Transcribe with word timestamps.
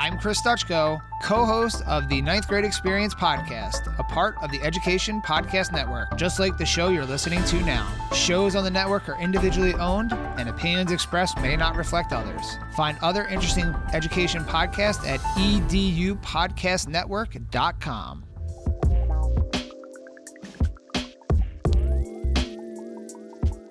I'm 0.00 0.18
Chris 0.18 0.40
Dutchko, 0.40 1.00
co 1.22 1.44
host 1.44 1.82
of 1.86 2.08
the 2.08 2.22
Ninth 2.22 2.48
Grade 2.48 2.64
Experience 2.64 3.14
podcast, 3.14 3.94
a 3.98 4.02
part 4.02 4.34
of 4.42 4.50
the 4.50 4.58
Education 4.62 5.20
Podcast 5.20 5.72
Network, 5.72 6.16
just 6.16 6.40
like 6.40 6.56
the 6.56 6.64
show 6.64 6.88
you're 6.88 7.04
listening 7.04 7.44
to 7.44 7.60
now. 7.66 7.86
Shows 8.14 8.56
on 8.56 8.64
the 8.64 8.70
network 8.70 9.10
are 9.10 9.20
individually 9.20 9.74
owned, 9.74 10.14
and 10.14 10.48
opinions 10.48 10.90
expressed 10.90 11.36
may 11.42 11.54
not 11.54 11.76
reflect 11.76 12.14
others. 12.14 12.56
Find 12.74 12.96
other 13.02 13.26
interesting 13.26 13.74
education 13.92 14.42
podcasts 14.44 15.06
at 15.06 15.20
edupodcastnetwork.com. 15.36 18.24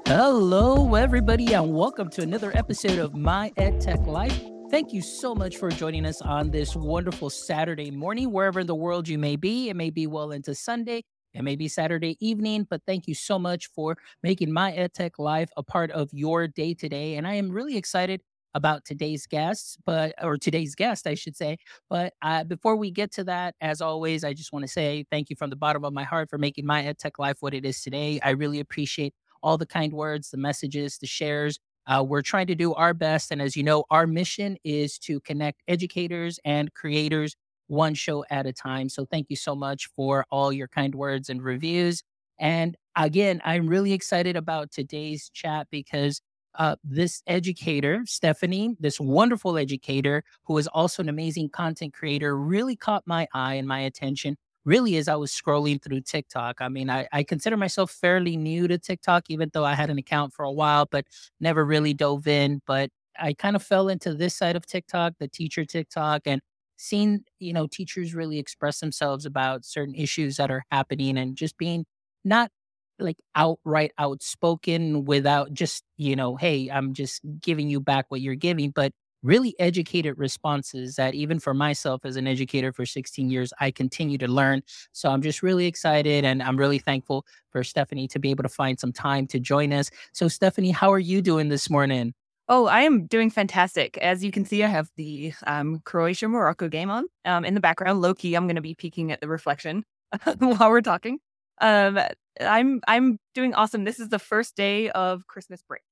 Hello, 0.06 0.94
everybody, 0.94 1.56
and 1.56 1.74
welcome 1.74 2.12
to 2.12 2.22
another 2.22 2.56
episode 2.56 3.00
of 3.00 3.16
My 3.16 3.52
EdTech 3.58 4.06
Life. 4.06 4.40
Thank 4.70 4.94
you 4.94 5.02
so 5.02 5.34
much 5.34 5.58
for 5.58 5.70
joining 5.72 6.06
us 6.06 6.22
on 6.22 6.52
this 6.52 6.76
wonderful 6.76 7.32
Saturday 7.32 7.90
morning, 7.90 8.32
wherever 8.32 8.60
in 8.60 8.68
the 8.68 8.76
world 8.76 9.08
you 9.08 9.18
may 9.18 9.36
be. 9.36 9.70
It 9.70 9.76
may 9.76 9.90
be 9.90 10.06
well 10.06 10.32
into 10.32 10.54
Sunday, 10.54 11.04
it 11.34 11.42
may 11.42 11.56
be 11.56 11.68
Saturday 11.68 12.18
evening, 12.20 12.68
but 12.70 12.84
thank 12.86 13.08
you 13.08 13.16
so 13.16 13.40
much 13.40 13.66
for 13.66 13.98
making 14.22 14.54
My 14.54 14.72
EdTech 14.72 15.18
Life 15.18 15.50
a 15.58 15.64
part 15.64 15.90
of 15.90 16.10
your 16.14 16.48
day 16.48 16.76
today. 16.76 17.16
And 17.16 17.28
I 17.28 17.34
am 17.34 17.50
really 17.50 17.78
excited 17.78 18.22
about 18.54 18.86
today's 18.86 19.26
guests, 19.26 19.76
but 19.88 20.14
or 20.22 20.38
today's 20.38 20.76
guest, 20.76 21.08
I 21.08 21.16
should 21.16 21.36
say. 21.36 21.58
But 21.90 22.14
uh, 22.22 22.44
before 22.44 22.76
we 22.76 22.92
get 22.92 23.12
to 23.14 23.24
that, 23.24 23.56
as 23.62 23.82
always, 23.82 24.24
I 24.24 24.34
just 24.34 24.54
want 24.54 24.66
to 24.66 24.72
say 24.72 25.04
thank 25.10 25.32
you 25.32 25.36
from 25.36 25.50
the 25.50 25.56
bottom 25.56 25.84
of 25.84 25.94
my 25.94 26.04
heart 26.04 26.30
for 26.30 26.38
making 26.38 26.68
my 26.68 26.84
EdTech 26.84 27.18
life 27.18 27.38
what 27.40 27.56
it 27.56 27.66
is 27.66 27.82
today. 27.82 28.20
I 28.24 28.32
really 28.32 28.60
appreciate 28.60 29.16
all 29.42 29.58
the 29.58 29.66
kind 29.66 29.94
words, 29.94 30.30
the 30.30 30.38
messages, 30.38 31.00
the 31.00 31.08
shares. 31.08 31.60
Uh, 31.88 32.04
we're 32.08 32.22
trying 32.22 32.48
to 32.48 32.56
do 32.56 32.74
our 32.74 32.94
best. 32.94 33.32
And 33.32 33.42
as 33.42 33.56
you 33.56 33.64
know, 33.64 33.86
our 33.90 34.06
mission 34.06 34.58
is 34.64 35.00
to 35.00 35.20
connect 35.22 35.62
educators 35.68 36.40
and 36.46 36.74
creators 36.74 37.36
one 37.68 37.94
show 37.94 38.26
at 38.30 38.46
a 38.46 38.54
time. 38.54 38.90
So 38.90 39.06
thank 39.06 39.28
you 39.30 39.36
so 39.36 39.56
much 39.56 39.88
for 39.96 40.26
all 40.32 40.52
your 40.52 40.68
kind 40.68 40.96
words 40.96 41.30
and 41.30 41.42
reviews. 41.42 42.04
And 42.40 42.76
again, 42.96 43.42
I'm 43.44 43.68
really 43.68 43.94
excited 43.94 44.36
about 44.36 44.72
today's 44.72 45.30
chat 45.34 45.68
because 45.72 46.22
uh, 46.56 46.76
this 46.84 47.22
educator, 47.28 48.02
Stephanie, 48.06 48.76
this 48.80 49.00
wonderful 49.00 49.58
educator 49.58 50.24
who 50.44 50.58
is 50.58 50.68
also 50.68 51.04
an 51.04 51.10
amazing 51.10 51.50
content 51.50 51.94
creator, 51.94 52.36
really 52.38 52.76
caught 52.76 53.04
my 53.06 53.28
eye 53.34 53.54
and 53.56 53.68
my 53.68 53.80
attention 53.80 54.36
really 54.70 54.98
as 54.98 55.08
I 55.08 55.16
was 55.16 55.32
scrolling 55.32 55.82
through 55.82 56.02
TikTok. 56.02 56.58
I 56.62 56.70
mean, 56.70 56.90
I, 56.90 57.08
I 57.12 57.24
consider 57.24 57.58
myself 57.58 57.92
fairly 57.92 58.38
new 58.38 58.68
to 58.68 58.78
TikTok, 58.78 59.26
even 59.30 59.50
though 59.54 59.66
I 59.66 59.74
had 59.76 59.90
an 59.90 59.98
account 59.98 60.34
for 60.34 60.44
a 60.46 60.52
while, 60.52 60.88
but 60.90 61.06
never 61.40 61.66
really 61.66 61.94
dove 61.94 62.28
in. 62.28 62.62
But 62.68 62.90
I 63.20 63.34
kind 63.34 63.56
of 63.56 63.64
fell 63.64 63.90
into 63.90 64.14
this 64.14 64.36
side 64.36 64.56
of 64.56 64.66
TikTok, 64.66 65.14
the 65.20 65.28
teacher 65.28 65.66
TikTok, 65.66 66.22
and 66.26 66.42
seen, 66.78 67.26
you 67.40 67.54
know, 67.54 67.68
teachers 67.68 68.14
really 68.16 68.40
express 68.40 68.80
themselves 68.80 69.26
about 69.26 69.66
certain 69.66 69.96
issues 69.96 70.38
that 70.38 70.52
are 70.52 70.64
happening 70.72 71.18
and 71.18 71.36
just 71.36 71.58
being 71.58 71.86
not 72.24 72.52
like 73.00 73.18
outright 73.36 73.92
outspoken 73.98 75.06
without 75.06 75.54
just, 75.54 75.84
you 75.98 76.16
know, 76.16 76.36
hey, 76.36 76.70
I'm 76.72 76.94
just 76.94 77.22
giving 77.42 77.70
you 77.70 77.80
back 77.80 78.06
what 78.10 78.22
you're 78.22 78.36
giving, 78.36 78.72
but 78.72 78.92
really 79.24 79.56
educated 79.60 80.18
responses 80.18 80.96
that 80.96 81.14
even 81.14 81.40
for 81.40 81.54
myself 81.54 82.06
as 82.06 82.16
an 82.16 82.28
educator 82.28 82.72
for 82.72 82.86
16 82.86 83.30
years, 83.30 83.52
I 83.60 83.72
continue 83.72 84.18
to 84.18 84.28
learn. 84.28 84.62
So 84.92 85.10
I'm 85.10 85.22
just 85.22 85.44
really 85.44 85.66
excited 85.66 86.26
and 86.26 86.42
I'm 86.42 86.58
really 86.58 86.80
thankful 86.80 87.26
for 87.52 87.64
Stephanie 87.64 88.08
to 88.10 88.20
be 88.20 88.30
able 88.32 88.44
to 88.44 88.50
find 88.50 88.80
some 88.80 88.94
time 88.94 89.28
to 89.28 89.40
join 89.40 89.74
us. 89.74 89.90
So, 90.14 90.28
Stephanie, 90.28 90.72
how 90.72 90.92
are 90.92 91.00
you 91.00 91.22
doing 91.22 91.50
this 91.50 91.70
morning? 91.70 92.14
Oh, 92.52 92.66
I 92.66 92.82
am 92.82 93.06
doing 93.06 93.30
fantastic. 93.30 93.98
As 94.00 94.24
you 94.24 94.32
can 94.32 94.44
see, 94.44 94.64
I 94.64 94.68
have 94.68 94.90
the 94.96 95.34
um, 95.46 95.82
Croatia 95.86 96.28
Morocco 96.28 96.68
game 96.68 96.90
on 96.90 97.06
um, 97.24 97.46
in 97.46 97.54
the 97.54 97.60
background. 97.60 98.02
Low 98.02 98.16
key, 98.16 98.34
I'm 98.34 98.48
going 98.48 98.56
to 98.56 98.62
be 98.62 98.74
peeking 98.74 99.12
at 99.12 99.22
the 99.22 99.28
reflection 99.28 99.84
while 100.40 100.72
we're 100.72 100.82
talking. 100.82 101.20
Um, 101.62 102.00
I'm 102.42 102.82
I'm 102.88 103.20
doing 103.36 103.54
awesome. 103.54 103.84
This 103.84 104.00
is 104.00 104.10
the 104.10 104.18
first 104.18 104.56
day 104.56 104.90
of 104.90 105.28
Christmas 105.28 105.62
break, 105.62 105.84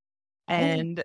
oh. 0.49 0.53
and 0.53 1.03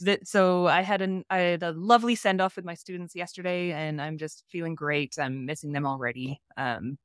that 0.00 0.26
so 0.26 0.66
I 0.66 0.82
had 0.82 1.02
an 1.02 1.24
I 1.30 1.38
had 1.38 1.62
a 1.62 1.72
lovely 1.72 2.14
send 2.14 2.40
off 2.40 2.56
with 2.56 2.64
my 2.64 2.74
students 2.74 3.14
yesterday, 3.14 3.72
and 3.72 4.00
I'm 4.00 4.18
just 4.18 4.44
feeling 4.50 4.74
great. 4.74 5.16
I'm 5.18 5.46
missing 5.46 5.72
them 5.72 5.86
already. 5.86 6.40
Um, 6.56 6.98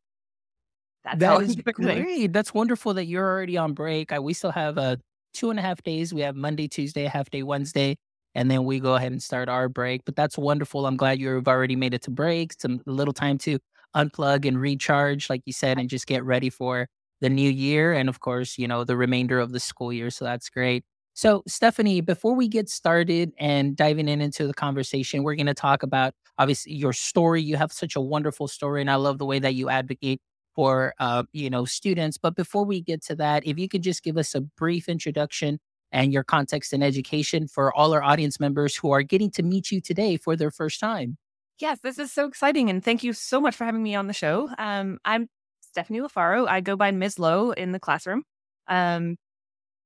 that's 1.03 1.19
that 1.19 1.41
is 1.41 1.56
great. 1.74 2.34
That's 2.34 2.53
wonderful 2.53 2.94
that 2.96 3.06
you're 3.06 3.25
already 3.28 3.57
on 3.57 3.74
break. 3.74 4.12
I, 4.12 4.19
we 4.19 4.34
still 4.34 4.52
have 4.52 4.78
uh, 4.78 4.97
two 5.34 5.50
and 5.50 5.59
a 5.59 5.62
half 5.62 5.81
days. 5.84 6.13
We 6.13 6.22
have 6.22 6.35
Monday, 6.35 6.68
Tuesday, 6.68 7.06
half 7.06 7.29
day 7.29 7.44
Wednesday, 7.44 7.97
and 8.35 8.50
then 8.52 8.66
we 8.66 8.79
go 8.79 8.96
ahead 8.96 9.12
and 9.12 9.22
start 9.22 9.50
our 9.50 9.69
break. 9.69 10.02
But 10.06 10.16
that's 10.16 10.38
wonderful. 10.38 10.85
I'm 10.85 10.97
glad 10.97 11.19
you've 11.19 11.47
already 11.47 11.75
made 11.75 11.94
it 11.94 12.03
to 12.03 12.12
break. 12.12 12.53
Some 12.53 12.81
a 12.88 12.91
little 12.91 13.13
time 13.13 13.38
to 13.40 13.59
unplug 13.96 14.46
and 14.47 14.59
recharge, 14.59 15.29
like 15.29 15.41
you 15.46 15.53
said, 15.53 15.78
and 15.78 15.90
just 15.90 16.08
get 16.08 16.23
ready 16.23 16.50
for 16.50 16.88
the 17.22 17.29
new 17.29 17.50
year. 17.50 17.94
And 17.94 18.09
of 18.09 18.19
course, 18.19 18.58
you 18.58 18.68
know, 18.68 18.84
the 18.84 18.97
remainder 18.97 19.40
of 19.40 19.52
the 19.52 19.59
school 19.59 19.91
year. 19.94 20.09
So 20.09 20.25
that's 20.25 20.50
great. 20.50 20.84
So, 21.14 21.44
Stephanie, 21.48 22.02
before 22.02 22.36
we 22.36 22.48
get 22.48 22.70
started 22.70 23.34
and 23.38 23.76
diving 23.76 24.08
in 24.08 24.22
into 24.22 24.48
the 24.48 24.54
conversation, 24.54 25.24
we're 25.24 25.36
going 25.36 25.46
to 25.48 25.54
talk 25.54 25.84
about 25.84 26.14
obviously 26.38 26.74
your 26.74 26.94
story. 26.94 27.42
You 27.42 27.58
have 27.58 27.72
such 27.72 27.96
a 27.96 28.02
wonderful 28.02 28.48
story, 28.48 28.82
and 28.82 28.90
I 28.90 28.96
love 28.96 29.18
the 29.18 29.26
way 29.26 29.40
that 29.40 29.54
you 29.54 29.70
advocate 29.70 30.22
for 30.56 30.94
uh, 31.00 31.24
you 31.34 31.50
know 31.50 31.66
students. 31.66 32.18
But 32.18 32.36
before 32.36 32.66
we 32.66 32.82
get 32.82 33.04
to 33.06 33.16
that, 33.18 33.46
if 33.46 33.60
you 33.60 33.68
could 33.68 33.84
just 33.84 34.04
give 34.04 34.18
us 34.18 34.34
a 34.36 34.42
brief 34.42 34.88
introduction 34.88 35.60
and 35.92 36.14
your 36.14 36.24
context 36.24 36.72
and 36.72 36.84
education 36.84 37.48
for 37.48 37.76
all 37.76 37.94
our 37.94 38.02
audience 38.02 38.40
members 38.40 38.76
who 38.76 38.92
are 38.92 39.04
getting 39.04 39.30
to 39.32 39.44
meet 39.44 39.72
you 39.72 39.82
today 39.82 40.16
for 40.16 40.38
their 40.38 40.52
first 40.52 40.80
time. 40.80 41.18
Yes, 41.60 41.80
this 41.84 42.00
is 42.00 42.12
so 42.12 42.26
exciting, 42.26 42.70
and 42.70 42.84
thank 42.84 43.04
you 43.04 43.12
so 43.14 43.42
much 43.42 43.56
for 43.56 43.66
having 43.66 43.84
me 43.84 43.96
on 43.96 44.08
the 44.08 44.14
show. 44.14 44.50
Um, 44.58 44.98
I'm 45.04 45.28
Stephanie 45.60 46.00
LaFaro. 46.00 46.48
I 46.48 46.62
go 46.62 46.76
by 46.76 46.92
Ms. 46.92 47.20
Lowe 47.20 47.52
in 47.52 47.72
the 47.74 47.80
classroom. 47.80 48.24
Um, 48.68 49.18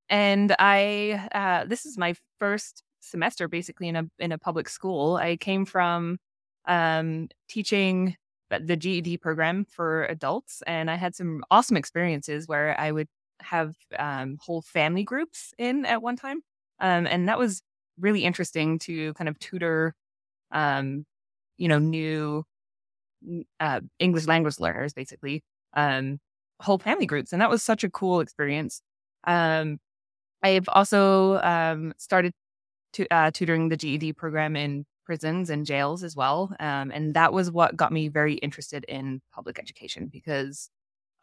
and 0.10 0.56
I 0.60 1.28
uh, 1.34 1.66
this 1.66 1.86
is 1.86 1.98
my 1.98 2.16
first 2.40 2.84
semester 3.02 3.48
basically 3.48 3.88
in 3.88 3.96
a 3.96 4.04
in 4.20 4.32
a 4.32 4.38
public 4.38 4.70
school. 4.70 5.18
I 5.18 5.38
came 5.38 5.66
from 5.66 6.18
um, 6.68 7.30
teaching 7.50 8.16
the 8.50 8.76
GED 8.78 9.18
program 9.18 9.66
for 9.66 10.06
adults, 10.06 10.62
and 10.68 10.90
I 10.92 10.96
had 10.96 11.16
some 11.16 11.44
awesome 11.52 11.78
experiences 11.78 12.48
where 12.48 12.80
I 12.80 12.92
would 12.92 13.08
have 13.42 13.76
um, 14.00 14.38
whole 14.42 14.62
family 14.62 15.04
groups 15.04 15.54
in 15.58 15.86
at 15.86 16.02
one 16.02 16.16
time, 16.16 16.42
um, 16.80 17.08
and 17.08 17.28
that 17.30 17.40
was 17.40 17.62
really 18.00 18.24
interesting 18.26 18.80
to 18.80 19.14
kind 19.16 19.30
of 19.30 19.40
tutor, 19.40 19.94
um, 20.52 21.06
you 21.58 21.68
know, 21.70 21.80
new 21.80 22.46
uh, 23.60 23.82
English 24.00 24.28
language 24.28 24.60
learners, 24.60 24.94
basically, 24.94 25.44
um, 25.74 26.20
whole 26.62 26.78
family 26.78 27.06
groups, 27.06 27.34
and 27.34 27.42
that 27.42 27.50
was 27.50 27.64
such 27.64 27.84
a 27.84 27.90
cool 27.90 28.20
experience. 28.20 28.82
Um, 29.26 29.80
I've 30.46 30.70
also 30.70 31.40
um, 31.42 31.94
started 31.98 32.34
to, 32.94 33.08
uh, 33.12 33.32
tutoring 33.32 33.70
the 33.70 33.78
GED 33.78 34.14
program 34.14 34.56
in 34.56 34.86
prisons 35.06 35.50
and 35.50 35.66
jails 35.66 36.04
as 36.04 36.16
well. 36.16 36.56
Um, 36.60 36.92
and 36.92 37.14
that 37.16 37.34
was 37.34 37.52
what 37.52 37.76
got 37.76 37.92
me 37.92 38.10
very 38.10 38.36
interested 38.36 38.86
in 38.88 39.22
public 39.34 39.60
education 39.60 40.08
because 40.12 40.70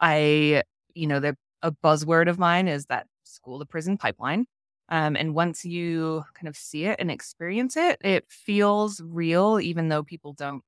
I, 0.00 0.62
you 0.94 1.06
know, 1.06 1.20
the, 1.20 1.36
a 1.62 1.72
buzzword 1.72 2.28
of 2.28 2.38
mine 2.38 2.68
is 2.68 2.86
that 2.86 3.06
school 3.24 3.60
to 3.60 3.66
prison 3.66 3.96
pipeline. 3.96 4.46
Um, 4.88 5.16
and 5.16 5.34
once 5.34 5.64
you 5.64 6.24
kind 6.34 6.48
of 6.48 6.56
see 6.56 6.86
it 6.86 6.96
and 6.98 7.10
experience 7.10 7.76
it, 7.76 7.98
it 8.02 8.26
feels 8.28 9.00
real, 9.00 9.60
even 9.60 9.88
though 9.88 10.02
people 10.02 10.32
don't 10.34 10.62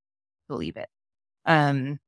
believe 0.48 0.76
it. 0.76 0.88
Um, 1.46 1.98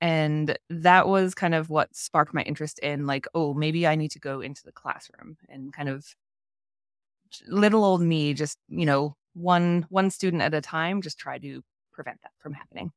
and 0.00 0.58
that 0.68 1.08
was 1.08 1.34
kind 1.34 1.54
of 1.54 1.70
what 1.70 1.94
sparked 1.94 2.34
my 2.34 2.42
interest 2.42 2.78
in 2.80 3.06
like 3.06 3.26
oh 3.34 3.54
maybe 3.54 3.86
i 3.86 3.94
need 3.94 4.10
to 4.10 4.18
go 4.18 4.40
into 4.40 4.62
the 4.64 4.72
classroom 4.72 5.36
and 5.48 5.72
kind 5.72 5.88
of 5.88 6.04
little 7.48 7.84
old 7.84 8.00
me 8.00 8.34
just 8.34 8.58
you 8.68 8.86
know 8.86 9.16
one 9.34 9.86
one 9.88 10.10
student 10.10 10.42
at 10.42 10.54
a 10.54 10.60
time 10.60 11.02
just 11.02 11.18
try 11.18 11.38
to 11.38 11.62
prevent 11.92 12.20
that 12.22 12.32
from 12.38 12.52
happening 12.52 12.90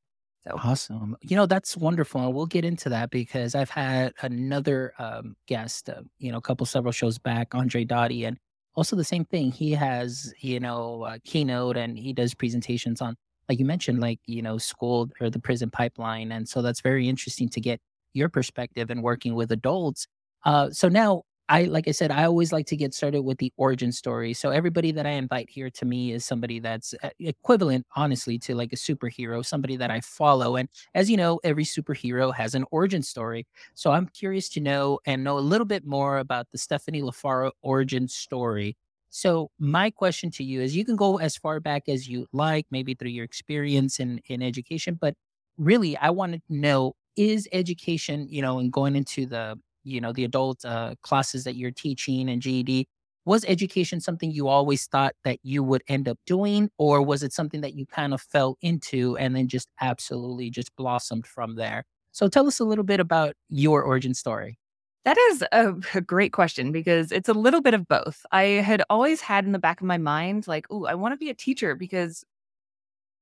so. 0.46 0.52
Awesome. 0.64 1.18
You 1.22 1.36
know 1.36 1.46
that's 1.46 1.76
wonderful 1.76 2.22
and 2.22 2.34
we'll 2.34 2.46
get 2.46 2.64
into 2.64 2.90
that 2.90 3.10
because 3.10 3.56
i've 3.56 3.70
had 3.70 4.14
another 4.22 4.94
um, 4.98 5.36
guest 5.48 5.90
uh, 5.90 6.02
you 6.18 6.32
know 6.32 6.38
a 6.38 6.42
couple 6.42 6.66
several 6.66 6.94
shows 6.94 7.18
back 7.18 7.54
andre 7.54 7.84
Daughty 7.84 8.24
and 8.26 8.38
also 8.76 8.96
the 8.96 9.04
same 9.04 9.26
thing 9.26 9.52
he 9.52 9.72
has 9.72 10.34
you 10.40 10.60
know 10.60 11.06
a 11.06 11.20
keynote 11.20 11.76
and 11.76 11.98
he 11.98 12.14
does 12.14 12.34
presentations 12.34 13.02
on 13.02 13.16
like 13.50 13.60
you 13.60 13.66
mentioned, 13.66 14.00
like, 14.00 14.20
you 14.26 14.42
know, 14.42 14.58
school 14.58 15.10
or 15.20 15.30
the 15.30 15.40
prison 15.40 15.70
pipeline. 15.72 16.32
And 16.32 16.48
so 16.48 16.62
that's 16.62 16.82
very 16.82 17.10
interesting 17.10 17.50
to 17.50 17.60
get 17.60 17.82
your 18.14 18.30
perspective 18.30 18.90
and 18.90 19.04
working 19.04 19.36
with 19.36 19.52
adults. 19.52 20.08
Uh, 20.46 20.70
so 20.72 20.88
now 20.88 21.24
I, 21.50 21.64
like 21.64 21.88
I 21.88 21.92
said, 21.92 22.12
I 22.12 22.26
always 22.26 22.52
like 22.54 22.68
to 22.68 22.78
get 22.78 22.94
started 22.94 23.24
with 23.24 23.40
the 23.40 23.52
origin 23.58 23.92
story. 23.92 24.34
So 24.36 24.52
everybody 24.52 24.92
that 24.92 25.08
I 25.08 25.12
invite 25.12 25.50
here 25.50 25.72
to 25.72 25.86
me 25.86 26.12
is 26.12 26.24
somebody 26.24 26.60
that's 26.60 26.94
uh, 27.02 27.10
equivalent, 27.20 27.88
honestly, 27.96 28.38
to 28.40 28.54
like 28.54 28.72
a 28.72 28.76
superhero, 28.76 29.44
somebody 29.44 29.76
that 29.78 29.90
I 29.90 30.02
follow. 30.02 30.58
And 30.58 30.70
as 30.94 31.10
you 31.10 31.18
know, 31.18 31.40
every 31.44 31.66
superhero 31.66 32.34
has 32.36 32.54
an 32.54 32.66
origin 32.70 33.02
story. 33.02 33.48
So 33.74 33.92
I'm 33.92 34.08
curious 34.08 34.48
to 34.50 34.60
know 34.60 35.00
and 35.08 35.24
know 35.24 35.40
a 35.40 35.42
little 35.42 35.66
bit 35.66 35.88
more 35.88 36.20
about 36.20 36.48
the 36.52 36.60
Stephanie 36.60 37.02
LaFaro 37.02 37.52
origin 37.64 38.08
story. 38.08 38.78
So 39.10 39.50
my 39.60 39.90
question 39.90 40.30
to 40.32 40.44
you 40.44 40.62
is 40.62 40.76
you 40.76 40.86
can 40.86 40.96
go 40.96 41.18
as 41.18 41.36
far 41.36 41.60
back 41.60 41.84
as 41.90 42.08
you 42.08 42.28
like, 42.32 42.68
maybe 42.72 42.94
through 42.94 43.10
your 43.10 43.26
experience 43.26 44.00
in, 44.00 44.22
in 44.28 44.42
education, 44.42 44.98
but 45.00 45.16
really 45.58 45.98
I 45.98 46.12
wanted 46.12 46.42
to 46.48 46.56
know 46.56 46.94
is 47.16 47.48
education, 47.52 48.28
you 48.30 48.42
know, 48.42 48.60
and 48.60 48.72
going 48.72 48.96
into 48.96 49.26
the, 49.26 49.60
you 49.84 50.00
know, 50.00 50.14
the 50.14 50.24
adult 50.26 50.64
uh, 50.64 50.96
classes 51.02 51.44
that 51.46 51.56
you're 51.56 51.72
teaching 51.72 52.30
and 52.30 52.42
GED, 52.42 52.88
was 53.26 53.44
education 53.48 54.00
something 54.00 54.32
you 54.32 54.48
always 54.48 54.88
thought 54.88 55.14
that 55.24 55.40
you 55.44 55.62
would 55.64 55.84
end 55.88 56.08
up 56.08 56.18
doing 56.26 56.70
or 56.78 57.02
was 57.02 57.22
it 57.22 57.34
something 57.34 57.62
that 57.62 57.74
you 57.76 57.86
kind 57.86 58.14
of 58.14 58.22
fell 58.22 58.58
into 58.62 59.18
and 59.18 59.36
then 59.36 59.48
just 59.48 59.70
absolutely 59.82 60.50
just 60.50 60.76
blossomed 60.76 61.28
from 61.28 61.56
there? 61.56 61.84
So 62.12 62.28
tell 62.28 62.48
us 62.48 62.60
a 62.60 62.66
little 62.66 62.84
bit 62.84 63.00
about 63.00 63.34
your 63.50 63.84
origin 63.84 64.14
story. 64.14 64.58
That 65.06 65.18
is 65.32 65.44
a, 65.52 65.74
great 66.02 66.34
question 66.34 66.72
because 66.72 67.12
it's 67.12 67.30
a 67.30 67.34
little 67.34 67.62
bit 67.62 67.74
of 67.74 67.88
both. 67.88 68.26
I 68.32 68.44
had 68.44 68.84
always 68.90 69.22
had 69.22 69.46
in 69.46 69.52
the 69.52 69.60
back 69.60 69.82
of 69.82 69.88
my 69.88 69.98
mind, 69.98 70.48
like, 70.48 70.68
oh, 70.70 70.86
I 70.86 70.96
want 70.96 71.14
to 71.14 71.18
be 71.18 71.30
a 71.30 71.34
teacher 71.34 71.76
because 71.76 72.24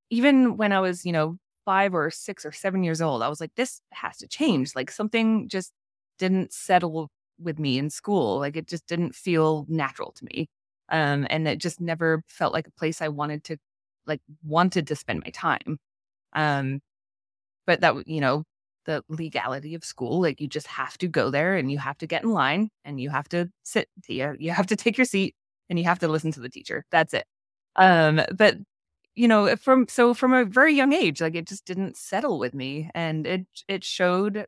even 0.10 0.58
when 0.58 0.72
I 0.72 0.80
was, 0.80 1.06
you 1.06 1.12
know, 1.12 1.38
five 1.66 1.94
or 1.94 2.10
six 2.10 2.46
or 2.46 2.52
seven 2.52 2.84
years 2.84 3.02
old, 3.02 3.22
I 3.22 3.28
was 3.30 3.42
like, 3.42 3.52
this 3.56 3.82
has 3.92 4.18
to 4.18 4.28
change. 4.28 4.76
Like 4.76 4.90
something 4.92 5.50
just 5.50 5.72
didn't 6.20 6.54
settle 6.54 7.10
with 7.40 7.60
me 7.60 7.78
in 7.78 7.90
school. 7.90 8.40
Like 8.40 8.56
it 8.56 8.68
just 8.68 8.88
didn't 8.88 9.16
feel 9.16 9.66
natural 9.70 10.12
to 10.14 10.26
me. 10.26 10.50
Um, 10.90 11.28
and 11.30 11.48
it 11.48 11.60
just 11.60 11.82
never 11.82 12.24
felt 12.28 12.54
like 12.54 12.68
a 12.68 12.72
place 12.72 13.02
I 13.02 13.10
wanted 13.10 13.44
to, 13.46 13.58
like, 14.06 14.22
wanted 14.44 14.88
to 14.88 14.96
spend 14.96 15.22
my 15.26 15.32
time. 15.32 15.78
Um, 16.34 16.82
but 17.68 17.82
that, 17.82 18.08
you 18.08 18.22
know, 18.22 18.44
the 18.88 19.04
legality 19.10 19.76
of 19.76 19.84
school. 19.84 20.20
Like 20.22 20.42
you 20.42 20.48
just 20.48 20.66
have 20.66 20.98
to 20.98 21.08
go 21.08 21.30
there 21.30 21.56
and 21.56 21.72
you 21.72 21.78
have 21.78 22.00
to 22.00 22.08
get 22.08 22.24
in 22.24 22.32
line 22.32 22.70
and 22.84 23.00
you 23.00 23.12
have 23.12 23.30
to 23.30 23.50
sit, 23.62 23.90
you, 24.08 24.52
have 24.52 24.68
to 24.68 24.76
take 24.76 24.98
your 24.98 25.06
seat 25.06 25.36
and 25.70 25.78
you 25.78 25.86
have 25.86 26.00
to 26.00 26.08
listen 26.08 26.32
to 26.32 26.40
the 26.40 26.50
teacher. 26.50 26.86
That's 26.90 27.14
it. 27.14 27.26
Um, 27.76 28.22
but 28.36 28.56
you 29.14 29.28
know, 29.28 29.56
from 29.56 29.88
so 29.88 30.14
from 30.14 30.34
a 30.34 30.46
very 30.46 30.74
young 30.74 30.94
age, 30.94 31.22
like 31.22 31.36
it 31.36 31.48
just 31.48 31.66
didn't 31.66 31.98
settle 31.98 32.40
with 32.40 32.54
me. 32.54 32.90
And 32.96 33.28
it 33.28 33.48
it 33.68 33.84
showed 33.84 34.46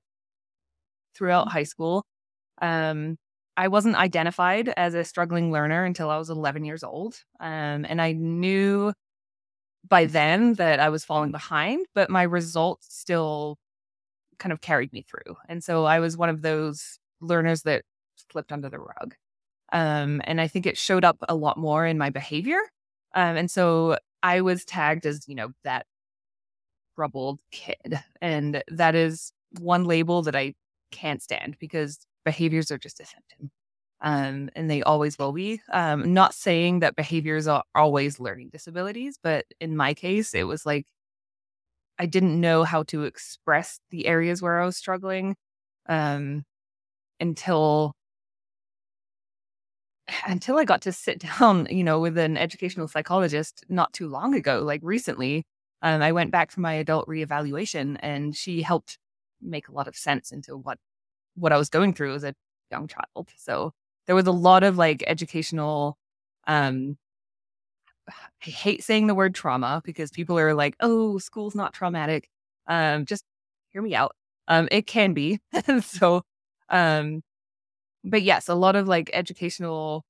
throughout 1.15 1.47
mm. 1.47 1.51
high 1.51 1.63
school. 1.63 2.05
Um, 2.61 3.17
I 3.57 3.67
wasn't 3.67 3.95
identified 3.97 4.73
as 4.77 4.93
a 4.93 5.03
struggling 5.03 5.51
learner 5.51 5.83
until 5.83 6.09
I 6.09 6.17
was 6.17 6.29
11 6.29 6.63
years 6.65 6.83
old. 6.83 7.15
Um, 7.41 7.85
and 7.85 8.01
I 8.01 8.13
knew 8.13 8.93
by 9.87 10.05
then 10.05 10.53
that 10.55 10.79
I 10.79 10.89
was 10.89 11.03
falling 11.03 11.31
behind, 11.31 11.85
but 11.93 12.09
my 12.09 12.23
results 12.23 12.87
still 12.89 13.57
kind 14.39 14.53
of 14.53 14.61
carried 14.61 14.91
me 14.93 15.05
through. 15.09 15.35
And 15.47 15.63
so 15.63 15.85
I 15.85 15.99
was 15.99 16.17
one 16.17 16.29
of 16.29 16.41
those 16.41 16.99
learners 17.21 17.63
that 17.63 17.83
slipped 18.31 18.51
under 18.51 18.69
the 18.69 18.79
rug. 18.79 19.15
Um, 19.71 20.21
and 20.23 20.41
I 20.41 20.47
think 20.47 20.65
it 20.65 20.77
showed 20.77 21.05
up 21.05 21.17
a 21.27 21.35
lot 21.35 21.57
more 21.57 21.85
in 21.85 21.97
my 21.97 22.09
behavior. 22.09 22.59
Um, 23.13 23.37
and 23.37 23.51
so 23.51 23.97
I 24.23 24.41
was 24.41 24.65
tagged 24.65 25.05
as, 25.05 25.27
you 25.27 25.35
know, 25.35 25.51
that 25.63 25.85
troubled 26.95 27.39
kid. 27.51 27.99
And 28.21 28.63
that 28.69 28.95
is 28.95 29.31
one 29.59 29.85
label 29.85 30.21
that 30.23 30.35
I 30.35 30.55
can't 30.91 31.21
stand 31.21 31.57
because 31.59 31.99
behaviors 32.25 32.71
are 32.71 32.77
just 32.77 32.99
a 32.99 33.05
symptom. 33.05 33.51
Um, 34.01 34.49
and 34.55 34.71
they 34.71 34.81
always 34.81 35.17
will 35.19 35.33
be. 35.33 35.61
Um, 35.71 36.13
not 36.13 36.33
saying 36.33 36.79
that 36.79 36.95
behaviors 36.95 37.47
are 37.47 37.63
always 37.75 38.19
learning 38.19 38.49
disabilities, 38.49 39.19
but 39.21 39.45
in 39.59 39.75
my 39.75 39.93
case, 39.93 40.33
it 40.33 40.43
was 40.43 40.65
like 40.65 40.87
I 41.99 42.05
didn't 42.05 42.39
know 42.39 42.63
how 42.63 42.83
to 42.83 43.03
express 43.03 43.79
the 43.91 44.07
areas 44.07 44.41
where 44.41 44.61
I 44.61 44.65
was 44.65 44.77
struggling 44.77 45.35
um, 45.87 46.45
until 47.19 47.93
until 50.27 50.57
I 50.57 50.63
got 50.63 50.81
to 50.83 50.91
sit 50.91 51.19
down, 51.39 51.67
you 51.69 51.83
know, 51.83 51.99
with 51.99 52.17
an 52.17 52.37
educational 52.37 52.87
psychologist 52.87 53.65
not 53.69 53.93
too 53.93 54.07
long 54.07 54.33
ago, 54.33 54.61
like 54.63 54.81
recently. 54.83 55.43
Um, 55.81 56.01
I 56.01 56.11
went 56.11 56.31
back 56.31 56.51
for 56.51 56.59
my 56.59 56.73
adult 56.73 57.07
reevaluation, 57.07 57.97
and 58.01 58.35
she 58.35 58.61
helped 58.61 58.97
make 59.41 59.69
a 59.69 59.71
lot 59.71 59.87
of 59.87 59.95
sense 59.95 60.31
into 60.31 60.57
what 60.57 60.77
what 61.35 61.53
I 61.53 61.57
was 61.57 61.69
going 61.69 61.93
through 61.93 62.15
as 62.15 62.23
a 62.23 62.33
young 62.71 62.87
child. 62.87 63.29
So 63.37 63.71
there 64.07 64.15
was 64.15 64.27
a 64.27 64.31
lot 64.31 64.63
of 64.63 64.77
like 64.77 65.03
educational 65.07 65.97
um, 66.47 66.97
I 68.09 68.49
hate 68.49 68.83
saying 68.83 69.07
the 69.07 69.15
word 69.15 69.35
trauma 69.35 69.81
because 69.83 70.11
people 70.11 70.37
are 70.37 70.53
like, 70.53 70.75
oh, 70.79 71.17
school's 71.17 71.55
not 71.55 71.73
traumatic. 71.73 72.29
Um, 72.67 73.05
just 73.05 73.23
hear 73.69 73.81
me 73.81 73.95
out. 73.95 74.15
Um, 74.47 74.67
it 74.71 74.87
can 74.87 75.13
be. 75.13 75.39
so, 75.81 76.23
um, 76.69 77.21
but 78.03 78.21
yes, 78.21 78.47
a 78.47 78.55
lot 78.55 78.75
of 78.75 78.87
like 78.87 79.09
educational 79.13 80.05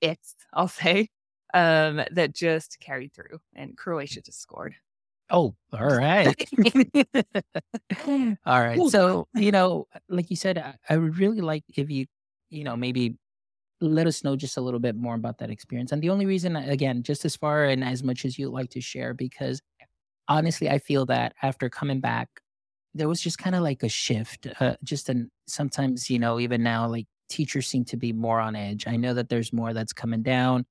it's, 0.00 0.34
I'll 0.52 0.68
say, 0.68 1.08
um, 1.54 2.02
that 2.10 2.34
just 2.34 2.78
carried 2.80 3.12
through 3.12 3.40
and 3.54 3.76
Croatia 3.76 4.22
just 4.22 4.40
scored. 4.40 4.74
Oh, 5.30 5.54
all 5.72 5.86
right. 5.86 6.36
all 8.44 8.60
right. 8.60 8.90
So, 8.90 9.28
you 9.34 9.50
know, 9.50 9.86
like 10.08 10.30
you 10.30 10.36
said, 10.36 10.58
I, 10.58 10.74
I 10.88 10.98
would 10.98 11.18
really 11.18 11.40
like 11.40 11.64
if 11.74 11.90
you, 11.90 12.06
you 12.50 12.64
know, 12.64 12.76
maybe 12.76 13.16
let 13.82 14.06
us 14.06 14.24
know 14.24 14.36
just 14.36 14.56
a 14.56 14.60
little 14.60 14.80
bit 14.80 14.96
more 14.96 15.14
about 15.14 15.38
that 15.38 15.50
experience. 15.50 15.92
And 15.92 16.02
the 16.02 16.10
only 16.10 16.26
reason, 16.26 16.56
again, 16.56 17.02
just 17.02 17.24
as 17.24 17.36
far 17.36 17.64
and 17.64 17.82
as 17.84 18.02
much 18.02 18.24
as 18.24 18.38
you 18.38 18.50
like 18.50 18.70
to 18.70 18.80
share, 18.80 19.14
because 19.14 19.60
honestly, 20.28 20.70
I 20.70 20.78
feel 20.78 21.06
that 21.06 21.34
after 21.42 21.68
coming 21.68 22.00
back, 22.00 22.28
there 22.94 23.08
was 23.08 23.20
just 23.20 23.38
kind 23.38 23.56
of 23.56 23.62
like 23.62 23.82
a 23.82 23.88
shift. 23.88 24.46
Uh, 24.60 24.76
just 24.84 25.08
an 25.08 25.30
sometimes, 25.46 26.10
you 26.10 26.18
know, 26.18 26.38
even 26.40 26.62
now, 26.62 26.86
like 26.88 27.06
teachers 27.28 27.66
seem 27.66 27.84
to 27.86 27.96
be 27.96 28.12
more 28.12 28.40
on 28.40 28.54
edge. 28.54 28.86
I 28.86 28.96
know 28.96 29.14
that 29.14 29.28
there's 29.28 29.52
more 29.52 29.72
that's 29.72 29.92
coming 29.92 30.22
down, 30.22 30.66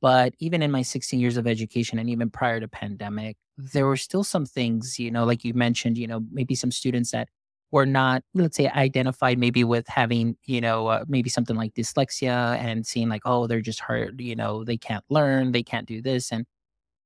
but 0.00 0.34
even 0.38 0.62
in 0.62 0.70
my 0.70 0.82
16 0.82 1.18
years 1.20 1.36
of 1.36 1.46
education 1.46 1.98
and 1.98 2.10
even 2.10 2.30
prior 2.30 2.60
to 2.60 2.68
pandemic, 2.68 3.36
there 3.56 3.86
were 3.86 3.96
still 3.96 4.24
some 4.24 4.46
things, 4.46 4.98
you 4.98 5.10
know, 5.10 5.24
like 5.24 5.44
you 5.44 5.54
mentioned, 5.54 5.96
you 5.98 6.06
know, 6.06 6.20
maybe 6.30 6.54
some 6.54 6.70
students 6.70 7.12
that 7.12 7.28
were 7.72 7.86
not, 7.86 8.22
let's 8.34 8.56
say, 8.56 8.68
identified 8.68 9.38
maybe 9.38 9.64
with 9.64 9.88
having, 9.88 10.36
you 10.44 10.60
know, 10.60 10.86
uh, 10.88 11.04
maybe 11.08 11.30
something 11.30 11.56
like 11.56 11.74
dyslexia 11.74 12.56
and 12.58 12.86
seeing 12.86 13.08
like, 13.08 13.22
oh, 13.24 13.46
they're 13.48 13.62
just 13.62 13.80
hard, 13.80 14.20
you 14.20 14.36
know, 14.36 14.62
they 14.64 14.76
can't 14.76 15.04
learn, 15.10 15.52
they 15.52 15.62
can't 15.62 15.88
do 15.88 16.02
this. 16.02 16.30
And 16.30 16.46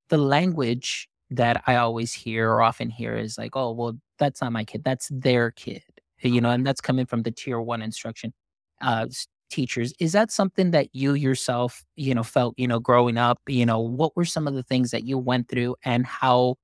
the 0.09 0.17
language 0.17 1.09
that 1.31 1.63
I 1.67 1.77
always 1.77 2.13
hear 2.13 2.51
or 2.51 2.61
often 2.61 2.89
hear 2.89 3.17
is 3.17 3.37
like, 3.37 3.55
oh, 3.55 3.71
well, 3.71 3.97
that's 4.19 4.41
not 4.41 4.51
my 4.51 4.65
kid, 4.65 4.83
that's 4.83 5.09
their 5.11 5.51
kid, 5.51 5.83
you 6.21 6.41
know, 6.41 6.51
and 6.51 6.67
that's 6.67 6.81
coming 6.81 7.05
from 7.05 7.23
the 7.23 7.31
tier 7.31 7.61
one 7.61 7.81
instruction 7.81 8.33
uh, 8.81 9.07
teachers. 9.49 9.93
Is 9.99 10.11
that 10.11 10.31
something 10.31 10.71
that 10.71 10.89
you 10.93 11.13
yourself, 11.13 11.83
you 11.95 12.13
know, 12.13 12.23
felt, 12.23 12.55
you 12.57 12.67
know, 12.67 12.79
growing 12.79 13.17
up? 13.17 13.39
You 13.47 13.65
know, 13.65 13.79
what 13.79 14.15
were 14.17 14.25
some 14.25 14.47
of 14.47 14.53
the 14.53 14.63
things 14.63 14.91
that 14.91 15.03
you 15.05 15.17
went 15.17 15.47
through 15.49 15.75
and 15.85 16.05
how 16.05 16.55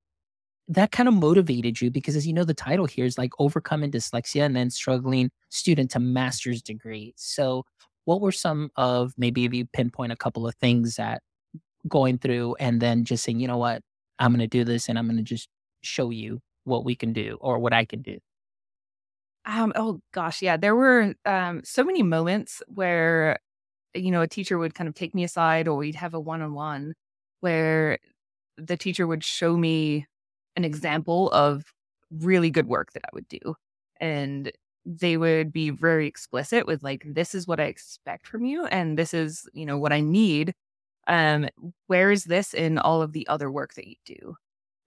that 0.68 0.92
kind 0.92 1.10
of 1.10 1.16
motivated 1.16 1.82
you 1.82 1.92
because 1.92 2.16
as 2.16 2.26
you 2.26 2.34
know 2.34 2.46
the 2.46 2.54
title 2.54 2.86
here 2.86 3.06
is 3.06 3.18
like 3.18 3.32
overcoming 3.40 3.92
dyslexia 3.92 4.46
and 4.46 4.56
then 4.56 4.70
struggling 4.70 5.30
student 5.50 5.92
to 5.92 6.00
master's 6.00 6.62
degree. 6.62 7.14
So 7.18 7.66
what 8.06 8.22
were 8.22 8.32
some 8.32 8.70
of 8.76 9.14
maybe 9.18 9.46
if 9.46 9.54
you 9.54 9.66
pinpoint 9.66 10.12
a 10.12 10.18
couple 10.18 10.48
of 10.48 10.56
things 10.56 10.96
that 10.96 11.22
going 11.88 12.18
through 12.18 12.56
and 12.60 12.82
then 12.82 13.04
just 13.04 13.24
saying 13.24 13.40
you 13.40 13.48
know 13.48 13.58
what? 13.58 13.82
I'm 14.20 14.32
going 14.32 14.40
to 14.40 14.48
do 14.48 14.64
this 14.64 14.90
and 14.90 14.98
i'm 14.98 15.08
going 15.08 15.18
to 15.18 15.24
just 15.24 15.50
show 15.82 16.12
you 16.12 16.40
what 16.64 16.86
we 16.86 16.96
can 16.96 17.12
do 17.14 17.38
or 17.42 17.60
what 17.60 17.74
i 17.74 17.84
can 17.84 18.02
do. 18.02 18.20
Um 19.46 19.74
oh 19.76 20.00
gosh 20.14 20.42
yeah 20.42 20.56
there 20.56 20.76
were 20.76 21.14
um 21.26 21.62
so 21.66 21.84
many 21.84 22.04
moments 22.04 22.62
where 22.68 23.40
you 23.94 24.12
know 24.12 24.22
a 24.22 24.28
teacher 24.28 24.58
would 24.58 24.74
kind 24.76 24.88
of 24.88 24.96
take 24.96 25.14
me 25.14 25.24
aside 25.26 25.68
or 25.68 25.76
we'd 25.78 25.96
have 25.96 26.14
a 26.14 26.20
one-on-one 26.20 26.94
where 27.42 28.00
the 28.58 28.78
teacher 28.78 29.06
would 29.06 29.24
show 29.24 29.58
me 29.58 30.06
an 30.56 30.66
example 30.66 31.30
of 31.32 31.66
really 32.12 32.50
good 32.50 32.68
work 32.68 32.94
that 32.94 33.04
I 33.06 33.10
would 33.14 33.28
do. 33.28 33.56
And 34.00 34.52
they 34.86 35.18
would 35.18 35.54
be 35.54 35.70
very 35.70 36.08
explicit 36.08 36.68
with 36.68 36.84
like, 36.84 37.04
this 37.06 37.34
is 37.34 37.48
what 37.48 37.60
I 37.60 37.66
expect 37.66 38.28
from 38.28 38.46
you. 38.46 38.66
And 38.66 38.98
this 38.98 39.14
is, 39.14 39.48
you 39.54 39.66
know, 39.66 39.78
what 39.78 39.94
I 39.94 40.02
need. 40.02 40.54
Um, 41.08 41.48
where 41.88 42.12
is 42.12 42.26
this 42.26 42.54
in 42.54 42.78
all 42.78 43.02
of 43.02 43.14
the 43.14 43.28
other 43.28 43.50
work 43.52 43.74
that 43.76 43.88
you 43.88 43.96
do? 44.06 44.36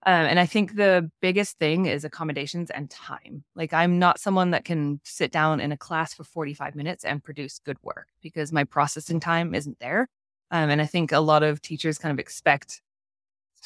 Um, 0.07 0.27
and 0.27 0.39
I 0.39 0.47
think 0.47 0.77
the 0.77 1.11
biggest 1.21 1.59
thing 1.59 1.87
is 1.87 2.05
accommodations 2.05 2.71
and 2.71 2.89
time. 2.89 3.43
Like, 3.57 3.73
I'm 3.73 3.99
not 3.99 4.21
someone 4.21 4.53
that 4.53 4.65
can 4.65 5.01
sit 5.03 5.33
down 5.33 5.59
in 5.59 5.73
a 5.73 5.77
class 5.77 6.15
for 6.15 6.23
45 6.23 6.77
minutes 6.77 7.05
and 7.05 7.25
produce 7.25 7.59
good 7.59 7.77
work 7.83 8.07
because 8.23 8.53
my 8.53 8.63
processing 8.63 9.19
time 9.19 9.53
isn't 9.53 9.81
there. 9.81 10.09
Um, 10.53 10.71
and 10.71 10.81
I 10.81 10.87
think 10.87 11.11
a 11.11 11.19
lot 11.19 11.43
of 11.43 11.61
teachers 11.61 11.99
kind 11.99 12.13
of 12.13 12.21
expect 12.21 12.83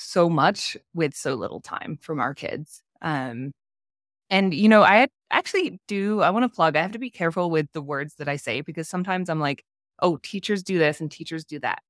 so 0.01 0.29
much 0.31 0.77
with 0.95 1.15
so 1.15 1.35
little 1.35 1.61
time 1.61 1.99
from 2.03 2.21
our 2.21 2.35
kids. 2.35 2.83
Um, 3.03 3.53
and 4.31 4.55
you 4.55 4.69
know, 4.69 4.83
I 4.83 5.09
actually 5.31 5.81
do. 5.89 6.21
I 6.23 6.31
want 6.31 6.45
to 6.45 6.49
plug. 6.55 6.77
I 6.77 6.83
have 6.83 6.93
to 6.93 6.99
be 6.99 7.11
careful 7.11 7.51
with 7.51 7.69
the 7.73 7.83
words 7.83 8.15
that 8.17 8.29
I 8.29 8.37
say 8.37 8.61
because 8.63 8.89
sometimes 8.89 9.29
I'm 9.31 9.41
like, 9.41 9.65
"Oh, 10.01 10.19
teachers 10.23 10.63
do 10.63 10.79
this 10.79 11.01
and 11.01 11.11
teachers 11.11 11.45
do 11.45 11.59
that," 11.61 11.81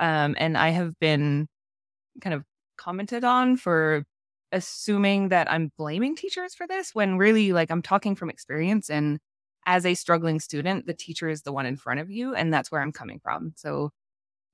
um, 0.00 0.36
and 0.38 0.58
I 0.58 0.70
have 0.70 0.98
been 1.00 1.48
kind 2.20 2.34
of 2.34 2.44
commented 2.78 3.24
on 3.24 3.56
for 3.56 4.04
assuming 4.52 5.28
that 5.30 5.50
I'm 5.50 5.72
blaming 5.78 6.16
teachers 6.16 6.54
for 6.54 6.66
this 6.66 6.94
when 6.94 7.18
really, 7.18 7.52
like, 7.52 7.70
I'm 7.70 7.82
talking 7.82 8.14
from 8.14 8.30
experience. 8.30 8.90
And 8.90 9.18
as 9.66 9.84
a 9.86 9.94
struggling 9.94 10.40
student, 10.40 10.86
the 10.86 10.94
teacher 10.94 11.28
is 11.28 11.42
the 11.42 11.52
one 11.52 11.66
in 11.66 11.76
front 11.76 12.00
of 12.00 12.10
you, 12.10 12.34
and 12.34 12.52
that's 12.54 12.70
where 12.70 12.80
I'm 12.82 12.92
coming 12.92 13.20
from. 13.22 13.52
So 13.56 13.90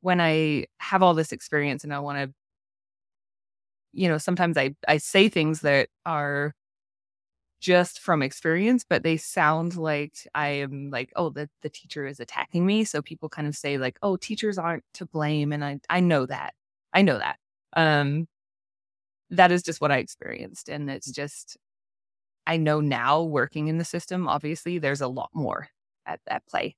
when 0.01 0.21
I 0.21 0.67
have 0.79 1.03
all 1.03 1.15
this 1.15 1.33
experience 1.33 1.85
and 1.85 1.95
I 1.95 2.01
want 2.01 2.19
to, 2.19 2.35
you 3.93 4.09
know, 4.09 4.19
sometimes 4.19 4.57
I, 4.57 4.75
I 4.89 4.99
say 4.99 5.29
things 5.29 5.61
that 5.61 5.89
are 6.07 6.55
just 7.61 8.01
from 8.01 8.23
experience, 8.23 8.85
but 8.89 9.05
they 9.05 9.17
sound 9.17 9.77
like 9.77 10.15
I 10.35 10.49
am 10.49 10.91
like, 10.91 11.13
oh, 11.15 11.31
the, 11.31 11.49
the 11.63 11.71
teacher 11.71 12.07
is 12.07 12.19
attacking 12.19 12.67
me. 12.67 12.83
So 12.85 13.01
people 13.01 13.29
kind 13.29 13.47
of 13.47 13.55
say 13.55 13.79
like, 13.79 13.99
oh, 14.03 14.17
teachers 14.17 14.59
aren't 14.59 14.85
to 14.95 15.07
blame. 15.07 15.53
And 15.53 15.65
I, 15.65 15.79
I 15.89 16.01
know 16.01 16.27
that. 16.27 16.55
I 16.93 17.03
know 17.03 17.19
that. 17.19 17.37
Um, 17.75 18.27
that 19.31 19.53
is 19.53 19.63
just 19.63 19.81
what 19.81 19.93
I 19.93 19.99
experienced. 19.99 20.69
And 20.69 20.91
it's 20.91 21.11
just, 21.11 21.57
I 22.47 22.57
know 22.57 22.81
now 22.81 23.23
working 23.23 23.69
in 23.69 23.79
the 23.79 23.85
system, 23.85 24.27
obviously 24.27 24.79
there's 24.79 25.01
a 25.01 25.09
lot 25.09 25.31
more 25.33 25.69
at, 26.05 26.19
at 26.27 26.45
play. 26.47 26.75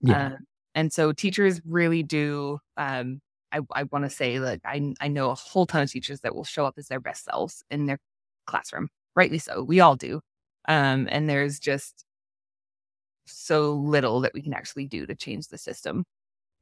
Yeah. 0.00 0.26
Um, 0.26 0.36
and 0.74 0.92
so 0.92 1.12
teachers 1.12 1.60
really 1.66 2.04
do, 2.04 2.60
um, 2.76 3.20
I, 3.52 3.60
I 3.72 3.82
want 3.84 4.04
to 4.04 4.10
say 4.10 4.38
that 4.38 4.60
I, 4.64 4.94
I 5.00 5.08
know 5.08 5.30
a 5.30 5.34
whole 5.34 5.66
ton 5.66 5.82
of 5.82 5.90
teachers 5.90 6.20
that 6.20 6.34
will 6.34 6.44
show 6.44 6.66
up 6.66 6.74
as 6.78 6.88
their 6.88 7.00
best 7.00 7.24
selves 7.24 7.62
in 7.70 7.86
their 7.86 7.98
classroom 8.46 8.88
rightly 9.14 9.38
so. 9.38 9.62
We 9.62 9.80
all 9.80 9.96
do. 9.96 10.20
Um, 10.68 11.08
and 11.10 11.28
there's 11.28 11.58
just 11.58 12.04
so 13.26 13.72
little 13.72 14.20
that 14.20 14.32
we 14.34 14.42
can 14.42 14.54
actually 14.54 14.86
do 14.86 15.06
to 15.06 15.14
change 15.14 15.48
the 15.48 15.58
system. 15.58 16.04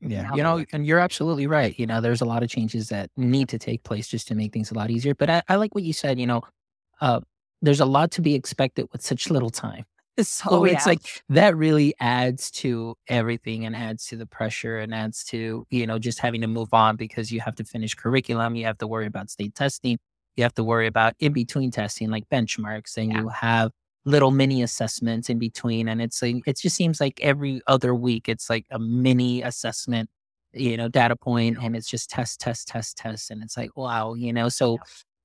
Yeah, 0.01 0.33
you 0.33 0.45
know, 0.45 0.65
and 0.73 0.87
you're 0.87 1.01
absolutely 1.01 1.49
right. 1.49 1.77
You 1.77 1.87
know, 1.87 2.01
there's 2.01 2.21
a 2.21 2.25
lot 2.25 2.45
of 2.45 2.49
changes 2.49 2.89
that 2.91 3.11
need 3.17 3.49
to 3.49 3.59
take 3.59 3.83
place 3.83 4.07
just 4.07 4.29
to 4.29 4.37
make 4.37 4.53
things 4.53 4.71
a 4.71 4.75
lot 4.75 4.91
easier. 4.91 5.13
But 5.13 5.29
I, 5.29 5.43
I 5.49 5.57
like 5.57 5.75
what 5.75 5.83
you 5.83 5.93
said. 5.93 6.21
You 6.21 6.27
know, 6.27 6.43
uh, 7.01 7.21
there's 7.63 7.81
a 7.81 7.85
lot 7.85 8.13
to 8.13 8.23
be 8.23 8.35
expected 8.37 8.87
with 8.93 9.03
such 9.03 9.29
little 9.29 9.51
time. 9.51 9.85
So 10.25 10.51
oh, 10.51 10.65
it's 10.65 10.85
like 10.85 11.23
that 11.29 11.57
really 11.57 11.95
adds 12.01 12.51
to 12.53 12.97
everything 13.09 13.65
and 13.65 13.77
adds 13.77 14.07
to 14.07 14.17
the 14.17 14.27
pressure 14.27 14.79
and 14.79 14.93
adds 14.93 15.25
to, 15.27 15.65
you 15.71 15.87
know, 15.87 15.99
just 15.99 16.19
having 16.19 16.41
to 16.41 16.49
move 16.49 16.75
on 16.75 16.97
because 16.97 17.31
you 17.31 17.41
have 17.41 17.55
to 17.57 17.65
finish 17.65 17.95
curriculum. 17.95 18.57
You 18.57 18.65
have 18.67 18.79
to 18.79 18.87
worry 18.87 19.07
about 19.07 19.31
state 19.31 19.55
testing 19.55 19.99
you 20.39 20.45
have 20.45 20.55
to 20.55 20.65
worry 20.65 20.87
about 20.87 21.15
in 21.19 21.33
between 21.33 21.71
testing 21.71 22.11
like 22.11 22.23
benchmarks 22.31 22.97
and 22.97 23.13
yeah. 23.13 23.21
you 23.21 23.29
have 23.29 23.73
little 24.05 24.31
mini 24.31 24.63
assessments 24.63 25.29
in 25.29 25.39
between 25.39 25.89
and 25.89 26.01
it's 26.01 26.23
like 26.23 26.37
it 26.47 26.57
just 26.57 26.77
seems 26.77 27.01
like 27.01 27.19
every 27.21 27.61
other 27.67 27.93
week 27.95 28.29
it's 28.29 28.49
like 28.49 28.65
a 28.71 28.79
mini 28.79 29.43
assessment 29.43 30.09
you 30.53 30.77
know 30.77 30.89
data 30.89 31.17
point 31.17 31.59
and 31.61 31.75
it's 31.75 31.91
just 31.91 32.09
test 32.09 32.41
test 32.41 32.69
test 32.69 32.97
test 32.97 33.33
and 33.33 33.43
it's 33.43 33.57
like 33.57 33.77
wow 33.77 34.15
you 34.15 34.33
know 34.33 34.49
so 34.49 34.79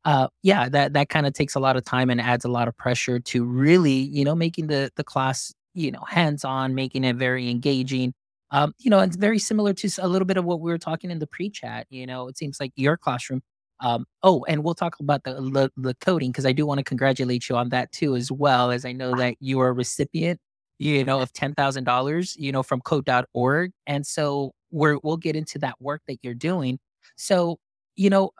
uh 0.05 0.27
yeah 0.41 0.67
that 0.69 0.93
that 0.93 1.09
kind 1.09 1.25
of 1.25 1.33
takes 1.33 1.55
a 1.55 1.59
lot 1.59 1.75
of 1.77 1.83
time 1.83 2.09
and 2.09 2.19
adds 2.21 2.45
a 2.45 2.49
lot 2.49 2.67
of 2.67 2.75
pressure 2.77 3.19
to 3.19 3.45
really 3.45 3.91
you 3.93 4.23
know 4.23 4.35
making 4.35 4.67
the 4.67 4.91
the 4.95 5.03
class 5.03 5.53
you 5.73 5.91
know 5.91 6.03
hands 6.07 6.43
on 6.43 6.75
making 6.75 7.03
it 7.03 7.15
very 7.15 7.49
engaging 7.49 8.13
um 8.51 8.73
you 8.79 8.89
know 8.89 8.99
it's 8.99 9.15
very 9.15 9.39
similar 9.39 9.73
to 9.73 9.89
a 9.99 10.07
little 10.07 10.25
bit 10.25 10.37
of 10.37 10.45
what 10.45 10.59
we 10.59 10.71
were 10.71 10.77
talking 10.77 11.09
in 11.11 11.19
the 11.19 11.27
pre-chat 11.27 11.87
you 11.89 12.05
know 12.05 12.27
it 12.27 12.37
seems 12.37 12.59
like 12.59 12.71
your 12.75 12.97
classroom 12.97 13.41
um, 13.79 14.05
oh, 14.21 14.45
and 14.47 14.63
we'll 14.63 14.75
talk 14.75 14.95
about 14.99 15.23
the 15.25 15.33
the, 15.33 15.69
the 15.75 15.93
coding 15.95 16.31
because 16.31 16.45
I 16.45 16.53
do 16.53 16.65
want 16.65 16.77
to 16.77 16.83
congratulate 16.83 17.49
you 17.49 17.57
on 17.57 17.69
that 17.69 17.91
too, 17.91 18.15
as 18.15 18.31
well 18.31 18.71
as 18.71 18.85
I 18.85 18.93
know 18.93 19.13
that 19.15 19.35
you 19.41 19.59
are 19.59 19.69
a 19.69 19.73
recipient, 19.73 20.39
you 20.79 21.03
know, 21.03 21.19
of 21.19 21.33
ten 21.33 21.53
thousand 21.53 21.83
dollars, 21.83 22.35
you 22.39 22.51
know, 22.51 22.63
from 22.63 22.79
Code.org, 22.81 23.71
and 23.85 24.05
so 24.05 24.53
we're 24.71 24.99
we'll 25.03 25.17
get 25.17 25.35
into 25.35 25.59
that 25.59 25.75
work 25.81 26.01
that 26.07 26.17
you're 26.23 26.33
doing. 26.33 26.79
So, 27.17 27.57
you 27.95 28.09
know, 28.09 28.31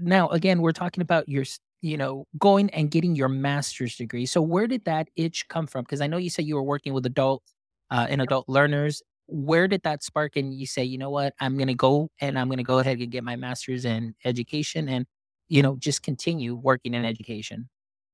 now 0.00 0.28
again, 0.28 0.60
we're 0.62 0.72
talking 0.72 1.02
about 1.02 1.28
your 1.28 1.44
you 1.82 1.96
know 1.96 2.26
going 2.38 2.70
and 2.70 2.90
getting 2.90 3.14
your 3.16 3.28
master's 3.28 3.96
degree. 3.96 4.26
So, 4.26 4.40
where 4.42 4.66
did 4.66 4.84
that 4.84 5.08
itch 5.16 5.48
come 5.48 5.66
from? 5.66 5.84
Because 5.84 6.00
I 6.00 6.06
know 6.06 6.16
you 6.18 6.30
said 6.30 6.44
you 6.46 6.56
were 6.56 6.62
working 6.62 6.92
with 6.92 7.06
adult 7.06 7.42
uh, 7.90 8.06
and 8.08 8.20
adult 8.22 8.48
learners. 8.48 9.02
Where 9.26 9.68
did 9.68 9.82
that 9.82 10.02
spark 10.02 10.36
and 10.36 10.54
you 10.54 10.66
say 10.66 10.84
you 10.84 10.98
know 10.98 11.10
what? 11.10 11.34
I'm 11.40 11.56
going 11.56 11.68
to 11.68 11.74
go 11.74 12.10
and 12.20 12.38
i'm 12.38 12.48
going 12.48 12.58
to 12.58 12.62
go 12.64 12.78
ahead 12.78 12.98
and 12.98 13.10
get 13.10 13.24
my 13.24 13.36
master's 13.36 13.84
in 13.84 14.14
education 14.24 14.88
and 14.88 15.06
you 15.48 15.62
know 15.62 15.76
just 15.76 16.02
continue 16.02 16.54
working 16.54 16.94
in 16.94 17.04
education 17.04 17.68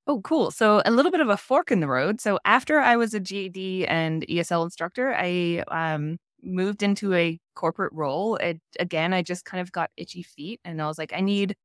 oh 0.07 0.21
cool. 0.21 0.51
So 0.51 0.81
a 0.85 0.91
little 0.91 1.11
bit 1.11 1.21
of 1.21 1.29
a 1.29 1.37
fork 1.37 1.71
in 1.71 1.79
the 1.79 1.87
road. 1.87 2.21
So 2.21 2.39
after 2.45 2.79
i 2.79 2.95
was 2.97 3.13
a 3.13 3.19
ged 3.19 3.85
and 3.87 4.23
esl 4.27 4.63
instructor 4.63 5.15
i 5.17 5.63
um, 5.69 6.17
moved 6.43 6.83
into 6.83 7.13
a 7.13 7.39
corporate 7.55 7.93
role. 7.93 8.35
It, 8.37 8.61
again 8.79 9.13
i 9.13 9.21
just 9.21 9.45
kind 9.45 9.61
of 9.61 9.71
got 9.71 9.89
itchy 9.97 10.23
feet 10.23 10.59
and 10.65 10.81
i 10.81 10.87
was 10.87 10.97
like 10.97 11.13
i 11.13 11.21
need 11.21 11.55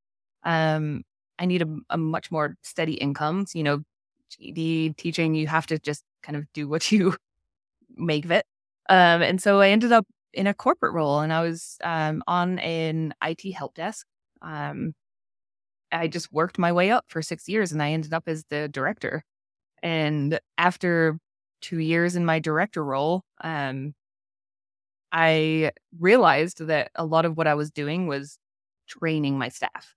um 0.45 1.03
i 1.39 1.47
need 1.47 1.63
a, 1.63 1.77
a 1.91 1.99
much 1.99 2.31
more 2.31 2.57
steady 2.63 2.95
income 2.95 3.47
so, 3.47 3.59
you 3.59 3.65
know 3.65 3.81
ged 4.31 4.97
teaching 4.97 5.35
you 5.35 5.47
have 5.47 5.67
to 5.67 5.79
just 5.79 6.03
kind 6.23 6.37
of 6.37 6.45
do 6.53 6.69
what 6.69 6.91
you 6.93 7.15
make 7.97 8.25
of 8.25 8.31
it 8.31 8.47
um, 8.91 9.23
and 9.23 9.41
so 9.41 9.61
I 9.61 9.69
ended 9.71 9.93
up 9.93 10.05
in 10.35 10.49
a 10.49 10.55
corporate 10.55 10.93
role 10.93 11.21
and 11.21 11.33
I 11.33 11.43
was 11.43 11.79
um, 11.85 12.23
on 12.27 12.59
an 12.59 13.15
IT 13.23 13.53
help 13.55 13.75
desk. 13.75 14.05
Um, 14.43 14.95
I 15.93 16.09
just 16.09 16.33
worked 16.33 16.59
my 16.59 16.73
way 16.73 16.91
up 16.91 17.05
for 17.09 17.23
six 17.23 17.49
years 17.49 17.73
and 17.73 17.83
I 17.83 17.93
ended 17.93 18.13
up 18.13 18.25
as 18.27 18.45
the 18.51 18.69
director. 18.69 19.25
And 19.83 20.41
after 20.59 21.19
two 21.63 21.79
years 21.81 22.17
in 22.17 22.25
my 22.25 22.41
director 22.41 22.85
role, 22.85 23.23
um, 23.43 23.95
I 25.13 25.73
realized 25.99 26.67
that 26.67 26.91
a 26.95 27.05
lot 27.05 27.25
of 27.25 27.37
what 27.37 27.47
I 27.47 27.55
was 27.55 27.71
doing 27.71 28.07
was 28.07 28.39
training 28.89 29.39
my 29.39 29.49
staff. 29.49 29.95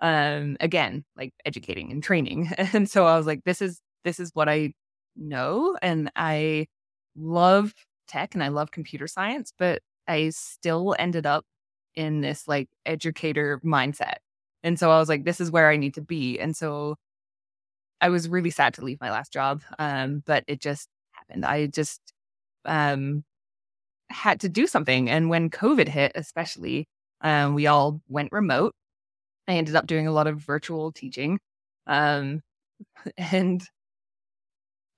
Um, 0.00 0.56
again, 0.60 1.04
like 1.16 1.32
educating 1.44 1.90
and 1.92 2.02
training. 2.02 2.50
And 2.74 2.88
so 2.90 3.06
I 3.06 3.16
was 3.16 3.26
like, 3.26 3.44
this 3.44 3.62
is 3.62 3.80
this 4.04 4.20
is 4.20 4.30
what 4.34 4.48
I 4.48 4.72
know. 5.16 5.76
And 5.82 6.10
I 6.16 6.66
love 7.16 7.74
tech 8.08 8.34
and 8.34 8.42
I 8.44 8.48
love 8.48 8.70
computer 8.70 9.06
science, 9.06 9.52
but 9.58 9.82
I 10.08 10.30
still 10.30 10.94
ended 10.98 11.26
up 11.26 11.44
in 11.94 12.20
this 12.20 12.48
like 12.48 12.68
educator 12.86 13.60
mindset. 13.64 14.16
And 14.62 14.78
so 14.78 14.90
I 14.90 14.98
was 14.98 15.08
like, 15.08 15.24
this 15.24 15.40
is 15.40 15.50
where 15.50 15.70
I 15.70 15.76
need 15.76 15.94
to 15.94 16.02
be. 16.02 16.38
And 16.40 16.56
so 16.56 16.96
I 18.00 18.08
was 18.10 18.28
really 18.28 18.50
sad 18.50 18.74
to 18.74 18.84
leave 18.84 19.00
my 19.00 19.10
last 19.10 19.32
job. 19.32 19.62
Um, 19.78 20.22
but 20.26 20.44
it 20.46 20.60
just 20.60 20.88
happened. 21.12 21.44
I 21.44 21.66
just 21.66 22.00
um 22.64 23.24
had 24.10 24.40
to 24.40 24.48
do 24.48 24.66
something. 24.66 25.10
And 25.10 25.30
when 25.30 25.50
COVID 25.50 25.88
hit, 25.88 26.12
especially, 26.14 26.88
um, 27.22 27.54
we 27.54 27.66
all 27.66 28.00
went 28.08 28.32
remote. 28.32 28.74
I 29.48 29.54
ended 29.54 29.76
up 29.76 29.86
doing 29.86 30.06
a 30.06 30.12
lot 30.12 30.26
of 30.26 30.38
virtual 30.38 30.92
teaching. 30.92 31.38
Um, 31.86 32.42
and 33.16 33.62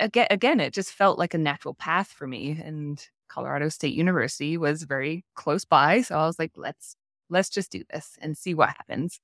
again, 0.01 0.27
again, 0.31 0.61
it 0.61 0.73
just 0.73 0.93
felt 0.93 1.19
like 1.19 1.35
a 1.35 1.39
natural 1.39 1.75
path 1.75 2.09
for 2.09 2.27
me. 2.27 2.61
And 2.63 3.05
Colorado 3.29 3.69
State 3.69 3.95
University 3.95 4.57
was 4.57 4.85
very 4.85 5.25
close 5.35 5.65
by, 5.65 6.03
so 6.03 6.17
I 6.19 6.27
was 6.27 6.39
like, 6.39 6.53
let's 6.57 6.97
let's 7.31 7.51
just 7.51 7.73
do 7.73 7.83
this 7.93 8.17
and 8.21 8.37
see 8.37 8.55
what 8.55 8.69
happens. 8.71 9.21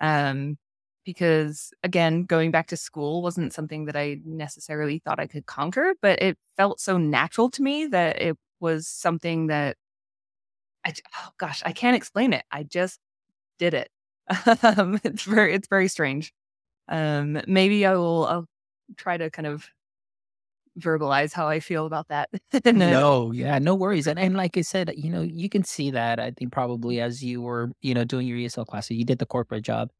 Um, 0.00 0.58
because 1.06 1.72
again, 1.84 2.24
going 2.24 2.50
back 2.52 2.68
to 2.68 2.76
school 2.78 3.22
wasn't 3.22 3.52
something 3.54 3.86
that 3.86 3.96
I 3.96 4.20
necessarily 4.24 5.00
thought 5.04 5.20
I 5.20 5.26
could 5.28 5.46
conquer, 5.46 5.94
but 6.02 6.22
it 6.22 6.38
felt 6.56 6.80
so 6.80 6.98
natural 6.98 7.50
to 7.52 7.62
me 7.62 7.86
that 7.88 8.22
it 8.22 8.36
was 8.60 8.88
something 8.88 9.48
that 9.48 9.76
I 10.84 10.92
oh 11.16 11.30
gosh, 11.38 11.62
I 11.64 11.72
can't 11.72 11.96
explain 11.96 12.32
it. 12.32 12.44
I 12.50 12.62
just 12.62 12.98
did 13.58 13.74
it. 13.74 13.90
Um, 14.62 15.00
it's 15.04 15.22
very 15.22 15.54
it's 15.54 15.68
very 15.68 15.88
strange. 15.88 16.32
Um, 16.88 17.40
maybe 17.46 17.86
I 17.86 17.94
will 17.94 18.26
I'll 18.26 18.46
try 18.96 19.16
to 19.16 19.30
kind 19.30 19.46
of 19.46 19.66
verbalize 20.78 21.32
how 21.32 21.48
I 21.48 21.60
feel 21.60 21.86
about 21.86 22.08
that. 22.08 22.30
no, 22.64 23.32
yeah, 23.32 23.58
no 23.58 23.74
worries. 23.74 24.06
And 24.06 24.18
and 24.18 24.36
like 24.36 24.56
I 24.56 24.62
said, 24.62 24.92
you 24.96 25.10
know, 25.10 25.22
you 25.22 25.48
can 25.48 25.64
see 25.64 25.90
that 25.90 26.18
I 26.18 26.32
think 26.32 26.52
probably 26.52 27.00
as 27.00 27.22
you 27.22 27.42
were, 27.42 27.70
you 27.80 27.94
know, 27.94 28.04
doing 28.04 28.26
your 28.26 28.38
ESL 28.38 28.66
classes, 28.66 28.96
you 28.96 29.04
did 29.04 29.18
the 29.18 29.26
corporate 29.26 29.64
job. 29.64 29.90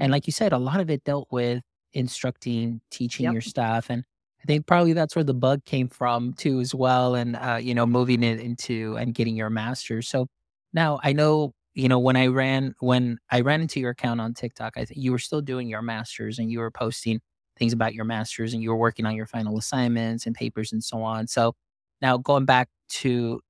And 0.00 0.10
like 0.10 0.26
you 0.26 0.32
said, 0.32 0.52
a 0.52 0.58
lot 0.58 0.80
of 0.80 0.90
it 0.90 1.04
dealt 1.04 1.28
with 1.30 1.62
instructing, 1.92 2.80
teaching 2.90 3.24
yep. 3.24 3.32
your 3.32 3.42
staff. 3.42 3.90
And 3.90 4.02
I 4.42 4.46
think 4.46 4.66
probably 4.66 4.92
that's 4.92 5.14
where 5.14 5.24
the 5.24 5.34
bug 5.34 5.64
came 5.64 5.88
from 5.88 6.32
too, 6.32 6.60
as 6.60 6.74
well. 6.74 7.14
And 7.14 7.36
uh, 7.36 7.58
you 7.62 7.74
know, 7.74 7.86
moving 7.86 8.22
it 8.22 8.40
into 8.40 8.96
and 8.96 9.14
getting 9.14 9.36
your 9.36 9.50
master's. 9.50 10.08
So 10.08 10.26
now 10.72 10.98
I 11.02 11.12
know, 11.12 11.52
you 11.74 11.88
know, 11.88 11.98
when 11.98 12.16
I 12.16 12.28
ran 12.28 12.74
when 12.80 13.18
I 13.30 13.40
ran 13.40 13.60
into 13.60 13.80
your 13.80 13.90
account 13.90 14.20
on 14.20 14.34
TikTok, 14.34 14.74
I 14.76 14.84
think 14.84 15.00
you 15.00 15.12
were 15.12 15.18
still 15.18 15.40
doing 15.40 15.68
your 15.68 15.82
master's 15.82 16.38
and 16.38 16.50
you 16.50 16.60
were 16.60 16.70
posting 16.70 17.20
things 17.58 17.72
about 17.72 17.94
your 17.94 18.04
master's 18.04 18.54
and 18.54 18.62
you 18.62 18.70
were 18.70 18.76
working 18.76 19.06
on 19.06 19.14
your 19.16 19.26
final 19.26 19.58
assignments 19.58 20.26
and 20.26 20.34
papers 20.34 20.72
and 20.72 20.82
so 20.84 21.02
on. 21.02 21.26
So 21.26 21.54
now 22.00 22.16
going 22.18 22.44
back 22.44 22.68
to 22.90 23.40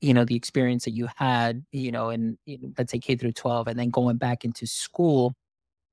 you 0.00 0.14
know 0.14 0.24
the 0.24 0.36
experience 0.36 0.84
that 0.84 0.92
you 0.92 1.08
had 1.16 1.64
you 1.72 1.92
know 1.92 2.10
in 2.10 2.38
let's 2.78 2.92
say 2.92 2.98
K 2.98 3.16
through 3.16 3.32
12 3.32 3.68
and 3.68 3.78
then 3.78 3.90
going 3.90 4.16
back 4.18 4.44
into 4.44 4.66
school 4.66 5.34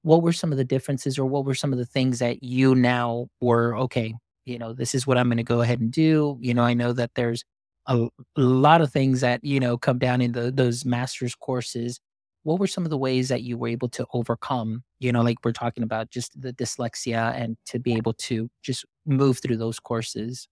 what 0.04 0.22
were 0.24 0.34
some 0.34 0.52
of 0.52 0.58
the 0.58 0.64
differences 0.66 1.18
or 1.20 1.26
what 1.26 1.46
were 1.46 1.56
some 1.56 1.74
of 1.74 1.80
the 1.80 1.86
things 1.86 2.20
that 2.20 2.44
you 2.44 2.76
now 2.76 3.28
were 3.42 3.76
okay 3.78 4.14
you 4.46 4.60
know 4.60 4.74
this 4.74 4.96
is 4.96 5.08
what 5.08 5.18
I'm 5.18 5.28
going 5.28 5.38
to 5.38 5.44
go 5.44 5.62
ahead 5.62 5.80
and 5.82 5.92
do 5.92 6.38
you 6.42 6.54
know 6.54 6.64
I 6.64 6.74
know 6.74 6.94
that 6.94 7.12
there's 7.16 7.44
a, 7.88 8.08
a 8.36 8.42
lot 8.42 8.82
of 8.82 8.92
things 8.92 9.22
that 9.22 9.44
you 9.44 9.60
know 9.60 9.78
come 9.78 9.98
down 9.98 10.22
in 10.22 10.32
the, 10.32 10.52
those 10.52 10.86
master's 10.86 11.36
courses 11.36 12.00
what 12.44 12.60
were 12.60 12.68
some 12.68 12.84
of 12.84 12.92
the 12.92 12.98
ways 12.98 13.30
that 13.30 13.42
you 13.42 13.58
were 13.58 13.68
able 13.68 13.90
to 13.90 14.06
overcome 14.14 14.84
you 15.00 15.12
know 15.12 15.22
like 15.22 15.38
we're 15.44 15.52
talking 15.52 15.84
about 15.84 16.10
just 16.10 16.40
the 16.40 16.54
dyslexia 16.54 17.34
and 17.36 17.58
to 17.66 17.80
be 17.80 17.94
able 17.94 18.14
to 18.14 18.50
just 18.64 18.86
move 19.06 19.40
through 19.40 19.58
those 19.58 19.80
courses 19.80 20.48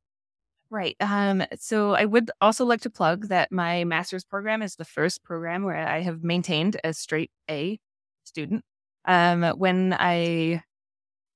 Right. 0.74 0.96
Um, 1.02 1.44
so 1.60 1.92
I 1.92 2.06
would 2.06 2.32
also 2.42 2.66
like 2.66 2.82
to 2.82 2.90
plug 2.90 3.28
that 3.28 3.52
my 3.52 3.84
master's 3.84 4.24
program 4.24 4.64
is 4.64 4.76
the 4.76 4.84
first 4.84 5.24
program 5.24 5.62
where 5.62 5.88
I 5.88 6.02
have 6.02 6.24
maintained 6.24 6.82
a 6.84 6.94
straight 6.94 7.30
A 7.48 7.80
student. 8.24 8.64
Um, 9.06 9.44
when 9.60 9.94
I 9.94 10.64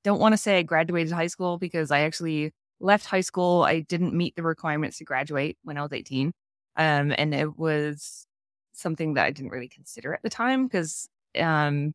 don't 0.04 0.20
want 0.20 0.34
to 0.34 0.38
say 0.38 0.58
I 0.58 0.64
graduated 0.64 1.14
high 1.14 1.28
school 1.28 1.60
because 1.60 1.92
I 1.92 2.00
actually 2.00 2.52
left 2.80 3.06
high 3.06 3.22
school. 3.22 3.64
I 3.64 3.80
didn't 3.82 4.14
meet 4.14 4.36
the 4.36 4.44
requirements 4.44 4.98
to 5.00 5.04
graduate 5.04 5.58
when 5.64 5.78
I 5.78 5.82
was 5.82 5.94
18. 5.94 6.32
Um, 6.76 7.14
and 7.18 7.34
it 7.34 7.58
was 7.58 8.28
something 8.74 9.16
that 9.16 9.26
I 9.26 9.32
didn't 9.32 9.52
really 9.52 9.68
consider 9.70 10.14
at 10.14 10.22
the 10.22 10.30
time 10.30 10.68
because, 10.68 11.10
um, 11.40 11.94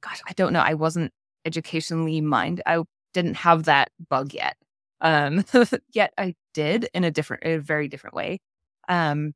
gosh, 0.00 0.20
I 0.26 0.32
don't 0.32 0.52
know. 0.52 0.60
I 0.60 0.74
wasn't 0.74 1.12
educationally 1.44 2.20
minded. 2.20 2.62
I 2.66 2.82
didn't 3.12 3.34
have 3.34 3.64
that 3.64 3.90
bug 4.08 4.32
yet. 4.32 4.56
Um, 5.00 5.44
yet 5.92 6.12
I 6.16 6.34
did 6.54 6.88
in 6.94 7.04
a 7.04 7.10
different, 7.10 7.44
a 7.44 7.58
very 7.58 7.88
different 7.88 8.14
way. 8.14 8.40
Um, 8.88 9.34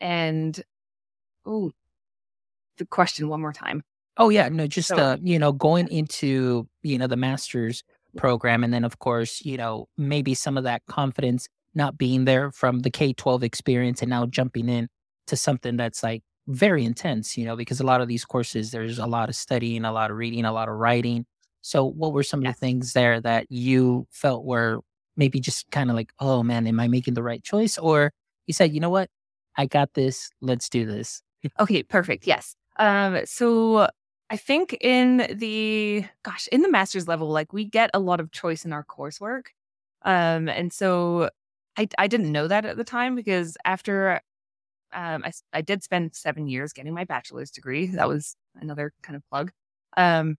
and 0.00 0.62
oh, 1.46 1.72
the 2.78 2.86
question 2.86 3.28
one 3.28 3.40
more 3.40 3.52
time. 3.52 3.82
Oh 4.16 4.28
yeah, 4.28 4.48
no, 4.48 4.66
just 4.66 4.88
So- 4.88 4.96
uh, 4.96 5.16
you 5.20 5.38
know, 5.38 5.52
going 5.52 5.88
into 5.88 6.68
you 6.82 6.98
know 6.98 7.06
the 7.06 7.16
master's 7.16 7.82
program, 8.16 8.64
and 8.64 8.72
then 8.72 8.84
of 8.84 8.98
course, 8.98 9.44
you 9.44 9.56
know, 9.56 9.88
maybe 9.96 10.34
some 10.34 10.56
of 10.56 10.64
that 10.64 10.82
confidence 10.86 11.48
not 11.74 11.98
being 11.98 12.24
there 12.24 12.50
from 12.52 12.80
the 12.80 12.90
K 12.90 13.12
twelve 13.12 13.42
experience, 13.42 14.02
and 14.02 14.10
now 14.10 14.26
jumping 14.26 14.68
in 14.68 14.88
to 15.26 15.36
something 15.36 15.76
that's 15.76 16.02
like 16.02 16.22
very 16.46 16.84
intense, 16.84 17.36
you 17.38 17.44
know, 17.44 17.56
because 17.56 17.80
a 17.80 17.86
lot 17.86 18.00
of 18.00 18.08
these 18.08 18.24
courses, 18.24 18.70
there's 18.70 18.98
a 18.98 19.06
lot 19.06 19.28
of 19.28 19.34
studying, 19.34 19.84
a 19.84 19.92
lot 19.92 20.10
of 20.10 20.16
reading, 20.16 20.44
a 20.44 20.52
lot 20.52 20.68
of 20.68 20.76
writing. 20.76 21.24
So, 21.62 21.84
what 21.84 22.12
were 22.12 22.22
some 22.22 22.40
of 22.40 22.46
the 22.46 22.52
things 22.52 22.92
there 22.92 23.20
that 23.20 23.46
you 23.50 24.06
felt 24.10 24.44
were 24.44 24.80
maybe 25.16 25.40
just 25.40 25.70
kind 25.70 25.90
of 25.90 25.96
like, 25.96 26.10
oh 26.20 26.42
man, 26.42 26.66
am 26.66 26.80
I 26.80 26.88
making 26.88 27.14
the 27.14 27.22
right 27.22 27.42
choice? 27.42 27.78
Or 27.78 28.12
you 28.46 28.54
said, 28.54 28.72
you 28.72 28.80
know 28.80 28.90
what, 28.90 29.08
I 29.56 29.66
got 29.66 29.94
this, 29.94 30.30
let's 30.40 30.68
do 30.68 30.84
this. 30.84 31.22
Okay, 31.60 31.82
perfect. 31.82 32.26
Yes. 32.26 32.56
Um, 32.78 33.20
so 33.24 33.88
I 34.30 34.36
think 34.36 34.76
in 34.80 35.18
the 35.38 36.04
gosh, 36.22 36.48
in 36.48 36.62
the 36.62 36.70
master's 36.70 37.06
level, 37.08 37.28
like 37.28 37.52
we 37.52 37.64
get 37.64 37.90
a 37.94 37.98
lot 38.00 38.20
of 38.20 38.32
choice 38.32 38.64
in 38.64 38.72
our 38.72 38.84
coursework. 38.84 39.46
Um, 40.02 40.48
and 40.48 40.72
so 40.72 41.30
I 41.76 41.88
I 41.98 42.06
didn't 42.08 42.32
know 42.32 42.48
that 42.48 42.64
at 42.64 42.76
the 42.76 42.84
time 42.84 43.14
because 43.16 43.56
after 43.64 44.20
um 44.94 45.24
I, 45.26 45.32
I 45.54 45.62
did 45.62 45.82
spend 45.84 46.14
seven 46.16 46.48
years 46.48 46.72
getting 46.74 46.94
my 46.94 47.04
bachelor's 47.04 47.50
degree. 47.52 47.86
That 47.88 48.08
was 48.08 48.36
another 48.56 48.92
kind 49.02 49.16
of 49.16 49.22
plug. 49.30 49.52
Um 49.96 50.36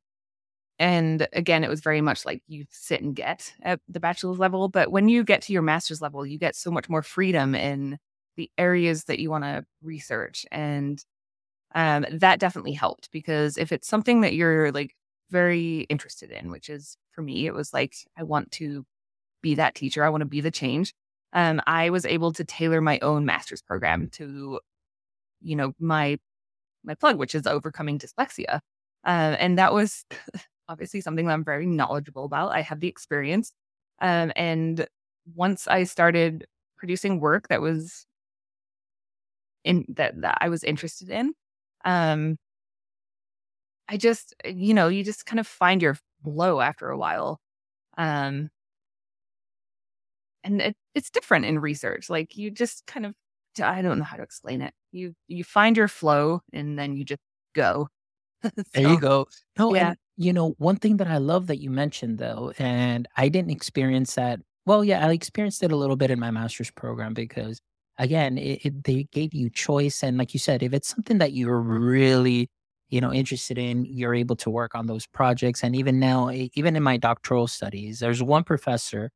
and 0.80 1.28
again, 1.34 1.64
it 1.64 1.70
was 1.70 1.82
very 1.82 2.02
much 2.02 2.26
like 2.26 2.42
you 2.48 2.66
sit 2.70 3.02
and 3.02 3.16
get 3.16 3.54
at 3.64 3.80
the 3.88 4.00
bachelor's 4.02 4.40
level. 4.40 4.68
But 4.70 4.92
when 4.92 5.10
you 5.10 5.24
get 5.24 5.42
to 5.44 5.54
your 5.54 5.62
master's 5.62 6.02
level, 6.02 6.26
you 6.26 6.38
get 6.40 6.56
so 6.56 6.72
much 6.72 6.90
more 6.90 7.02
freedom 7.04 7.56
in 7.56 7.98
the 8.38 8.52
areas 8.58 9.06
that 9.06 9.20
you 9.20 9.30
want 9.32 9.46
to 9.46 9.66
research. 9.84 10.46
And 10.52 11.04
um, 11.76 12.06
that 12.10 12.40
definitely 12.40 12.72
helped 12.72 13.12
because 13.12 13.58
if 13.58 13.72
it's 13.72 13.88
something 13.88 14.22
that 14.22 14.34
you're 14.34 14.72
like 14.72 14.96
very 15.30 15.82
interested 15.90 16.32
in, 16.32 16.50
which 16.50 16.70
is 16.70 16.98
for 17.12 17.22
me, 17.22 17.46
it 17.46 17.54
was 17.54 17.74
like, 17.74 17.96
I 18.18 18.24
want 18.24 18.52
to 18.54 18.86
be 19.42 19.56
that 19.56 19.76
teacher, 19.76 20.04
I 20.04 20.10
want 20.10 20.22
to 20.22 20.26
be 20.26 20.42
the 20.42 20.52
change. 20.52 20.94
Um, 21.34 21.62
I 21.68 21.90
was 21.90 22.06
able 22.06 22.32
to 22.34 22.46
tailor 22.46 22.80
my 22.80 22.98
own 23.00 23.26
master's 23.26 23.62
program 23.62 24.08
to, 24.14 24.60
you 25.42 25.56
know, 25.58 25.74
my 25.78 26.18
my 26.86 26.96
plug, 26.96 27.18
which 27.18 27.36
is 27.36 27.46
overcoming 27.46 28.00
dyslexia. 28.00 28.62
Uh, 29.04 29.36
and 29.40 29.58
that 29.58 29.74
was 29.74 30.06
obviously 30.70 31.02
something 31.02 31.26
that 31.26 31.34
I'm 31.34 31.44
very 31.44 31.66
knowledgeable 31.66 32.26
about. 32.26 32.52
I 32.52 32.62
have 32.62 32.80
the 32.80 32.88
experience. 32.88 33.52
Um, 34.02 34.32
and 34.36 34.88
once 35.34 35.68
I 35.68 35.84
started 35.84 36.46
producing 36.78 37.20
work 37.20 37.50
that 37.50 37.62
was 37.62 38.06
in 39.64 39.86
that, 39.90 40.22
that 40.22 40.38
I 40.42 40.50
was 40.50 40.64
interested 40.64 41.10
in, 41.10 41.34
um, 41.86 42.38
I 43.88 43.98
just, 43.98 44.34
you 44.44 44.74
know, 44.74 44.88
you 44.88 45.04
just 45.04 45.26
kind 45.26 45.40
of 45.40 45.48
find 45.48 45.82
your 45.82 45.98
flow 46.24 46.60
after 46.60 46.90
a 46.90 46.98
while. 46.98 47.40
Um, 47.98 48.50
and 50.44 50.62
it, 50.62 50.76
it's 50.94 51.10
different 51.10 51.46
in 51.46 51.60
research. 51.60 52.10
Like 52.10 52.36
you 52.36 52.52
just 52.52 52.86
kind 52.88 53.06
of, 53.06 53.14
I 53.62 53.82
don't 53.82 54.00
know 54.00 54.04
how 54.04 54.18
to 54.18 54.24
explain 54.24 54.62
it. 54.62 54.74
You, 54.92 55.14
you 55.28 55.44
find 55.44 55.78
your 55.78 55.88
flow 55.88 56.42
and 56.52 56.78
then 56.78 56.96
you 56.96 57.06
just 57.06 57.22
go. 57.54 57.88
There 58.74 58.90
you 58.90 59.00
go. 59.00 59.28
No, 59.58 59.74
yeah. 59.74 59.90
and 59.90 59.98
you 60.18 60.32
know, 60.32 60.54
one 60.58 60.76
thing 60.76 60.98
that 60.98 61.08
I 61.08 61.18
love 61.18 61.48
that 61.48 61.60
you 61.60 61.72
mentioned 61.72 62.20
though, 62.20 62.54
and 62.60 63.08
I 63.18 63.28
didn't 63.28 63.50
experience 63.50 64.14
that. 64.16 64.40
Well, 64.68 64.84
yeah, 64.84 65.06
I 65.06 65.14
experienced 65.14 65.64
it 65.64 65.72
a 65.72 65.76
little 65.76 65.96
bit 65.96 66.12
in 66.12 66.20
my 66.20 66.30
master's 66.30 66.70
program 66.70 67.16
because 67.16 67.60
again, 67.98 68.38
it, 68.38 68.66
it, 68.66 68.84
they 68.84 69.04
gave 69.12 69.34
you 69.34 69.50
choice. 69.50 70.04
And 70.04 70.18
like 70.18 70.34
you 70.34 70.40
said, 70.40 70.64
if 70.64 70.74
it's 70.74 70.88
something 70.88 71.18
that 71.20 71.34
you're 71.34 71.60
really, 71.60 72.50
you 72.90 73.02
know, 73.02 73.14
interested 73.14 73.58
in, 73.58 73.86
you're 73.86 74.16
able 74.16 74.36
to 74.38 74.50
work 74.50 74.76
on 74.76 74.88
those 74.88 75.06
projects. 75.08 75.64
And 75.64 75.76
even 75.76 76.00
now, 76.00 76.30
even 76.32 76.76
in 76.76 76.84
my 76.84 76.98
doctoral 76.98 77.48
studies, 77.48 78.00
there's 78.00 78.22
one 78.22 78.44
professor 78.44 79.12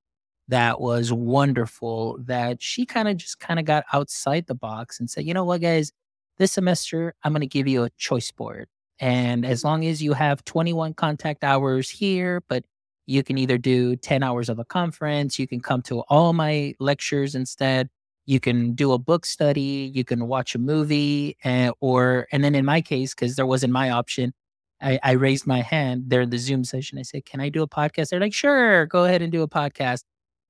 that 0.47 0.81
was 0.81 1.13
wonderful 1.13 2.17
that 2.25 2.61
she 2.61 2.85
kind 2.85 3.07
of 3.07 3.17
just 3.17 3.39
kind 3.39 3.59
of 3.59 3.65
got 3.65 3.85
outside 3.93 4.47
the 4.47 4.55
box 4.55 4.99
and 4.99 5.09
said, 5.09 5.25
you 5.25 5.33
know 5.33 5.45
what, 5.45 5.61
guys, 5.61 5.91
this 6.37 6.53
semester, 6.53 7.13
I'm 7.23 7.33
going 7.33 7.41
to 7.41 7.47
give 7.47 7.67
you 7.67 7.83
a 7.83 7.89
choice 7.97 8.31
board. 8.31 8.67
And 8.99 9.45
as 9.45 9.63
long 9.63 9.85
as 9.85 10.01
you 10.01 10.13
have 10.13 10.43
21 10.45 10.95
contact 10.95 11.43
hours 11.43 11.89
here, 11.89 12.41
but 12.49 12.65
you 13.05 13.23
can 13.23 13.37
either 13.37 13.57
do 13.57 13.95
10 13.95 14.23
hours 14.23 14.49
of 14.49 14.59
a 14.59 14.65
conference, 14.65 15.39
you 15.39 15.47
can 15.47 15.59
come 15.59 15.81
to 15.83 16.01
all 16.09 16.33
my 16.33 16.73
lectures 16.79 17.35
instead, 17.35 17.89
you 18.29 18.39
can 18.39 18.73
do 18.73 18.91
a 18.91 18.99
book 18.99 19.25
study, 19.25 19.91
you 19.91 20.03
can 20.03 20.27
watch 20.27 20.53
a 20.53 20.59
movie, 20.59 21.35
and, 21.43 21.73
or, 21.79 22.27
and 22.31 22.43
then 22.43 22.53
in 22.53 22.63
my 22.63 22.79
case, 22.79 23.15
because 23.15 23.35
there 23.35 23.47
wasn't 23.47 23.73
my 23.73 23.89
option, 23.89 24.33
I, 24.79 24.99
I 25.01 25.11
raised 25.13 25.47
my 25.47 25.61
hand 25.61 26.03
there 26.09 26.21
in 26.21 26.29
the 26.29 26.37
Zoom 26.37 26.63
session. 26.63 26.99
I 26.99 27.01
said, 27.01 27.25
Can 27.25 27.41
I 27.41 27.49
do 27.49 27.63
a 27.63 27.67
podcast? 27.67 28.09
They're 28.09 28.19
like, 28.19 28.35
Sure, 28.35 28.85
go 28.85 29.05
ahead 29.05 29.23
and 29.23 29.31
do 29.31 29.41
a 29.41 29.47
podcast. 29.47 30.03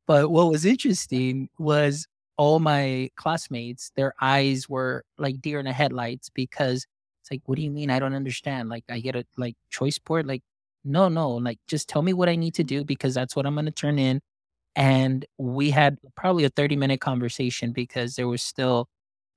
But 0.08 0.30
what 0.30 0.52
was 0.52 0.65
interesting 0.65 1.48
was 1.58 2.06
all 2.38 2.60
my 2.60 3.12
classmates, 3.15 3.92
their 3.96 4.13
eyes 4.20 4.68
were 4.68 5.06
like 5.18 5.39
deer 5.42 5.60
in 5.60 5.65
the 5.65 5.72
headlights 5.72 6.30
because 6.30 6.86
it's 7.22 7.32
like, 7.32 7.42
what 7.46 7.56
do 7.56 7.62
you 7.62 7.72
mean? 7.72 7.89
I 7.89 8.00
don't 8.00 8.13
understand. 8.13 8.68
Like, 8.68 8.84
I 8.89 9.00
get 9.00 9.15
a 9.15 9.24
like 9.38 9.56
choice 9.70 10.00
board. 10.00 10.28
Like, 10.28 10.42
no, 10.84 11.08
no, 11.08 11.32
like 11.32 11.60
just 11.68 11.88
tell 11.88 12.02
me 12.02 12.12
what 12.12 12.28
I 12.28 12.36
need 12.36 12.56
to 12.56 12.63
do 12.65 12.84
because 12.84 13.13
that's 13.13 13.38
what 13.38 13.46
I'm 13.46 13.56
going 13.56 13.65
to 13.65 13.72
turn 13.72 13.98
in. 14.00 14.20
And 14.76 15.26
we 15.38 15.72
had 15.72 15.98
probably 16.16 16.44
a 16.46 16.50
30 16.50 16.76
minute 16.76 17.02
conversation 17.02 17.72
because 17.74 18.16
there 18.16 18.28
was 18.28 18.42
still 18.44 18.88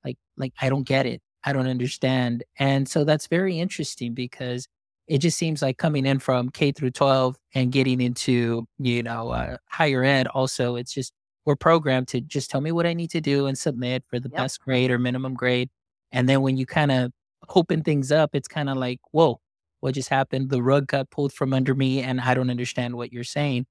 like, 0.05 0.17
like, 0.37 0.53
I 0.61 0.69
don't 0.69 0.85
get 0.85 1.07
it. 1.07 1.23
I 1.45 1.53
don't 1.53 1.67
understand. 1.67 2.45
And 2.59 2.89
so 2.89 3.05
that's 3.05 3.27
very 3.27 3.59
interesting 3.59 4.15
because 4.15 4.69
it 5.09 5.19
just 5.19 5.37
seems 5.39 5.63
like 5.63 5.79
coming 5.79 6.07
in 6.07 6.19
from 6.21 6.51
K 6.51 6.73
through 6.73 6.93
12 6.93 7.37
and 7.55 7.73
getting 7.73 8.01
into, 8.01 8.67
you 8.79 9.03
know, 9.03 9.31
uh, 9.31 9.57
higher 9.69 10.05
ed 10.05 10.29
also, 10.29 10.77
it's 10.77 10.93
just, 10.93 11.13
we're 11.45 11.57
programmed 11.57 12.09
to 12.09 12.21
just 12.21 12.51
tell 12.51 12.61
me 12.61 12.71
what 12.73 12.87
I 12.87 12.95
need 12.95 13.11
to 13.11 13.21
do 13.21 13.47
and 13.47 13.59
submit 13.59 14.05
for 14.09 14.21
the 14.21 14.31
Yep. 14.31 14.43
best 14.43 14.61
grade 14.61 14.91
or 14.93 14.99
minimum 14.99 15.35
grade. 15.35 15.71
And 16.13 16.29
then 16.29 16.43
when 16.43 16.57
you 16.57 16.67
kind 16.67 16.93
of 16.93 17.13
open 17.55 17.83
things 17.83 18.13
up, 18.13 18.31
it's 18.35 18.49
kind 18.49 18.71
of 18.71 18.77
like, 18.77 19.01
whoa, 19.11 19.41
what 19.81 19.95
just 19.95 20.09
happened? 20.09 20.51
The 20.51 20.63
rug 20.63 20.87
got 20.87 21.11
pulled 21.11 21.33
from 21.33 21.53
under 21.53 21.75
me 21.75 22.01
and 22.03 22.21
I 22.21 22.35
don't 22.35 22.51
understand 22.51 22.95
what 22.97 23.13
you're 23.13 23.25
saying. 23.25 23.67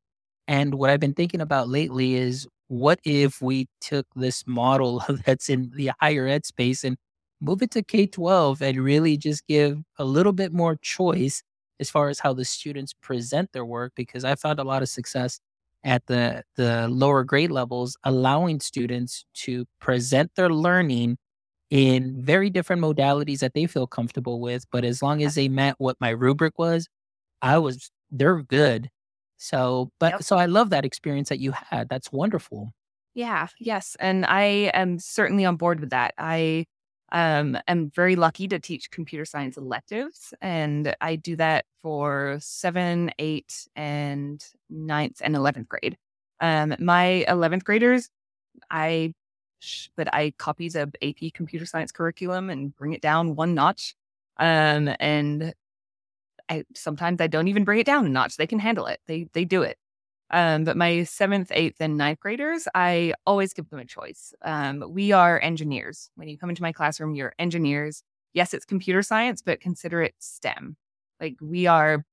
And 0.48 0.76
what 0.76 0.90
I've 0.90 1.00
been 1.00 1.14
thinking 1.14 1.42
about 1.42 1.70
lately 1.70 2.16
is 2.16 2.48
what 2.68 3.00
if 3.04 3.42
we 3.42 3.68
took 3.82 4.08
this 4.16 4.46
model 4.48 5.04
that's 5.26 5.50
in 5.50 5.72
the 5.76 5.92
higher 6.02 6.28
ed 6.28 6.46
space 6.46 6.84
and 6.84 6.98
move 7.42 7.62
it 7.62 7.72
to 7.72 7.84
K 7.84 8.06
12 8.08 8.62
and 8.62 8.78
really 8.80 9.18
just 9.18 9.46
give 9.48 9.80
a 9.98 10.06
little 10.06 10.34
bit 10.34 10.54
more 10.54 10.78
choice 10.82 11.44
as 11.80 11.90
far 11.90 12.10
as 12.10 12.20
how 12.20 12.34
the 12.34 12.46
students 12.46 12.94
present 13.02 13.52
their 13.54 13.66
work? 13.66 13.94
Because 13.96 14.24
I 14.24 14.36
found 14.36 14.60
a 14.60 14.64
lot 14.64 14.82
of 14.84 14.90
success 14.90 15.40
at 15.84 16.06
the, 16.06 16.44
the 16.56 16.88
lower 16.90 17.24
grade 17.24 17.50
levels, 17.52 17.98
allowing 18.04 18.60
students 18.60 19.26
to 19.34 19.66
present 19.80 20.32
their 20.36 20.50
learning 20.52 21.18
in 21.72 22.22
very 22.22 22.50
different 22.50 22.82
modalities 22.82 23.40
that 23.40 23.54
they 23.54 23.66
feel 23.68 23.88
comfortable 23.88 24.40
with. 24.42 24.66
But 24.72 24.86
as 24.86 25.02
long 25.02 25.24
as 25.24 25.36
they 25.36 25.50
met 25.50 25.76
what 25.80 25.98
my 26.02 26.10
rubric 26.10 26.60
was, 26.60 26.88
I 27.42 27.60
was, 27.60 27.92
they're 28.12 28.44
good. 28.44 28.90
So, 29.42 29.90
but 30.00 30.14
Yep. 30.14 30.24
so 30.24 30.38
I 30.38 30.46
love 30.46 30.70
that 30.70 30.86
experience 30.86 31.30
that 31.30 31.40
you 31.40 31.52
had. 31.52 31.90
That's 31.90 32.12
wonderful. 32.12 32.74
Yeah, 33.16 33.48
yes. 33.60 33.98
And 34.00 34.24
I 34.26 34.70
am 34.74 35.00
certainly 35.00 35.46
on 35.46 35.56
board 35.58 35.80
with 35.80 35.90
that. 35.90 36.14
I 36.18 36.66
um, 37.12 37.58
am 37.68 37.90
very 37.90 38.16
lucky 38.16 38.48
to 38.48 38.60
teach 38.60 38.92
computer 38.92 39.26
science 39.26 39.58
electives, 39.58 40.34
and 40.42 40.96
I 41.02 41.16
do 41.16 41.36
that 41.38 41.66
for 41.82 42.38
seven, 42.40 43.12
eight, 43.20 43.68
and 43.76 44.42
ninth 44.70 45.22
and 45.22 45.36
11th 45.36 45.68
grade. 45.68 45.98
Um, 46.40 46.76
my 46.80 47.26
11th 47.28 47.64
graders, 47.66 48.10
I, 48.70 49.14
but 49.98 50.14
I 50.14 50.34
copy 50.38 50.70
the 50.70 50.92
AP 51.02 51.34
computer 51.34 51.66
science 51.66 51.92
curriculum 51.92 52.50
and 52.52 52.76
bring 52.76 52.94
it 52.94 53.02
down 53.02 53.36
one 53.36 53.56
notch. 53.56 53.96
Um, 54.38 54.90
and 55.00 55.54
I 56.52 56.66
sometimes 56.76 57.22
I 57.22 57.28
don't 57.28 57.48
even 57.48 57.64
bring 57.64 57.80
it 57.80 57.86
down 57.86 58.06
a 58.06 58.10
notch. 58.10 58.38
They 58.38 58.48
can 58.48 58.60
handle 58.60 58.86
it. 58.88 59.00
They 59.08 59.28
they 59.34 59.46
do 59.46 59.62
it. 59.64 59.78
Um, 60.32 60.64
but 60.66 60.78
my 60.78 61.04
seventh, 61.04 61.52
eighth, 61.54 61.78
and 61.82 61.98
ninth 61.98 62.20
graders, 62.20 62.68
I 62.76 63.14
always 63.26 63.54
give 63.54 63.70
them 63.70 63.80
a 63.80 63.86
choice. 63.86 64.34
Um, 64.44 64.84
we 64.90 65.12
are 65.12 65.40
engineers. 65.42 66.10
When 66.16 66.28
you 66.30 66.38
come 66.38 66.50
into 66.50 66.62
my 66.62 66.72
classroom, 66.74 67.16
you're 67.16 67.34
engineers. 67.40 68.04
Yes, 68.34 68.54
it's 68.54 68.66
computer 68.66 69.02
science, 69.02 69.42
but 69.42 69.62
consider 69.62 70.02
it 70.02 70.16
STEM. 70.20 70.78
Like 71.20 71.36
we 71.42 71.68
are 71.68 72.06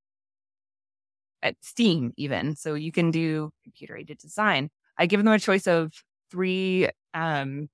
at 1.41 1.55
STEAM, 1.61 2.13
even. 2.17 2.55
So 2.55 2.73
you 2.73 2.91
can 2.91 3.11
do 3.11 3.51
computer 3.63 3.95
aided 3.97 4.17
design. 4.19 4.69
I 4.97 5.05
give 5.05 5.19
them 5.23 5.33
a 5.33 5.39
choice 5.39 5.67
of 5.67 5.93
three 6.31 6.89
um, 7.13 7.69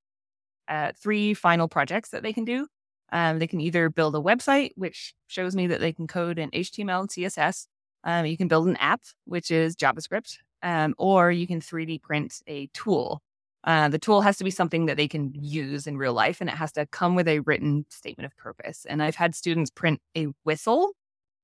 uh, 0.68 0.92
three 1.02 1.34
final 1.34 1.68
projects 1.68 2.10
that 2.10 2.24
they 2.24 2.34
can 2.34 2.46
do. 2.46 2.68
Um, 3.12 3.40
they 3.40 3.48
can 3.48 3.62
either 3.62 3.90
build 3.90 4.16
a 4.16 4.20
website, 4.20 4.72
which 4.76 5.14
shows 5.28 5.56
me 5.56 5.68
that 5.68 5.80
they 5.80 5.94
can 5.94 6.08
code 6.08 6.40
in 6.40 6.50
HTML 6.52 7.02
and 7.02 7.10
CSS. 7.10 7.68
Um, 8.04 8.26
you 8.26 8.38
can 8.38 8.48
build 8.48 8.68
an 8.68 8.78
app, 8.78 9.02
which 9.26 9.52
is 9.52 9.76
JavaScript, 9.76 10.38
um, 10.64 10.96
or 10.98 11.32
you 11.32 11.48
can 11.48 11.60
3D 11.60 12.02
print 12.02 12.42
a 12.48 12.68
tool. 12.68 13.22
Uh, 13.64 13.90
the 13.90 13.98
tool 13.98 14.22
has 14.22 14.38
to 14.38 14.44
be 14.44 14.52
something 14.52 14.86
that 14.86 14.98
they 14.98 15.08
can 15.08 15.32
use 15.34 15.88
in 15.88 15.98
real 15.98 16.14
life, 16.14 16.40
and 16.40 16.50
it 16.50 16.56
has 16.56 16.72
to 16.74 16.86
come 16.88 17.16
with 17.16 17.28
a 17.28 17.40
written 17.40 17.86
statement 17.90 18.26
of 18.26 18.38
purpose. 18.38 18.86
And 18.88 19.02
I've 19.02 19.16
had 19.16 19.34
students 19.34 19.72
print 19.72 20.00
a 20.16 20.28
whistle 20.44 20.92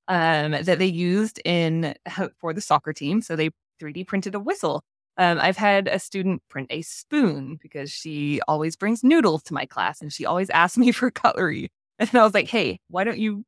um, 0.08 0.52
that 0.52 0.78
they 0.78 0.86
used 0.86 1.42
in 1.46 1.96
for 2.40 2.54
the 2.54 2.62
soccer 2.62 2.94
team. 2.94 3.22
So 3.22 3.36
they 3.36 3.50
3D 3.82 4.06
printed 4.06 4.36
a 4.36 4.40
whistle. 4.40 4.84
Um, 5.18 5.40
I've 5.40 5.58
had 5.58 5.88
a 5.88 6.00
student 6.00 6.42
print 6.50 6.68
a 6.72 6.82
spoon 6.82 7.60
because 7.62 7.92
she 7.92 8.42
always 8.48 8.76
brings 8.76 9.04
noodles 9.04 9.44
to 9.44 9.54
my 9.54 9.66
class, 9.66 10.02
and 10.02 10.12
she 10.12 10.26
always 10.26 10.50
asks 10.50 10.78
me 10.78 10.92
for 10.94 11.12
cutlery. 11.12 11.72
And 12.00 12.10
I 12.16 12.24
was 12.24 12.34
like, 12.34 12.48
"Hey, 12.50 12.80
why 12.90 13.04
don't 13.04 13.20
you 13.20 13.46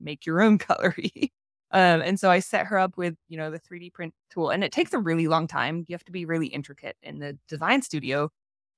make 0.00 0.26
your 0.26 0.42
own 0.42 0.58
cutlery?" 0.68 1.32
Um, 1.72 2.02
and 2.02 2.20
so 2.20 2.30
I 2.30 2.40
set 2.40 2.66
her 2.66 2.78
up 2.78 2.96
with, 2.98 3.14
you 3.28 3.38
know, 3.38 3.50
the 3.50 3.58
3D 3.58 3.90
print 3.90 4.14
tool. 4.30 4.50
And 4.50 4.62
it 4.62 4.72
takes 4.72 4.92
a 4.92 4.98
really 4.98 5.26
long 5.28 5.46
time. 5.48 5.84
You 5.88 5.94
have 5.94 6.04
to 6.04 6.12
be 6.12 6.24
really 6.26 6.48
intricate 6.48 6.96
in 7.02 7.18
the 7.18 7.38
design 7.48 7.80
studio, 7.82 8.30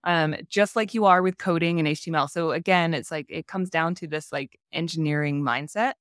um, 0.05 0.37
just 0.49 0.77
like 0.77 0.95
you 0.95 1.05
are 1.07 1.23
with 1.23 1.39
coding 1.39 1.79
and 1.81 1.89
HTML. 1.89 2.31
So 2.31 2.53
again, 2.53 2.95
it's 2.95 3.11
like 3.11 3.27
it 3.29 3.47
comes 3.49 3.71
down 3.71 3.95
to 3.97 4.07
this 4.07 4.33
like 4.33 4.59
engineering 4.73 5.43
mindset. 5.43 5.95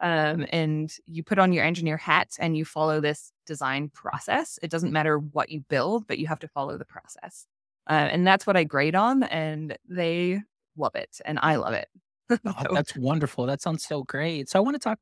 Um, 0.00 0.46
and 0.50 0.90
you 1.06 1.22
put 1.22 1.38
on 1.38 1.52
your 1.52 1.64
engineer 1.64 1.96
hat 1.96 2.36
and 2.38 2.56
you 2.56 2.64
follow 2.64 3.00
this 3.00 3.32
design 3.46 3.90
process. 3.90 4.58
It 4.62 4.70
doesn't 4.70 4.92
matter 4.92 5.18
what 5.18 5.50
you 5.50 5.60
build, 5.68 6.06
but 6.06 6.18
you 6.18 6.26
have 6.26 6.38
to 6.40 6.48
follow 6.48 6.78
the 6.78 6.86
process. 6.86 7.46
Uh, 7.88 8.08
and 8.10 8.26
that's 8.26 8.46
what 8.46 8.56
I 8.56 8.64
grade 8.64 8.94
on, 8.94 9.24
and 9.24 9.76
they 9.88 10.40
love 10.76 10.94
it, 10.94 11.20
and 11.24 11.38
I 11.42 11.56
love 11.56 11.72
it. 11.72 11.88
oh, 12.30 12.74
that's 12.74 12.94
wonderful. 12.96 13.46
That 13.46 13.60
sounds 13.60 13.84
so 13.84 14.04
great. 14.04 14.48
So 14.48 14.58
I 14.58 14.62
want 14.62 14.76
to 14.76 14.78
talk 14.78 14.98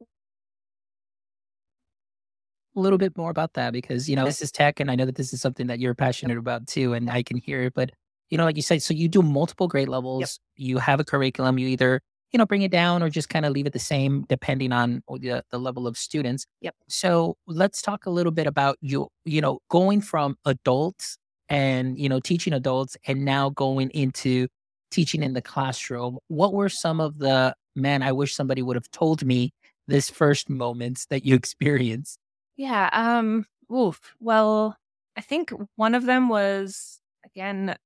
a 2.78 2.80
little 2.80 2.98
bit 2.98 3.16
more 3.16 3.30
about 3.30 3.54
that 3.54 3.72
because 3.72 4.08
you 4.08 4.16
know 4.16 4.24
this 4.24 4.40
is 4.40 4.52
tech 4.52 4.78
and 4.78 4.90
i 4.90 4.94
know 4.94 5.04
that 5.04 5.16
this 5.16 5.32
is 5.32 5.40
something 5.40 5.66
that 5.66 5.80
you're 5.80 5.94
passionate 5.94 6.38
about 6.38 6.66
too 6.68 6.92
and 6.92 7.10
i 7.10 7.22
can 7.24 7.36
hear 7.36 7.62
it 7.62 7.74
but 7.74 7.90
you 8.30 8.38
know 8.38 8.44
like 8.44 8.54
you 8.54 8.62
said 8.62 8.80
so 8.80 8.94
you 8.94 9.08
do 9.08 9.20
multiple 9.20 9.66
grade 9.66 9.88
levels 9.88 10.20
yep. 10.20 10.28
you 10.54 10.78
have 10.78 11.00
a 11.00 11.04
curriculum 11.04 11.58
you 11.58 11.66
either 11.66 12.00
you 12.32 12.38
know 12.38 12.46
bring 12.46 12.62
it 12.62 12.70
down 12.70 13.02
or 13.02 13.08
just 13.08 13.28
kind 13.28 13.44
of 13.44 13.52
leave 13.52 13.66
it 13.66 13.72
the 13.72 13.78
same 13.78 14.24
depending 14.28 14.72
on 14.72 15.02
the, 15.08 15.42
the 15.50 15.58
level 15.58 15.86
of 15.86 15.96
students 15.96 16.46
yep 16.60 16.74
so 16.88 17.36
let's 17.46 17.82
talk 17.82 18.06
a 18.06 18.10
little 18.10 18.32
bit 18.32 18.46
about 18.46 18.76
you 18.80 19.08
you 19.24 19.40
know 19.40 19.58
going 19.70 20.00
from 20.00 20.36
adults 20.44 21.16
and 21.48 21.98
you 21.98 22.08
know 22.08 22.20
teaching 22.20 22.52
adults 22.52 22.96
and 23.06 23.24
now 23.24 23.50
going 23.50 23.90
into 23.90 24.46
teaching 24.90 25.22
in 25.22 25.34
the 25.34 25.42
classroom 25.42 26.18
what 26.28 26.52
were 26.52 26.68
some 26.68 27.00
of 27.00 27.18
the 27.18 27.54
man 27.76 28.02
i 28.02 28.12
wish 28.12 28.34
somebody 28.34 28.62
would 28.62 28.76
have 28.76 28.90
told 28.90 29.24
me 29.24 29.52
this 29.86 30.10
first 30.10 30.50
moments 30.50 31.06
that 31.06 31.24
you 31.24 31.34
experienced 31.42 32.18
yeah. 32.58 32.90
Um. 32.92 33.46
Oof. 33.72 34.14
Well, 34.20 34.76
I 35.16 35.22
think 35.22 35.52
one 35.76 35.94
of 35.94 36.04
them 36.04 36.28
was 36.28 37.00
again 37.24 37.76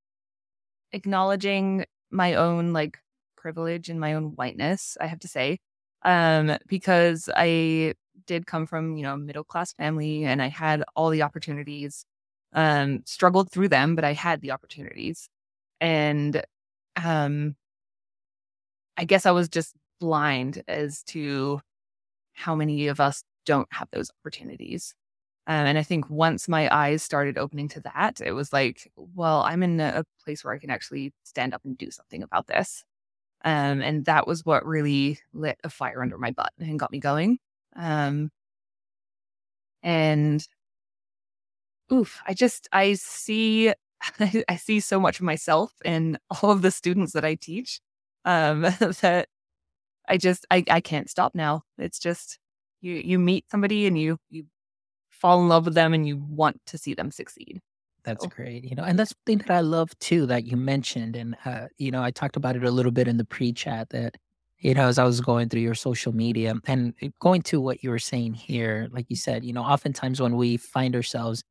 acknowledging 0.92 1.84
my 2.10 2.34
own 2.34 2.72
like 2.72 2.98
privilege 3.42 3.88
and 3.90 4.00
my 4.00 4.14
own 4.14 4.34
whiteness. 4.36 4.96
I 5.00 5.06
have 5.06 5.20
to 5.20 5.28
say, 5.28 5.58
um, 6.04 6.56
because 6.68 7.28
I 7.36 7.94
did 8.26 8.46
come 8.46 8.66
from 8.66 8.96
you 8.96 9.02
know 9.02 9.16
middle 9.16 9.44
class 9.44 9.72
family 9.74 10.24
and 10.24 10.42
I 10.42 10.48
had 10.48 10.84
all 10.96 11.10
the 11.10 11.22
opportunities. 11.22 12.04
Um, 12.54 13.02
struggled 13.06 13.50
through 13.50 13.68
them, 13.70 13.94
but 13.96 14.04
I 14.04 14.12
had 14.12 14.42
the 14.42 14.50
opportunities, 14.52 15.28
and 15.80 16.42
um, 17.02 17.56
I 18.96 19.04
guess 19.04 19.26
I 19.26 19.30
was 19.30 19.48
just 19.48 19.74
blind 20.00 20.62
as 20.68 21.02
to 21.04 21.60
how 22.34 22.54
many 22.54 22.88
of 22.88 23.00
us 23.00 23.24
don't 23.46 23.68
have 23.72 23.88
those 23.92 24.10
opportunities. 24.20 24.94
Um, 25.46 25.66
and 25.66 25.78
I 25.78 25.82
think 25.82 26.08
once 26.08 26.48
my 26.48 26.72
eyes 26.74 27.02
started 27.02 27.38
opening 27.38 27.68
to 27.70 27.80
that, 27.80 28.20
it 28.24 28.32
was 28.32 28.52
like, 28.52 28.90
well, 28.96 29.42
I'm 29.42 29.62
in 29.62 29.80
a 29.80 30.04
place 30.24 30.44
where 30.44 30.54
I 30.54 30.58
can 30.58 30.70
actually 30.70 31.12
stand 31.24 31.54
up 31.54 31.62
and 31.64 31.76
do 31.76 31.90
something 31.90 32.22
about 32.22 32.46
this. 32.46 32.84
Um, 33.44 33.82
and 33.82 34.04
that 34.04 34.26
was 34.26 34.44
what 34.46 34.64
really 34.66 35.18
lit 35.32 35.58
a 35.64 35.70
fire 35.70 36.02
under 36.02 36.18
my 36.18 36.30
butt 36.30 36.52
and 36.58 36.78
got 36.78 36.92
me 36.92 37.00
going. 37.00 37.38
Um, 37.76 38.30
and 39.82 40.46
oof, 41.92 42.20
I 42.26 42.34
just, 42.34 42.68
I 42.72 42.94
see, 42.94 43.72
I 44.48 44.56
see 44.56 44.80
so 44.80 45.00
much 45.00 45.20
of 45.20 45.24
myself 45.24 45.72
in 45.84 46.18
all 46.42 46.50
of 46.50 46.62
the 46.62 46.70
students 46.70 47.12
that 47.12 47.24
I 47.24 47.34
teach 47.34 47.80
um, 48.24 48.62
that 49.02 49.28
I 50.08 50.16
just, 50.18 50.46
I, 50.50 50.64
I 50.70 50.80
can't 50.80 51.10
stop 51.10 51.34
now. 51.34 51.64
It's 51.78 51.98
just, 51.98 52.38
you 52.82 52.94
you 52.94 53.18
meet 53.18 53.50
somebody 53.50 53.86
and 53.86 53.98
you 53.98 54.18
you 54.30 54.46
fall 55.10 55.42
in 55.42 55.48
love 55.48 55.66
with 55.66 55.74
them 55.74 55.94
and 55.94 56.06
you 56.08 56.18
want 56.18 56.60
to 56.66 56.78
see 56.78 56.94
them 56.94 57.10
succeed. 57.12 57.60
That's 58.04 58.24
so. 58.24 58.30
great. 58.30 58.64
You 58.64 58.74
know, 58.76 58.84
and 58.84 58.98
that's 58.98 59.10
the 59.10 59.20
thing 59.26 59.38
that 59.38 59.50
I 59.50 59.60
love 59.60 59.96
too 59.98 60.26
that 60.26 60.44
you 60.44 60.56
mentioned. 60.56 61.16
And, 61.16 61.36
uh, 61.44 61.66
you 61.78 61.90
know, 61.90 62.02
I 62.02 62.10
talked 62.10 62.36
about 62.36 62.56
it 62.56 62.64
a 62.64 62.70
little 62.70 62.92
bit 62.92 63.08
in 63.08 63.16
the 63.16 63.24
pre 63.24 63.52
chat 63.52 63.90
that, 63.90 64.16
you 64.58 64.74
know, 64.74 64.88
as 64.88 64.98
I 64.98 65.04
was 65.04 65.20
going 65.20 65.48
through 65.48 65.60
your 65.60 65.74
social 65.74 66.12
media 66.12 66.54
and 66.66 66.94
going 67.20 67.42
to 67.42 67.60
what 67.60 67.82
you 67.82 67.90
were 67.90 67.98
saying 67.98 68.34
here, 68.34 68.88
like 68.92 69.06
you 69.08 69.16
said, 69.16 69.44
you 69.44 69.52
know, 69.52 69.62
oftentimes 69.62 70.20
when 70.20 70.36
we 70.36 70.56
find 70.56 70.94
ourselves 70.94 71.42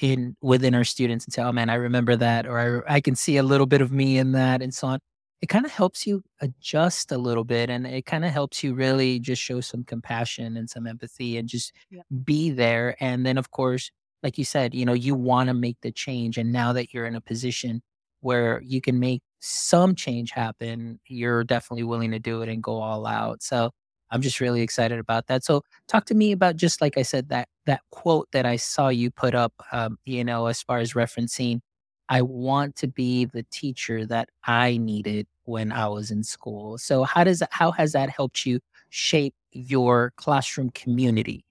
in 0.00 0.36
within 0.42 0.74
our 0.74 0.84
students 0.84 1.24
and 1.24 1.32
say, 1.32 1.42
oh 1.42 1.52
man, 1.52 1.70
I 1.70 1.74
remember 1.74 2.16
that, 2.16 2.46
or 2.46 2.84
I, 2.88 2.96
I 2.96 3.00
can 3.00 3.14
see 3.14 3.36
a 3.36 3.42
little 3.42 3.66
bit 3.66 3.80
of 3.80 3.92
me 3.92 4.18
in 4.18 4.32
that, 4.32 4.62
and 4.62 4.74
so 4.74 4.88
on 4.88 4.98
it 5.42 5.48
kind 5.48 5.64
of 5.64 5.72
helps 5.72 6.06
you 6.06 6.22
adjust 6.40 7.12
a 7.12 7.18
little 7.18 7.44
bit 7.44 7.68
and 7.68 7.86
it 7.86 8.06
kind 8.06 8.24
of 8.24 8.32
helps 8.32 8.64
you 8.64 8.74
really 8.74 9.18
just 9.18 9.40
show 9.42 9.60
some 9.60 9.84
compassion 9.84 10.56
and 10.56 10.68
some 10.70 10.86
empathy 10.86 11.36
and 11.36 11.48
just 11.48 11.72
yeah. 11.90 12.00
be 12.24 12.50
there 12.50 12.96
and 13.00 13.26
then 13.26 13.36
of 13.38 13.50
course 13.50 13.90
like 14.26 14.38
you 14.38 14.44
said 14.44 14.74
you 14.74 14.84
know 14.84 14.92
you 14.92 15.14
want 15.14 15.48
to 15.48 15.54
make 15.54 15.76
the 15.82 15.92
change 15.92 16.38
and 16.38 16.52
now 16.52 16.72
that 16.72 16.92
you're 16.92 17.06
in 17.06 17.14
a 17.16 17.20
position 17.20 17.82
where 18.20 18.60
you 18.62 18.80
can 18.80 18.98
make 18.98 19.22
some 19.40 19.94
change 19.94 20.32
happen 20.32 20.98
you're 21.06 21.44
definitely 21.44 21.84
willing 21.84 22.10
to 22.10 22.18
do 22.18 22.42
it 22.42 22.48
and 22.48 22.62
go 22.62 22.80
all 22.80 23.06
out 23.06 23.42
so 23.42 23.70
i'm 24.10 24.22
just 24.22 24.40
really 24.40 24.62
excited 24.62 24.98
about 24.98 25.26
that 25.28 25.44
so 25.44 25.62
talk 25.88 26.04
to 26.06 26.14
me 26.14 26.32
about 26.32 26.56
just 26.56 26.80
like 26.80 26.98
i 26.98 27.02
said 27.02 27.28
that 27.28 27.48
that 27.66 27.80
quote 27.90 28.28
that 28.32 28.46
i 28.46 28.56
saw 28.56 28.88
you 28.88 29.10
put 29.10 29.34
up 29.34 29.52
um, 29.72 29.96
you 30.04 30.24
know 30.24 30.46
as 30.46 30.62
far 30.62 30.78
as 30.78 30.94
referencing 30.94 31.60
I 32.08 32.22
want 32.22 32.76
to 32.76 32.88
be 32.88 33.24
the 33.24 33.44
teacher 33.50 34.06
that 34.06 34.28
I 34.44 34.76
needed 34.76 35.26
when 35.44 35.72
I 35.72 35.88
was 35.88 36.10
in 36.10 36.22
school. 36.22 36.78
So 36.78 37.04
how 37.04 37.24
does 37.24 37.42
how 37.50 37.72
has 37.72 37.92
that 37.92 38.10
helped 38.10 38.46
you 38.46 38.60
shape 38.90 39.34
your 39.52 40.12
classroom 40.16 40.70
community? 40.70 41.44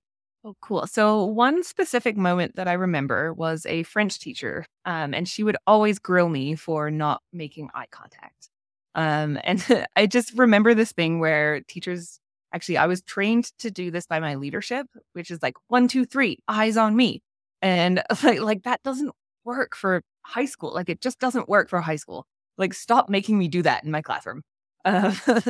Oh, 0.46 0.56
cool. 0.62 0.86
So 0.88 1.26
one 1.26 1.64
specific 1.64 2.18
moment 2.18 2.56
that 2.56 2.68
I 2.68 2.74
remember 2.74 3.34
was 3.34 3.66
a 3.66 3.84
French 3.84 4.20
teacher, 4.20 4.66
um, 4.86 5.14
and 5.14 5.28
she 5.28 5.44
would 5.44 5.58
always 5.66 5.98
grill 5.98 6.30
me 6.30 6.56
for 6.56 6.92
not 6.92 7.24
making 7.34 7.70
eye 7.74 7.88
contact. 7.92 8.50
Um, 8.96 9.40
and 9.44 9.66
I 9.96 10.06
just 10.06 10.34
remember 10.38 10.76
this 10.76 10.92
thing 10.92 11.20
where 11.20 11.62
teachers 11.68 12.20
actually 12.54 12.78
I 12.78 12.86
was 12.88 13.02
trained 13.02 13.46
to 13.60 13.72
do 13.72 13.90
this 13.92 14.06
by 14.06 14.20
my 14.20 14.36
leadership, 14.36 14.88
which 15.14 15.32
is 15.32 15.42
like 15.42 15.56
one, 15.68 15.88
two, 15.88 16.06
three, 16.06 16.38
eyes 16.48 16.78
on 16.78 16.96
me. 16.96 17.22
And 17.64 18.04
like, 18.24 18.40
like 18.42 18.64
that 18.64 18.84
doesn't 18.84 19.12
work 19.46 19.76
for 19.76 20.04
high 20.24 20.46
school. 20.46 20.74
Like 20.74 20.90
it 20.90 21.02
just 21.02 21.20
doesn't 21.20 21.50
work 21.50 21.70
for 21.70 21.82
high 21.82 21.96
school. 21.98 22.26
Like 22.60 22.74
stop 22.76 23.10
making 23.10 23.40
me 23.40 23.48
do 23.48 23.64
that 23.64 23.84
in 23.84 23.92
my 23.92 24.04
classroom. 24.04 24.44
Uh, 24.86 25.16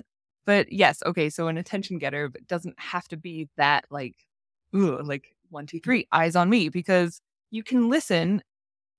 but 0.46 0.72
yes, 0.72 1.04
okay. 1.06 1.30
So 1.30 1.50
an 1.50 1.58
attention 1.58 1.98
getter, 2.00 2.30
but 2.30 2.48
doesn't 2.48 2.80
have 2.80 3.08
to 3.10 3.18
be 3.18 3.50
that 3.58 3.86
like, 3.92 4.16
ooh, 4.76 5.02
like 5.02 5.36
one, 5.50 5.66
two, 5.68 5.80
three, 5.80 6.08
eyes 6.12 6.36
on 6.36 6.50
me, 6.50 6.70
because 6.70 7.22
you 7.52 7.64
can 7.64 7.90
listen 7.90 8.42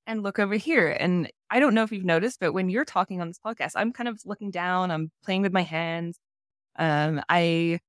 and 0.06 0.22
look 0.22 0.38
over 0.38 0.54
here. 0.54 0.96
And 0.98 1.30
I 1.50 1.60
don't 1.60 1.74
know 1.74 1.82
if 1.82 1.92
you've 1.92 2.04
noticed, 2.04 2.40
but 2.40 2.52
when 2.52 2.68
you're 2.68 2.84
talking 2.84 3.20
on 3.20 3.28
this 3.28 3.40
podcast, 3.44 3.72
I'm 3.76 3.92
kind 3.92 4.08
of 4.08 4.20
looking 4.24 4.50
down. 4.50 4.90
I'm 4.90 5.10
playing 5.24 5.42
with 5.42 5.52
my 5.52 5.62
hands. 5.62 6.18
Um, 6.78 7.22
I 7.28 7.80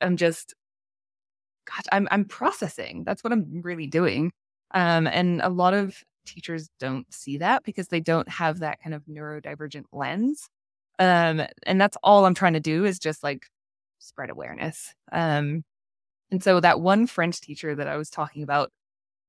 am 0.00 0.16
just, 0.16 0.54
gosh, 1.66 1.84
I'm 1.92 2.08
I'm 2.10 2.24
processing. 2.24 3.04
That's 3.04 3.22
what 3.24 3.32
I'm 3.32 3.62
really 3.62 3.86
doing. 3.86 4.32
Um, 4.72 5.06
and 5.06 5.40
a 5.42 5.48
lot 5.48 5.74
of 5.74 6.02
teachers 6.26 6.68
don't 6.80 7.12
see 7.12 7.38
that 7.38 7.64
because 7.64 7.88
they 7.88 8.00
don't 8.00 8.28
have 8.28 8.60
that 8.60 8.80
kind 8.82 8.94
of 8.94 9.04
neurodivergent 9.06 9.84
lens. 9.92 10.48
Um, 10.98 11.42
and 11.64 11.80
that's 11.80 11.96
all 12.02 12.24
I'm 12.24 12.34
trying 12.34 12.52
to 12.54 12.60
do 12.60 12.84
is 12.84 12.98
just 12.98 13.22
like 13.22 13.46
spread 13.98 14.30
awareness. 14.30 14.94
Um, 15.10 15.64
and 16.32 16.42
so 16.44 16.60
that 16.60 16.80
one 16.82 17.08
French 17.08 17.42
teacher 17.42 17.76
that 17.76 17.88
I 17.88 17.98
was 17.98 18.10
talking 18.10 18.44
about, 18.44 18.72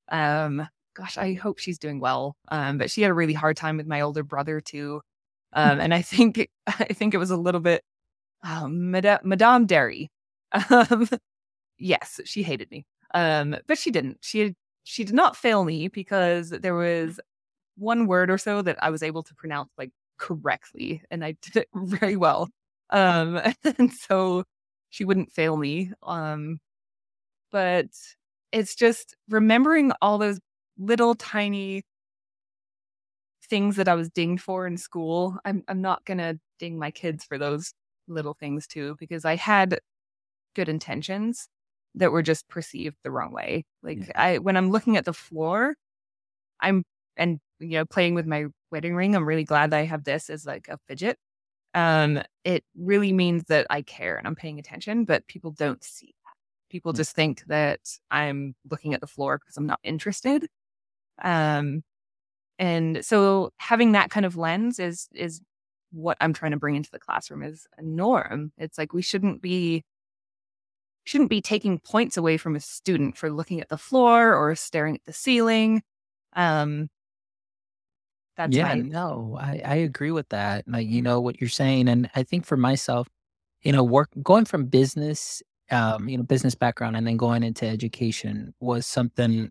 um, 0.09 0.67
gosh, 0.95 1.17
I 1.17 1.33
hope 1.33 1.59
she's 1.59 1.79
doing 1.79 1.99
well. 1.99 2.35
Um, 2.49 2.77
but 2.77 2.91
she 2.91 3.01
had 3.01 3.11
a 3.11 3.13
really 3.15 3.33
hard 3.33 3.57
time 3.57 3.77
with 3.77 3.87
my 3.87 4.01
older 4.01 4.23
brother 4.23 4.61
too. 4.61 5.01
Um, 5.53 5.79
and 5.79 5.93
I 5.93 6.01
think 6.03 6.49
I 6.67 6.85
think 6.93 7.13
it 7.13 7.17
was 7.19 7.31
a 7.31 7.37
little 7.37 7.61
bit 7.61 7.83
um, 8.43 8.91
Madame, 8.91 9.19
Madame 9.23 9.65
Derry. 9.67 10.09
Um, 10.71 11.09
yes, 11.79 12.19
she 12.25 12.43
hated 12.43 12.69
me. 12.71 12.85
Um, 13.13 13.55
but 13.67 13.77
she 13.77 13.91
didn't. 13.91 14.19
She 14.21 14.55
she 14.83 15.03
did 15.03 15.15
not 15.15 15.35
fail 15.37 15.63
me 15.65 15.87
because 15.87 16.49
there 16.51 16.75
was 16.75 17.19
one 17.77 18.07
word 18.07 18.29
or 18.31 18.37
so 18.37 18.61
that 18.63 18.81
I 18.83 18.89
was 18.91 19.03
able 19.03 19.23
to 19.23 19.35
pronounce 19.35 19.71
like 19.77 19.91
correctly, 20.19 21.03
and 21.11 21.23
I 21.25 21.33
did 21.41 21.57
it 21.57 21.69
very 21.75 22.15
well. 22.17 22.49
Um, 22.91 23.41
and 23.79 23.91
so 23.93 24.43
she 24.89 25.05
wouldn't 25.05 25.31
fail 25.33 25.57
me. 25.57 25.91
Um, 26.03 26.59
but 27.53 27.87
it's 28.53 28.75
just 28.75 29.15
remembering 29.29 29.93
all 30.03 30.19
those 30.19 30.41
little 30.79 31.15
tiny 31.15 31.83
things 33.49 33.75
that 33.75 33.87
I 33.87 33.95
was 33.95 34.09
dinged 34.09 34.43
for 34.43 34.65
in 34.67 34.77
school. 34.77 35.37
I'm 35.45 35.63
I'm 35.67 35.81
not 35.81 36.05
gonna 36.05 36.35
ding 36.59 36.79
my 36.79 36.91
kids 36.91 37.23
for 37.25 37.37
those 37.37 37.73
little 38.07 38.33
things 38.39 38.67
too 38.67 38.95
because 38.99 39.25
I 39.25 39.35
had 39.35 39.79
good 40.55 40.69
intentions 40.69 41.47
that 41.95 42.11
were 42.11 42.23
just 42.23 42.49
perceived 42.49 42.97
the 43.03 43.11
wrong 43.11 43.33
way. 43.33 43.65
Like 43.83 44.07
yeah. 44.07 44.13
I 44.15 44.37
when 44.39 44.57
I'm 44.57 44.71
looking 44.71 44.97
at 44.97 45.05
the 45.05 45.13
floor, 45.13 45.75
I'm 46.61 46.83
and 47.17 47.39
you 47.59 47.71
know 47.79 47.85
playing 47.85 48.15
with 48.15 48.27
my 48.27 48.47
wedding 48.71 48.95
ring, 48.95 49.15
I'm 49.15 49.27
really 49.27 49.45
glad 49.45 49.71
that 49.71 49.79
I 49.79 49.85
have 49.85 50.03
this 50.05 50.29
as 50.29 50.45
like 50.45 50.67
a 50.69 50.79
fidget. 50.87 51.17
Um 51.75 52.21
it 52.45 52.63
really 52.77 53.13
means 53.13 53.45
that 53.49 53.67
I 53.69 53.83
care 53.83 54.17
and 54.17 54.27
I'm 54.27 54.35
paying 54.35 54.59
attention, 54.59 55.05
but 55.05 55.27
people 55.27 55.51
don't 55.51 55.83
see. 55.83 56.15
People 56.73 56.91
mm-hmm. 56.91 56.97
just 56.97 57.15
think 57.15 57.43
that 57.45 57.79
I'm 58.09 58.55
looking 58.69 58.95
at 58.95 58.99
the 58.99 59.07
floor 59.07 59.38
because 59.38 59.55
I'm 59.55 59.67
not 59.67 59.79
interested. 59.83 60.47
Um 61.21 61.83
and 62.59 63.05
so 63.05 63.51
having 63.57 63.91
that 63.91 64.09
kind 64.09 64.25
of 64.25 64.36
lens 64.36 64.79
is 64.79 65.07
is 65.13 65.39
what 65.91 66.17
I'm 66.19 66.33
trying 66.33 66.51
to 66.51 66.57
bring 66.57 66.75
into 66.75 66.89
the 66.91 66.99
classroom 66.99 67.43
is 67.43 67.67
a 67.77 67.83
norm. 67.83 68.51
It's 68.57 68.79
like 68.79 68.93
we 68.93 69.03
shouldn't 69.03 69.41
be 69.41 69.83
shouldn't 71.03 71.29
be 71.29 71.41
taking 71.41 71.79
points 71.79 72.17
away 72.17 72.38
from 72.38 72.55
a 72.55 72.59
student 72.59 73.17
for 73.17 73.29
looking 73.29 73.62
at 73.62 73.69
the 73.69 73.77
floor 73.77 74.36
or 74.36 74.55
staring 74.55 74.95
at 74.95 75.03
the 75.05 75.13
ceiling. 75.13 75.83
Um, 76.33 76.89
that's 78.36 78.55
yeah, 78.55 78.73
my- 78.73 78.81
no, 78.81 79.38
I, 79.39 79.62
I 79.63 79.75
agree 79.75 80.12
with 80.12 80.29
that. 80.29 80.67
Like, 80.67 80.88
you 80.88 81.01
know, 81.01 81.21
what 81.21 81.39
you're 81.39 81.49
saying. 81.49 81.88
And 81.88 82.09
I 82.15 82.23
think 82.23 82.45
for 82.45 82.57
myself, 82.57 83.07
you 83.62 83.71
know, 83.71 83.83
work 83.83 84.09
going 84.21 84.45
from 84.45 84.65
business, 84.65 85.43
um, 85.73 86.07
you 86.07 86.17
know, 86.17 86.23
business 86.23 86.55
background 86.55 86.95
and 86.95 87.05
then 87.07 87.17
going 87.17 87.43
into 87.43 87.65
education 87.65 88.53
was 88.59 88.86
something 88.86 89.49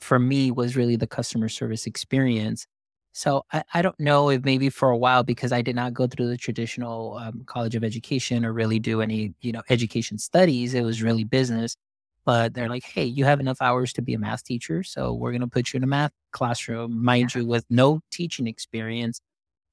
for 0.00 0.18
me 0.18 0.50
was 0.50 0.76
really 0.76 0.96
the 0.96 1.06
customer 1.06 1.48
service 1.48 1.86
experience. 1.86 2.66
So 3.12 3.44
I, 3.52 3.62
I 3.74 3.82
don't 3.82 3.98
know 4.00 4.28
if 4.30 4.44
maybe 4.44 4.68
for 4.68 4.90
a 4.90 4.96
while 4.96 5.22
because 5.22 5.52
I 5.52 5.62
did 5.62 5.76
not 5.76 5.94
go 5.94 6.06
through 6.08 6.28
the 6.28 6.36
traditional 6.36 7.16
um, 7.18 7.44
college 7.46 7.76
of 7.76 7.84
education 7.84 8.44
or 8.44 8.52
really 8.52 8.80
do 8.80 9.00
any 9.00 9.34
you 9.40 9.52
know 9.52 9.62
education 9.70 10.18
studies. 10.18 10.74
It 10.74 10.82
was 10.82 11.02
really 11.02 11.24
business. 11.24 11.76
But 12.26 12.54
they're 12.54 12.70
like, 12.70 12.84
hey, 12.84 13.04
you 13.04 13.26
have 13.26 13.38
enough 13.38 13.58
hours 13.60 13.92
to 13.94 14.02
be 14.02 14.14
a 14.14 14.18
math 14.18 14.44
teacher, 14.44 14.82
so 14.82 15.12
we're 15.12 15.32
gonna 15.32 15.46
put 15.46 15.72
you 15.72 15.76
in 15.78 15.84
a 15.84 15.86
math 15.86 16.12
classroom, 16.32 17.04
mind 17.04 17.34
yeah. 17.34 17.42
you, 17.42 17.46
with 17.46 17.66
no 17.70 18.00
teaching 18.10 18.46
experience. 18.46 19.20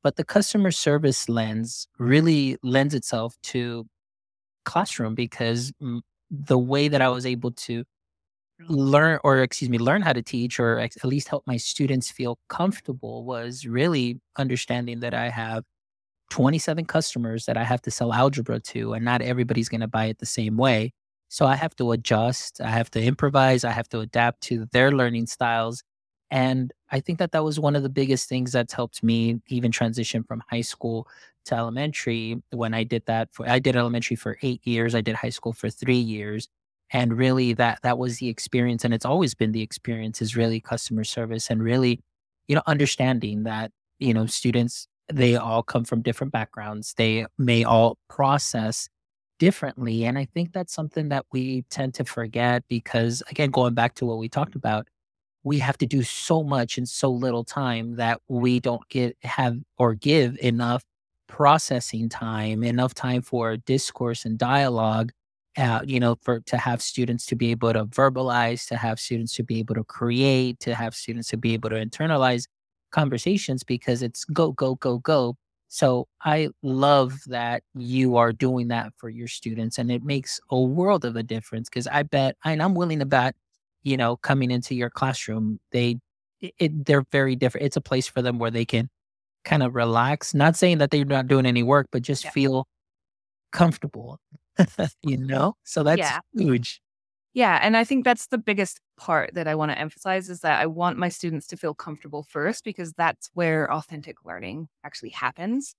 But 0.04 0.18
the 0.18 0.26
customer 0.26 0.72
service 0.72 1.30
lens 1.30 1.88
really 1.98 2.58
lends 2.64 2.94
itself 2.94 3.36
to 3.44 3.86
classroom 4.66 5.16
because 5.16 5.72
the 6.30 6.58
way 6.58 6.88
that 6.88 7.02
I 7.02 7.10
was 7.10 7.26
able 7.26 7.52
to 7.52 7.84
learn 8.70 9.20
or 9.24 9.40
excuse 9.40 9.70
me 9.70 9.78
learn 9.78 10.02
how 10.02 10.14
to 10.14 10.22
teach 10.22 10.60
or 10.60 10.80
at 10.80 10.94
least 11.04 11.28
help 11.28 11.44
my 11.48 11.58
students 11.58 12.12
feel 12.12 12.38
comfortable 12.50 13.24
was 13.24 13.66
really 13.66 14.20
understanding 14.38 15.00
that 15.00 15.14
i 15.14 15.30
have 15.30 15.64
27 16.30 16.86
customers 16.86 17.46
that 17.46 17.58
i 17.58 17.64
have 17.64 17.82
to 17.82 17.92
sell 17.92 18.14
algebra 18.14 18.60
to 18.60 18.94
and 18.94 19.04
not 19.06 19.22
everybody's 19.22 19.70
going 19.70 19.82
to 19.82 19.88
buy 19.88 20.06
it 20.06 20.20
the 20.20 20.26
same 20.26 20.58
way. 20.58 20.94
So 21.30 21.46
i 21.46 21.56
have 21.56 21.76
to 21.78 21.92
adjust 21.92 22.62
i 22.62 22.70
have 22.70 22.92
to 22.92 23.02
improvise 23.02 23.64
i 23.64 23.72
have 23.72 23.90
to 23.90 24.00
adapt 24.00 24.42
to 24.44 24.68
their 24.72 24.92
learning 24.92 25.28
styles 25.28 25.84
and 26.30 26.72
i 26.92 27.00
think 27.00 27.20
that 27.20 27.32
that 27.32 27.44
was 27.44 27.60
one 27.60 27.76
of 27.76 27.84
the 27.84 27.90
biggest 27.90 28.30
things 28.30 28.52
that's 28.52 28.74
helped 28.74 29.04
me 29.04 29.42
even 29.48 29.72
transition 29.72 30.24
from 30.24 30.44
high 30.50 30.62
school 30.62 31.08
to 31.46 31.56
elementary 31.56 32.42
when 32.52 32.74
i 32.74 32.84
did 32.84 33.04
that 33.06 33.30
for 33.32 33.48
i 33.50 33.60
did 33.60 33.76
elementary 33.76 34.16
for 34.16 34.38
eight 34.42 34.62
years 34.66 34.96
i 34.96 35.02
did 35.02 35.16
high 35.16 35.30
school 35.30 35.54
for 35.54 35.70
three 35.70 35.96
years 35.96 36.48
and 36.92 37.18
really 37.18 37.54
that 37.54 37.80
that 37.84 37.98
was 37.98 38.18
the 38.18 38.28
experience 38.28 38.84
and 38.84 38.94
it's 38.94 39.06
always 39.06 39.34
been 39.34 39.52
the 39.52 39.62
experience 39.62 40.22
is 40.22 40.36
really 40.36 40.60
customer 40.60 41.04
service 41.04 41.50
and 41.50 41.64
really 41.64 42.00
you 42.48 42.56
know 42.56 42.62
understanding 42.68 43.44
that 43.44 43.72
you 44.00 44.14
know 44.14 44.26
students 44.26 44.88
they 45.12 45.36
all 45.36 45.64
come 45.64 45.84
from 45.84 46.02
different 46.02 46.32
backgrounds 46.32 46.94
they 46.98 47.26
may 47.38 47.64
all 47.64 47.98
process 48.10 48.90
differently 49.40 50.06
and 50.06 50.18
i 50.18 50.26
think 50.26 50.54
that's 50.54 50.74
something 50.74 51.10
that 51.10 51.26
we 51.32 51.64
tend 51.70 51.94
to 51.94 52.04
forget 52.04 52.64
because 52.68 53.24
again 53.30 53.50
going 53.50 53.74
back 53.74 53.96
to 53.96 54.06
what 54.06 54.18
we 54.18 54.30
talked 54.30 54.56
about 54.56 54.88
we 55.44 55.58
have 55.58 55.78
to 55.78 55.88
do 55.88 56.04
so 56.04 56.44
much 56.44 56.78
in 56.78 56.86
so 56.86 57.10
little 57.10 57.44
time 57.44 57.96
that 57.96 58.22
we 58.28 58.60
don't 58.60 58.88
get 58.90 59.18
have 59.24 59.58
or 59.78 59.96
give 59.96 60.38
enough 60.40 60.84
processing 61.42 62.08
time 62.08 62.64
enough 62.64 62.94
time 62.94 63.24
for 63.24 63.58
discourse 63.58 64.26
and 64.26 64.38
dialogue 64.38 65.12
uh, 65.58 65.82
you 65.86 66.00
know, 66.00 66.16
for 66.22 66.40
to 66.42 66.58
have 66.58 66.82
students 66.82 67.26
to 67.26 67.36
be 67.36 67.52
able 67.52 67.74
to 67.74 67.86
verbalize, 67.86 68.68
to 68.68 68.78
have 68.78 69.00
students 69.00 69.34
to 69.36 69.44
be 69.44 69.60
able 69.60 69.76
to 69.76 69.84
create, 69.84 70.60
to 70.60 70.76
have 70.76 70.96
students 70.96 71.30
to 71.30 71.38
be 71.38 71.54
able 71.54 71.70
to 71.70 71.76
internalize 71.76 72.46
conversations 72.92 73.64
because 73.64 74.02
it's 74.04 74.24
go, 74.26 74.52
go, 74.54 74.76
go, 74.76 75.00
go. 75.00 75.36
So 75.68 76.08
I 76.24 76.50
love 76.62 77.16
that 77.28 77.64
you 77.74 78.18
are 78.18 78.32
doing 78.34 78.68
that 78.70 78.94
for 78.98 79.10
your 79.10 79.28
students 79.28 79.78
and 79.78 79.92
it 79.92 80.04
makes 80.04 80.40
a 80.52 80.62
world 80.62 81.06
of 81.06 81.16
a 81.16 81.24
difference 81.24 81.70
because 81.70 81.88
I 81.88 82.04
bet, 82.04 82.38
and 82.46 82.62
I'm 82.62 82.76
willing 82.76 83.00
to 83.00 83.06
bet, 83.06 83.36
you 83.84 83.98
know, 83.98 84.18
coming 84.18 84.52
into 84.52 84.76
your 84.76 84.90
classroom, 84.90 85.60
they, 85.72 85.98
it, 86.40 86.86
they're 86.86 87.06
very 87.12 87.36
different. 87.36 87.66
It's 87.66 87.78
a 87.78 87.82
place 87.82 88.08
for 88.08 88.22
them 88.22 88.40
where 88.40 88.52
they 88.52 88.66
can 88.66 88.90
kind 89.44 89.64
of 89.64 89.76
relax, 89.76 90.34
not 90.34 90.56
saying 90.56 90.78
that 90.80 90.92
they're 90.92 91.06
not 91.06 91.28
doing 91.28 91.46
any 91.46 91.64
work, 91.64 91.88
but 91.92 92.02
just 92.02 92.26
yeah. 92.26 92.32
feel 92.32 92.68
comfortable 93.52 94.20
you 95.04 95.18
know? 95.18 95.56
So 95.64 95.84
that's 95.84 96.00
yeah. 96.00 96.20
huge. 96.34 96.82
Yeah. 97.34 97.60
And 97.62 97.78
I 97.78 97.84
think 97.84 98.04
that's 98.04 98.28
the 98.28 98.38
biggest 98.38 98.80
part 98.98 99.34
that 99.36 99.48
I 99.48 99.56
want 99.56 99.72
to 99.72 99.80
emphasize 99.80 100.30
is 100.30 100.42
that 100.42 100.60
I 100.60 100.66
want 100.66 100.98
my 100.98 101.10
students 101.10 101.48
to 101.48 101.58
feel 101.58 101.74
comfortable 101.74 102.24
first 102.24 102.64
because 102.64 102.94
that's 102.94 103.30
where 103.34 103.72
authentic 103.72 104.26
learning 104.26 104.68
actually 104.84 105.12
happens. 105.12 105.74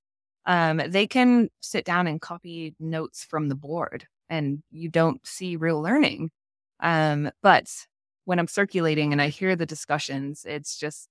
Um, 0.46 0.82
they 0.88 1.06
can 1.06 1.50
sit 1.60 1.84
down 1.84 2.06
and 2.06 2.20
copy 2.20 2.74
notes 2.80 3.24
from 3.24 3.48
the 3.48 3.54
board 3.54 4.06
and 4.30 4.62
you 4.70 4.88
don't 4.88 5.24
see 5.26 5.56
real 5.56 5.80
learning. 5.80 6.30
Um, 6.80 7.30
but 7.42 7.68
when 8.24 8.38
I'm 8.38 8.48
circulating 8.48 9.12
and 9.12 9.20
I 9.20 9.28
hear 9.28 9.54
the 9.54 9.66
discussions, 9.66 10.44
it's 10.48 10.78
just, 10.78 11.08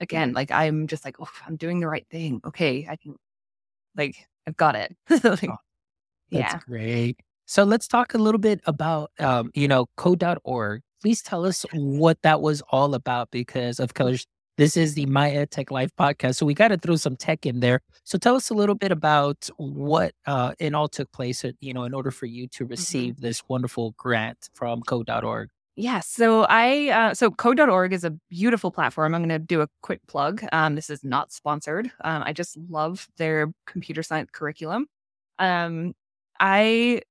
again, 0.00 0.32
like 0.32 0.50
I'm 0.50 0.86
just 0.86 1.04
like, 1.04 1.16
oh, 1.20 1.28
I'm 1.46 1.56
doing 1.56 1.80
the 1.80 1.88
right 1.88 2.06
thing. 2.10 2.40
Okay. 2.44 2.86
I 2.88 2.96
can, 2.96 3.16
like, 3.96 4.16
I've 4.46 4.56
got 4.56 4.74
it. 4.74 4.96
like, 5.10 5.24
oh, 5.44 5.56
that's 6.30 6.54
yeah. 6.54 6.58
great. 6.66 7.20
So 7.46 7.64
let's 7.64 7.88
talk 7.88 8.14
a 8.14 8.18
little 8.18 8.38
bit 8.38 8.60
about, 8.66 9.10
um, 9.18 9.50
you 9.54 9.68
know, 9.68 9.86
code.org. 9.96 10.82
Please 11.02 11.22
tell 11.22 11.44
us 11.44 11.64
what 11.72 12.18
that 12.22 12.40
was 12.40 12.62
all 12.70 12.94
about 12.94 13.30
because, 13.30 13.80
of 13.80 13.94
course, 13.94 14.26
this 14.56 14.76
is 14.76 14.94
the 14.94 15.06
My 15.06 15.30
Ed 15.30 15.50
Tech 15.50 15.70
Life 15.70 15.90
podcast. 15.98 16.36
So 16.36 16.44
we 16.44 16.52
got 16.52 16.68
to 16.68 16.76
throw 16.76 16.96
some 16.96 17.16
tech 17.16 17.46
in 17.46 17.60
there. 17.60 17.80
So 18.04 18.18
tell 18.18 18.36
us 18.36 18.50
a 18.50 18.54
little 18.54 18.74
bit 18.74 18.92
about 18.92 19.48
what 19.56 20.12
uh, 20.26 20.52
it 20.58 20.74
all 20.74 20.86
took 20.86 21.10
place, 21.12 21.44
uh, 21.44 21.52
you 21.60 21.72
know, 21.72 21.84
in 21.84 21.94
order 21.94 22.10
for 22.10 22.26
you 22.26 22.46
to 22.48 22.64
mm-hmm. 22.64 22.70
receive 22.70 23.14
mm-hmm. 23.14 23.22
this 23.22 23.42
wonderful 23.48 23.94
grant 23.96 24.50
from 24.54 24.82
code.org. 24.82 25.48
Yeah, 25.76 26.00
so 26.00 26.42
I 26.48 26.88
uh, 26.90 27.14
so 27.14 27.30
code.org 27.30 27.92
is 27.92 28.04
a 28.04 28.10
beautiful 28.28 28.70
platform. 28.70 29.14
I'm 29.14 29.22
going 29.22 29.28
to 29.30 29.38
do 29.38 29.60
a 29.62 29.68
quick 29.82 30.00
plug. 30.08 30.42
Um, 30.52 30.74
this 30.74 30.90
is 30.90 31.04
not 31.04 31.32
sponsored. 31.32 31.90
Um, 32.04 32.22
I 32.24 32.32
just 32.32 32.56
love 32.68 33.08
their 33.16 33.52
computer 33.66 34.02
science 34.02 34.30
curriculum. 34.32 34.86
Um, 35.38 35.94
I, 36.40 37.02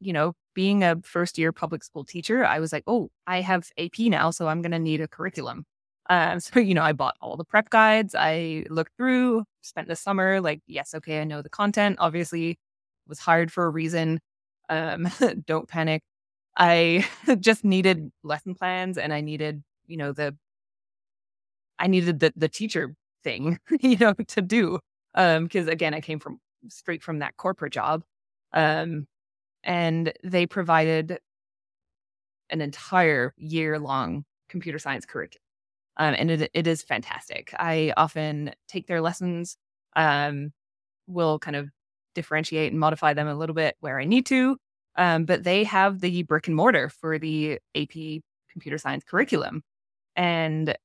you 0.00 0.12
know, 0.12 0.32
being 0.54 0.82
a 0.82 0.96
first 1.04 1.38
year 1.38 1.52
public 1.52 1.84
school 1.84 2.04
teacher, 2.04 2.44
I 2.44 2.58
was 2.60 2.72
like, 2.72 2.84
oh, 2.86 3.10
I 3.26 3.42
have 3.42 3.70
AP 3.78 3.98
now, 4.00 4.30
so 4.30 4.48
I'm 4.48 4.62
going 4.62 4.72
to 4.72 4.78
need 4.78 5.00
a 5.00 5.08
curriculum. 5.08 5.64
Um, 6.10 6.40
so, 6.42 6.58
you 6.60 6.74
know, 6.74 6.82
I 6.82 6.92
bought 6.92 7.16
all 7.20 7.36
the 7.36 7.44
prep 7.44 7.70
guides. 7.70 8.14
I 8.18 8.64
looked 8.70 8.92
through, 8.96 9.44
spent 9.62 9.88
the 9.88 9.96
summer 9.96 10.40
like, 10.40 10.60
yes, 10.66 10.94
okay, 10.94 11.20
I 11.20 11.24
know 11.24 11.42
the 11.42 11.50
content. 11.50 11.96
Obviously, 12.00 12.58
was 13.08 13.18
hired 13.20 13.52
for 13.52 13.66
a 13.66 13.70
reason. 13.70 14.20
Um, 14.68 15.08
don't 15.46 15.68
panic. 15.68 16.02
I 16.56 17.06
just 17.40 17.64
needed 17.64 18.10
lesson 18.22 18.54
plans 18.54 18.98
and 18.98 19.12
I 19.12 19.20
needed, 19.20 19.62
you 19.86 19.96
know, 19.96 20.12
the, 20.12 20.36
I 21.78 21.86
needed 21.86 22.20
the, 22.20 22.32
the 22.36 22.48
teacher 22.48 22.94
thing, 23.22 23.58
you 23.80 23.96
know, 23.96 24.14
to 24.14 24.42
do. 24.42 24.78
Um, 25.14 25.48
cause 25.48 25.66
again, 25.66 25.94
I 25.94 26.00
came 26.00 26.18
from 26.18 26.40
straight 26.68 27.02
from 27.02 27.18
that 27.20 27.36
corporate 27.36 27.72
job. 27.72 28.02
Um, 28.52 29.06
and 29.64 30.12
they 30.24 30.46
provided 30.46 31.18
an 32.50 32.60
entire 32.60 33.34
year 33.36 33.78
long 33.78 34.24
computer 34.48 34.78
science 34.78 35.04
curriculum. 35.04 35.42
um, 35.98 36.14
and 36.18 36.30
it 36.30 36.50
it 36.54 36.66
is 36.68 36.82
fantastic. 36.82 37.54
I 37.58 37.92
often 37.96 38.52
take 38.68 38.86
their 38.88 39.00
lessons, 39.02 39.56
um, 39.96 40.52
will 41.08 41.38
kind 41.40 41.56
of 41.56 41.70
differentiate 42.14 42.72
and 42.72 42.80
modify 42.80 43.14
them 43.14 43.28
a 43.28 43.34
little 43.36 43.54
bit 43.54 43.76
where 43.80 44.00
I 44.00 44.04
need 44.06 44.26
to, 44.28 44.58
um, 44.96 45.24
but 45.24 45.44
they 45.44 45.64
have 45.64 46.00
the 46.00 46.22
brick 46.24 46.46
and 46.46 46.56
mortar 46.56 46.88
for 46.88 47.18
the 47.18 47.58
AP 47.74 48.22
computer 48.50 48.78
science 48.78 49.04
curriculum, 49.04 49.62
and 50.14 50.76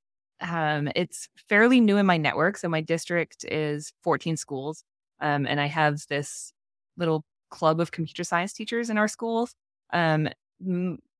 um, 0.41 0.89
it's 0.95 1.29
fairly 1.49 1.79
new 1.79 1.97
in 1.97 2.05
my 2.05 2.17
network. 2.17 2.57
So 2.57 2.67
my 2.67 2.81
district 2.81 3.45
is 3.45 3.93
14 4.03 4.37
schools, 4.37 4.83
um, 5.19 5.45
and 5.45 5.59
I 5.59 5.67
have 5.67 6.05
this 6.09 6.53
little 6.97 7.23
club 7.49 7.79
of 7.79 7.91
computer 7.91 8.23
science 8.23 8.53
teachers 8.53 8.89
in 8.89 8.97
our 8.97 9.07
schools. 9.07 9.53
Um, 9.93 10.29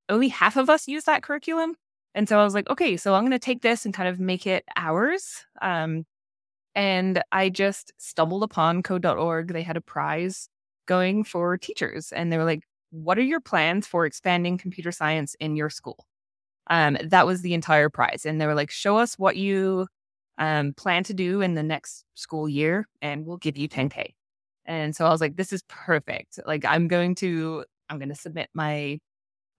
only 0.10 0.28
half 0.28 0.58
of 0.58 0.70
us 0.70 0.88
use 0.88 1.06
that 1.06 1.24
curriculum. 1.24 1.76
And 2.14 2.28
so 2.28 2.40
I 2.40 2.44
was 2.44 2.54
like, 2.54 2.70
okay, 2.70 2.98
so 2.98 3.14
I'm 3.16 3.22
going 3.22 3.32
to 3.32 3.40
take 3.40 3.62
this 3.62 3.86
and 3.86 3.94
kind 3.94 4.10
of 4.10 4.20
make 4.20 4.46
it 4.46 4.66
ours. 4.76 5.46
Um, 5.62 6.06
and 6.76 7.22
I 7.32 7.50
just 7.50 7.94
stumbled 7.98 8.44
upon 8.44 8.84
code.org. 8.84 9.54
They 9.54 9.62
had 9.62 9.78
a 9.78 9.82
prize 9.82 10.50
going 10.86 11.24
for 11.24 11.58
teachers. 11.58 12.12
And 12.12 12.32
they 12.32 12.38
were 12.38 12.46
like, 12.46 12.64
what 12.92 13.18
are 13.18 13.24
your 13.24 13.40
plans 13.40 13.88
for 13.88 14.06
expanding 14.06 14.58
computer 14.58 14.92
science 14.92 15.36
in 15.40 15.56
your 15.56 15.70
school? 15.70 16.06
Um, 16.68 16.98
that 17.04 17.26
was 17.26 17.42
the 17.42 17.54
entire 17.54 17.90
prize. 17.90 18.26
And 18.26 18.40
they 18.40 18.46
were 18.46 18.54
like, 18.54 18.72
show 18.72 18.98
us 18.98 19.18
what 19.18 19.36
you 19.36 19.88
um, 20.38 20.74
plan 20.74 21.04
to 21.06 21.14
do 21.14 21.42
in 21.42 21.56
the 21.56 21.64
next 21.64 22.06
school 22.16 22.48
year, 22.48 22.88
and 23.02 23.26
we'll 23.26 23.38
give 23.38 23.58
you 23.58 23.68
10K. 23.68 24.14
And 24.66 24.96
so 24.96 25.06
I 25.06 25.10
was 25.10 25.22
like, 25.22 25.36
this 25.36 25.52
is 25.52 25.64
perfect. 25.68 26.40
Like, 26.46 26.66
I'm 26.66 26.88
going 26.88 27.16
to, 27.16 27.66
I'm 27.90 27.98
going 27.98 28.10
to 28.10 28.16
submit 28.16 28.50
my 28.54 29.00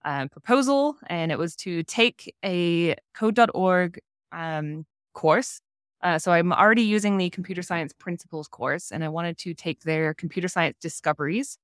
um, 0.05 0.29
proposal, 0.29 0.95
and 1.07 1.31
it 1.31 1.37
was 1.37 1.55
to 1.57 1.83
take 1.83 2.33
a 2.43 2.95
code.org 3.13 3.99
um, 4.31 4.85
course. 5.13 5.59
Uh, 6.01 6.19
so 6.19 6.31
I'm 6.31 6.51
already 6.51 6.81
using 6.81 7.17
the 7.17 7.29
computer 7.29 7.61
science 7.61 7.93
principles 7.93 8.47
course, 8.47 8.91
and 8.91 9.03
I 9.03 9.09
wanted 9.09 9.37
to 9.39 9.53
take 9.53 9.81
their 9.83 10.13
computer 10.13 10.47
science 10.47 10.77
discoveries 10.81 11.57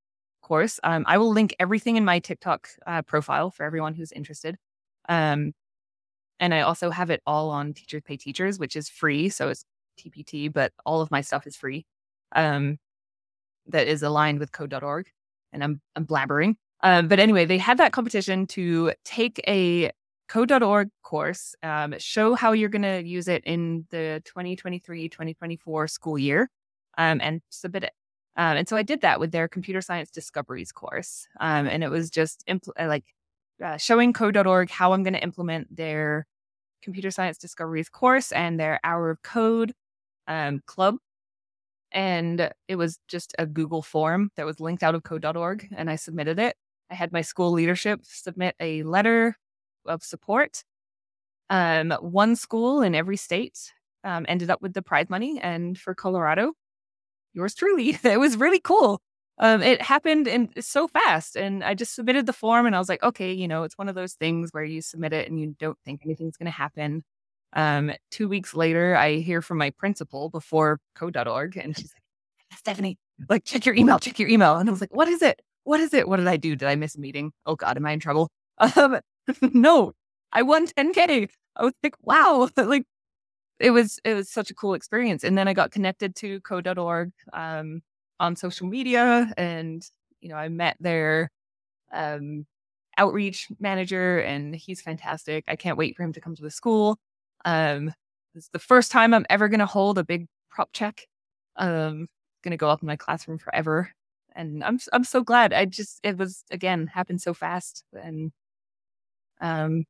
course. 0.50 0.80
Um, 0.84 1.06
I 1.08 1.18
will 1.18 1.32
link 1.32 1.56
everything 1.60 1.96
in 1.96 2.04
my 2.04 2.20
TikTok 2.20 2.68
uh, 2.86 3.04
profile 3.04 3.52
for 3.52 3.64
everyone 3.64 3.94
who's 3.94 4.12
interested. 4.12 4.58
Um, 5.08 5.54
and 6.40 6.54
I 6.54 6.62
also 6.62 6.90
have 6.90 7.10
it 7.10 7.22
all 7.26 7.50
on 7.52 7.74
Teachers 7.74 8.02
Pay 8.04 8.18
Teachers, 8.18 8.60
which 8.60 8.76
is 8.76 8.90
free. 8.90 9.30
So 9.30 9.50
it's 9.50 9.64
TPT, 9.98 10.52
but 10.52 10.74
all 10.86 11.02
of 11.02 11.12
my 11.12 11.22
stuff 11.22 11.48
is 11.48 11.56
free. 11.56 11.86
Um, 12.36 12.80
that 13.68 13.88
is 13.88 14.04
aligned 14.04 14.40
with 14.40 14.52
code.org. 14.52 15.08
And 15.54 15.64
I'm 15.64 15.82
I'm 15.96 16.06
blabbering. 16.06 16.56
Um, 16.82 17.08
but 17.08 17.20
anyway, 17.20 17.46
they 17.46 17.58
had 17.58 17.78
that 17.78 17.92
competition 17.92 18.48
to 18.48 18.94
take 19.06 19.40
a 19.48 19.92
code.org 20.30 20.90
course, 21.04 21.56
um, 21.64 21.96
show 21.98 22.36
how 22.36 22.54
you're 22.54 22.70
going 22.70 22.84
to 22.84 23.04
use 23.04 23.28
it 23.28 23.44
in 23.46 23.86
the 23.90 24.22
2023 24.26 25.10
2024 25.10 25.88
school 25.88 26.18
year, 26.18 26.50
um, 26.98 27.20
and 27.22 27.42
submit 27.50 27.84
it. 27.86 27.94
Um, 28.40 28.58
and 28.58 28.70
so 28.70 28.78
I 28.78 28.84
did 28.84 29.02
that 29.02 29.20
with 29.20 29.32
their 29.34 29.48
computer 29.50 29.82
science 29.82 30.10
discoveries 30.10 30.72
course. 30.72 31.28
Um, 31.42 31.68
and 31.68 31.84
it 31.84 31.90
was 31.90 32.10
just 32.10 32.44
impl- 32.48 32.72
uh, 32.80 32.88
like 32.88 33.06
uh, 33.64 33.78
showing 33.78 34.14
code.org 34.14 34.72
how 34.72 34.94
I'm 34.94 35.04
going 35.04 35.14
to 35.14 35.24
implement 35.24 35.76
their 35.76 36.26
computer 36.82 37.12
science 37.12 37.38
discoveries 37.38 37.90
course 37.90 38.32
and 38.32 38.60
their 38.60 38.80
hour 38.84 39.12
of 39.12 39.22
code 39.22 39.74
um, 40.28 40.62
club 40.66 40.96
and 41.92 42.52
it 42.68 42.76
was 42.76 43.00
just 43.08 43.36
a 43.40 43.46
Google 43.46 43.82
form 43.82 44.32
that 44.36 44.46
was 44.46 44.60
linked 44.60 44.84
out 44.84 44.96
of 44.96 45.04
code.org, 45.04 45.68
and 45.76 45.90
I 45.90 45.96
submitted 45.96 46.40
it. 46.40 46.56
I 46.92 46.96
had 46.96 47.12
my 47.12 47.22
school 47.22 47.52
leadership 47.52 48.02
submit 48.04 48.56
a 48.60 48.84
letter 48.84 49.36
of 49.86 50.04
support. 50.04 50.64
Um, 51.50 51.92
one 52.02 52.36
school 52.36 52.82
in 52.82 52.94
every 52.94 53.18
state 53.18 53.74
um, 54.04 54.26
ended 54.30 54.50
up 54.52 54.62
with 54.62 54.74
the 54.74 54.82
prize 54.84 55.10
money, 55.10 55.40
and 55.42 55.78
for 55.78 55.96
Colorado, 55.96 56.54
yours 57.40 57.56
truly. 57.56 57.98
It 58.04 58.20
was 58.20 58.38
really 58.38 58.60
cool. 58.60 59.02
Um, 59.40 59.62
it 59.62 59.82
happened 59.82 60.28
in 60.28 60.50
so 60.62 60.88
fast, 60.90 61.38
and 61.38 61.64
I 61.64 61.74
just 61.74 61.96
submitted 61.96 62.26
the 62.26 62.34
form, 62.34 62.66
and 62.66 62.76
I 62.76 62.80
was 62.80 62.90
like, 62.90 63.02
okay, 63.02 63.32
you 63.32 63.48
know, 63.48 63.64
it's 63.64 63.78
one 63.78 63.88
of 63.88 63.96
those 63.96 64.14
things 64.14 64.50
where 64.52 64.66
you 64.66 64.82
submit 64.82 65.14
it 65.14 65.30
and 65.30 65.40
you 65.40 65.56
don't 65.58 65.78
think 65.86 66.02
anything's 66.04 66.36
going 66.36 66.52
to 66.52 66.52
happen. 66.52 67.04
Um, 67.54 67.92
two 68.12 68.28
weeks 68.28 68.54
later, 68.54 68.96
I 68.96 69.16
hear 69.16 69.42
from 69.42 69.58
my 69.58 69.70
principal 69.72 70.30
before 70.30 70.80
code.org, 70.96 71.56
and 71.58 71.76
she's 71.76 71.94
like, 71.96 72.60
Stephanie, 72.60 72.98
like, 73.30 73.46
check 73.46 73.66
your 73.66 73.76
email, 73.76 73.98
check 73.98 74.20
your 74.20 74.30
email. 74.30 74.58
And 74.58 74.70
I 74.70 74.72
was 74.72 74.82
like, 74.82 74.94
what 74.94 75.08
is 75.08 75.22
it? 75.22 75.42
What 75.64 75.80
is 75.80 75.94
it? 75.94 76.08
What 76.08 76.18
did 76.18 76.28
I 76.28 76.38
do? 76.38 76.56
Did 76.58 76.68
I 76.68 76.76
miss 76.76 76.96
a 76.96 77.00
meeting? 77.00 77.32
Oh 77.46 77.56
God, 77.56 77.78
am 77.78 77.86
I 77.86 77.94
in 77.94 78.00
trouble? 78.00 78.30
Um, 78.76 79.00
no, 79.54 79.94
I 80.34 80.42
won 80.42 80.68
10K. 80.68 81.30
I 81.56 81.64
was 81.64 81.74
like, 81.82 81.96
wow, 82.02 82.50
like 82.58 82.84
it 83.60 83.72
was, 83.72 84.00
it 84.04 84.14
was 84.14 84.30
such 84.30 84.52
a 84.52 84.56
cool 84.56 84.74
experience. 84.74 85.24
And 85.24 85.38
then 85.38 85.48
I 85.48 85.54
got 85.54 85.72
connected 85.72 86.16
to 86.18 86.40
code.org, 86.42 87.12
um, 87.34 87.82
on 88.20 88.36
social 88.36 88.68
media 88.68 89.34
and, 89.38 89.84
you 90.22 90.30
know, 90.30 90.36
I 90.36 90.50
met 90.50 90.78
their, 90.80 91.32
um, 91.94 92.46
outreach 92.98 93.48
manager 93.60 94.20
and 94.20 94.54
he's 94.56 94.82
fantastic. 94.82 95.46
I 95.48 95.56
can't 95.56 95.78
wait 95.78 95.96
for 95.96 96.04
him 96.04 96.14
to 96.14 96.22
come 96.22 96.36
to 96.36 96.42
the 96.44 96.52
school. 96.52 97.00
Um, 97.46 97.94
it's 98.36 98.50
the 98.50 98.60
first 98.60 98.92
time 98.92 99.14
I'm 99.14 99.26
ever 99.30 99.48
going 99.48 99.62
to 99.62 99.66
hold 99.66 99.98
a 99.98 100.04
big 100.04 100.28
prop 100.50 100.70
check. 100.74 101.08
Um, 101.56 102.08
going 102.44 102.52
to 102.52 102.58
go 102.58 102.70
up 102.70 102.82
in 102.82 102.88
my 102.88 102.96
classroom 102.96 103.38
forever. 103.38 103.92
And 104.36 104.64
I'm 104.64 104.80
I'm 104.94 105.04
so 105.04 105.24
glad. 105.24 105.54
I 105.54 105.66
just 105.66 106.00
it 106.04 106.18
was 106.18 106.44
again 106.52 106.88
happened 106.88 107.22
so 107.22 107.34
fast 107.34 107.84
and 107.94 108.32
um 109.42 109.86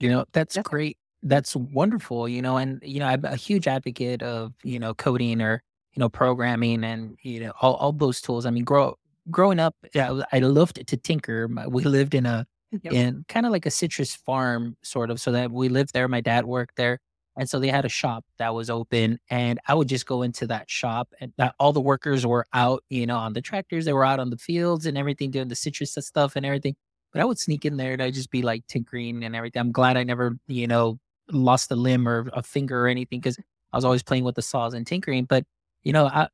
you 0.00 0.10
know 0.10 0.24
that's 0.32 0.56
great. 0.58 0.98
That's 1.24 1.56
wonderful, 1.56 2.28
you 2.28 2.42
know, 2.42 2.56
and 2.58 2.80
you 2.82 3.00
know 3.00 3.06
I'm 3.06 3.24
a 3.24 3.36
huge 3.36 3.66
advocate 3.66 4.22
of, 4.22 4.52
you 4.62 4.78
know, 4.78 4.94
coding 4.94 5.40
or 5.40 5.62
you 5.94 6.00
know 6.00 6.08
programming 6.08 6.84
and 6.84 7.16
you 7.22 7.40
know 7.40 7.52
all, 7.60 7.74
all 7.74 7.92
those 7.92 8.20
tools. 8.20 8.46
I 8.46 8.50
mean, 8.50 8.64
grow 8.64 8.98
growing 9.30 9.58
up, 9.58 9.74
yeah, 9.94 10.22
I 10.32 10.38
loved 10.40 10.86
to 10.86 10.96
tinker. 10.96 11.48
We 11.68 11.84
lived 11.84 12.14
in 12.14 12.26
a 12.26 12.46
yep. 12.82 12.92
in 12.92 13.24
kind 13.28 13.46
of 13.46 13.52
like 13.52 13.66
a 13.66 13.70
citrus 13.70 14.14
farm 14.14 14.76
sort 14.82 15.10
of 15.10 15.20
so 15.20 15.32
that 15.32 15.50
we 15.50 15.68
lived 15.68 15.92
there 15.92 16.08
my 16.08 16.20
dad 16.20 16.44
worked 16.44 16.76
there 16.76 16.98
and 17.36 17.48
so 17.48 17.58
they 17.58 17.68
had 17.68 17.84
a 17.84 17.88
shop 17.88 18.24
that 18.38 18.54
was 18.54 18.70
open 18.70 19.18
and 19.28 19.58
I 19.66 19.74
would 19.74 19.88
just 19.88 20.06
go 20.06 20.22
into 20.22 20.46
that 20.48 20.70
shop 20.70 21.12
and 21.20 21.32
that 21.36 21.54
all 21.58 21.72
the 21.72 21.80
workers 21.80 22.24
were 22.24 22.46
out, 22.52 22.84
you 22.90 23.06
know, 23.06 23.16
on 23.16 23.32
the 23.32 23.40
tractors, 23.40 23.84
they 23.84 23.92
were 23.92 24.04
out 24.04 24.20
on 24.20 24.30
the 24.30 24.36
fields 24.36 24.86
and 24.86 24.96
everything 24.96 25.30
doing 25.30 25.48
the 25.48 25.56
citrus 25.56 25.96
stuff 25.98 26.36
and 26.36 26.46
everything. 26.46 26.76
But 27.12 27.22
I 27.22 27.24
would 27.24 27.38
sneak 27.38 27.64
in 27.64 27.76
there 27.76 27.92
and 27.92 28.02
I'd 28.02 28.14
just 28.14 28.30
be 28.30 28.42
like 28.42 28.66
tinkering 28.68 29.24
and 29.24 29.34
everything. 29.34 29.60
I'm 29.60 29.72
glad 29.72 29.96
I 29.96 30.04
never, 30.04 30.36
you 30.46 30.66
know, 30.68 30.98
lost 31.30 31.70
a 31.70 31.76
limb 31.76 32.08
or 32.08 32.30
a 32.32 32.42
finger 32.42 32.84
or 32.84 32.88
anything 32.88 33.20
because 33.20 33.38
I 33.72 33.76
was 33.76 33.84
always 33.84 34.02
playing 34.02 34.24
with 34.24 34.34
the 34.36 34.42
saws 34.42 34.74
and 34.74 34.86
tinkering. 34.86 35.24
But, 35.24 35.44
you 35.82 35.92
know, 35.92 36.06
I, 36.06 36.28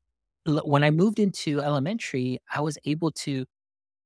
when 0.46 0.84
I 0.84 0.90
moved 0.90 1.18
into 1.18 1.60
elementary, 1.60 2.40
I 2.54 2.60
was 2.60 2.78
able 2.84 3.10
to 3.12 3.46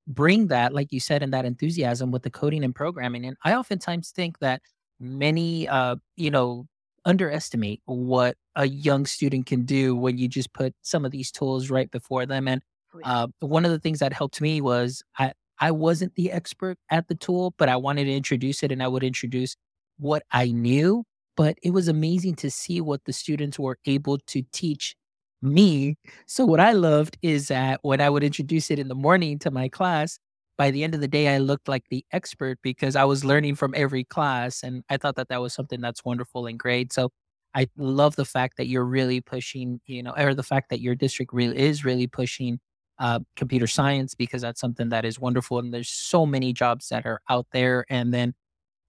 bring 0.07 0.47
that, 0.47 0.73
like 0.73 0.91
you 0.91 0.99
said, 0.99 1.23
and 1.23 1.33
that 1.33 1.45
enthusiasm 1.45 2.11
with 2.11 2.23
the 2.23 2.29
coding 2.29 2.63
and 2.63 2.75
programming. 2.75 3.25
And 3.25 3.37
I 3.43 3.55
oftentimes 3.55 4.11
think 4.11 4.39
that 4.39 4.61
many, 4.99 5.67
uh, 5.67 5.95
you 6.15 6.31
know, 6.31 6.67
underestimate 7.05 7.81
what 7.85 8.35
a 8.55 8.67
young 8.67 9.05
student 9.05 9.45
can 9.45 9.63
do 9.63 9.95
when 9.95 10.17
you 10.17 10.27
just 10.27 10.53
put 10.53 10.73
some 10.81 11.05
of 11.05 11.11
these 11.11 11.31
tools 11.31 11.69
right 11.69 11.89
before 11.91 12.25
them. 12.25 12.47
And 12.47 12.61
oh, 12.93 12.99
uh, 13.03 13.27
one 13.39 13.65
of 13.65 13.71
the 13.71 13.79
things 13.79 13.99
that 13.99 14.13
helped 14.13 14.41
me 14.41 14.61
was 14.61 15.03
I, 15.17 15.33
I 15.59 15.71
wasn't 15.71 16.15
the 16.15 16.31
expert 16.31 16.77
at 16.89 17.07
the 17.07 17.15
tool, 17.15 17.53
but 17.57 17.69
I 17.69 17.75
wanted 17.75 18.05
to 18.05 18.11
introduce 18.11 18.63
it 18.63 18.71
and 18.71 18.81
I 18.81 18.87
would 18.87 19.03
introduce 19.03 19.55
what 19.97 20.23
I 20.31 20.51
knew. 20.51 21.03
But 21.37 21.57
it 21.63 21.71
was 21.71 21.87
amazing 21.87 22.35
to 22.37 22.51
see 22.51 22.79
what 22.81 23.03
the 23.05 23.13
students 23.13 23.59
were 23.59 23.77
able 23.85 24.19
to 24.27 24.41
teach 24.53 24.95
me. 25.41 25.97
So, 26.27 26.45
what 26.45 26.59
I 26.61 26.71
loved 26.71 27.17
is 27.21 27.49
that 27.49 27.79
when 27.83 27.99
I 28.01 28.09
would 28.09 28.23
introduce 28.23 28.71
it 28.71 28.79
in 28.79 28.87
the 28.87 28.95
morning 28.95 29.39
to 29.39 29.51
my 29.51 29.67
class, 29.69 30.17
by 30.57 30.71
the 30.71 30.83
end 30.83 30.95
of 30.95 31.01
the 31.01 31.07
day, 31.07 31.27
I 31.33 31.39
looked 31.39 31.67
like 31.67 31.83
the 31.89 32.05
expert 32.13 32.59
because 32.61 32.95
I 32.95 33.03
was 33.03 33.25
learning 33.25 33.55
from 33.55 33.73
every 33.75 34.03
class. 34.05 34.63
And 34.63 34.83
I 34.89 34.97
thought 34.97 35.15
that 35.17 35.27
that 35.29 35.41
was 35.41 35.53
something 35.53 35.81
that's 35.81 36.05
wonderful 36.05 36.45
and 36.47 36.57
great. 36.57 36.93
So 36.93 37.11
I 37.53 37.67
love 37.77 38.15
the 38.15 38.25
fact 38.25 38.57
that 38.57 38.67
you're 38.67 38.85
really 38.85 39.21
pushing, 39.21 39.81
you 39.85 40.03
know, 40.03 40.13
or 40.17 40.33
the 40.33 40.43
fact 40.43 40.69
that 40.69 40.81
your 40.81 40.95
district 40.95 41.33
really 41.33 41.57
is 41.57 41.83
really 41.85 42.07
pushing 42.07 42.59
uh, 42.99 43.19
computer 43.35 43.67
science 43.67 44.15
because 44.15 44.41
that's 44.41 44.61
something 44.61 44.89
that 44.89 45.05
is 45.05 45.19
wonderful. 45.19 45.59
And 45.59 45.73
there's 45.73 45.89
so 45.89 46.25
many 46.25 46.53
jobs 46.53 46.89
that 46.89 47.05
are 47.05 47.21
out 47.29 47.47
there. 47.51 47.85
And 47.89 48.13
then, 48.13 48.33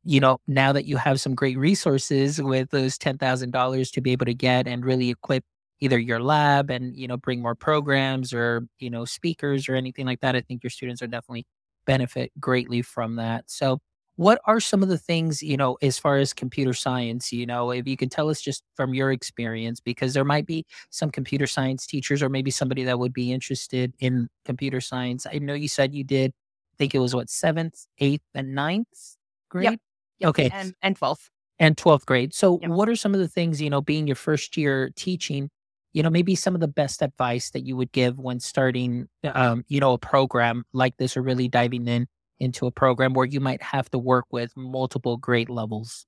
you 0.06 0.20
know, 0.20 0.38
now 0.46 0.72
that 0.72 0.86
you 0.86 0.96
have 0.96 1.20
some 1.20 1.34
great 1.34 1.58
resources 1.58 2.40
with 2.42 2.70
those 2.70 2.98
$10,000 2.98 3.90
to 3.92 4.00
be 4.00 4.12
able 4.12 4.26
to 4.26 4.34
get 4.34 4.66
and 4.68 4.84
really 4.84 5.10
equip 5.10 5.44
either 5.80 5.98
your 5.98 6.20
lab 6.20 6.70
and, 6.70 6.96
you 6.96 7.06
know, 7.08 7.16
bring 7.16 7.42
more 7.42 7.54
programs 7.54 8.32
or, 8.32 8.66
you 8.78 8.90
know, 8.90 9.04
speakers 9.04 9.68
or 9.68 9.74
anything 9.74 10.06
like 10.06 10.20
that, 10.20 10.36
I 10.36 10.40
think 10.40 10.62
your 10.64 10.70
students 10.70 11.02
are 11.02 11.06
definitely 11.06 11.46
benefit 11.86 12.32
greatly 12.40 12.82
from 12.82 13.16
that. 13.16 13.44
So, 13.50 13.80
what 14.16 14.40
are 14.46 14.60
some 14.60 14.82
of 14.82 14.88
the 14.88 14.96
things, 14.96 15.42
you 15.42 15.58
know, 15.58 15.76
as 15.82 15.98
far 15.98 16.16
as 16.16 16.32
computer 16.32 16.72
science, 16.72 17.32
you 17.32 17.44
know, 17.44 17.70
if 17.70 17.86
you 17.86 17.98
can 17.98 18.08
tell 18.08 18.30
us 18.30 18.40
just 18.40 18.62
from 18.74 18.94
your 18.94 19.12
experience, 19.12 19.78
because 19.80 20.14
there 20.14 20.24
might 20.24 20.46
be 20.46 20.64
some 20.88 21.10
computer 21.10 21.46
science 21.46 21.86
teachers 21.86 22.22
or 22.22 22.30
maybe 22.30 22.50
somebody 22.50 22.84
that 22.84 22.98
would 22.98 23.12
be 23.12 23.30
interested 23.32 23.92
in 23.98 24.28
computer 24.46 24.80
science. 24.80 25.26
I 25.30 25.38
know 25.38 25.52
you 25.52 25.68
said 25.68 25.94
you 25.94 26.02
did, 26.02 26.30
I 26.30 26.76
think 26.78 26.94
it 26.94 26.98
was 26.98 27.14
what, 27.14 27.28
seventh, 27.28 27.86
eighth, 27.98 28.22
and 28.34 28.54
ninth 28.54 29.16
grade? 29.50 29.72
Yep. 29.72 29.80
Yep. 30.18 30.30
Okay. 30.30 30.50
And, 30.52 30.74
and 30.82 30.98
12th. 30.98 31.28
and 31.58 31.76
12th 31.76 32.06
grade. 32.06 32.34
So, 32.34 32.58
Yep. 32.62 32.70
what 32.70 32.88
are 32.88 32.96
some 32.96 33.14
of 33.14 33.20
the 33.20 33.28
things, 33.28 33.60
you 33.60 33.70
know, 33.70 33.80
being 33.80 34.06
your 34.06 34.16
first 34.16 34.56
year 34.56 34.90
teaching, 34.96 35.50
you 35.92 36.02
know, 36.02 36.10
maybe 36.10 36.34
some 36.34 36.54
of 36.54 36.60
the 36.60 36.68
best 36.68 37.02
advice 37.02 37.50
that 37.50 37.66
you 37.66 37.76
would 37.76 37.92
give 37.92 38.18
when 38.18 38.40
starting, 38.40 39.08
um, 39.24 39.64
you 39.68 39.80
know, 39.80 39.92
a 39.94 39.98
program 39.98 40.64
like 40.72 40.96
this 40.98 41.16
or 41.16 41.22
really 41.22 41.48
diving 41.48 41.86
in 41.88 42.06
into 42.38 42.66
a 42.66 42.70
program 42.70 43.14
where 43.14 43.24
you 43.26 43.40
might 43.40 43.62
have 43.62 43.90
to 43.90 43.98
work 43.98 44.26
with 44.30 44.52
multiple 44.56 45.16
grade 45.16 45.48
levels? 45.48 46.06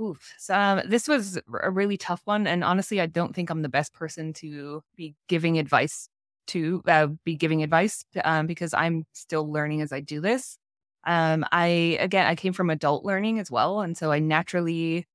Oof. 0.00 0.34
So, 0.38 0.54
um, 0.54 0.82
this 0.86 1.06
was 1.08 1.38
a 1.62 1.70
really 1.70 1.96
tough 1.96 2.22
one, 2.24 2.46
and 2.46 2.64
honestly, 2.64 3.00
I 3.00 3.06
don't 3.06 3.34
think 3.34 3.50
I'm 3.50 3.62
the 3.62 3.68
best 3.68 3.92
person 3.92 4.32
to 4.34 4.82
be 4.96 5.14
giving 5.28 5.58
advice 5.58 6.08
to 6.48 6.82
uh, 6.86 7.06
be 7.24 7.36
giving 7.36 7.62
advice 7.62 8.04
um, 8.24 8.46
because 8.46 8.74
I'm 8.74 9.06
still 9.14 9.50
learning 9.50 9.80
as 9.82 9.92
I 9.92 10.00
do 10.00 10.20
this. 10.20 10.58
Um, 11.06 11.44
I 11.52 11.98
again, 12.00 12.26
I 12.26 12.34
came 12.34 12.52
from 12.52 12.70
adult 12.70 13.04
learning 13.04 13.38
as 13.38 13.50
well, 13.50 13.80
and 13.80 13.96
so 13.96 14.12
I 14.12 14.18
naturally 14.20 15.06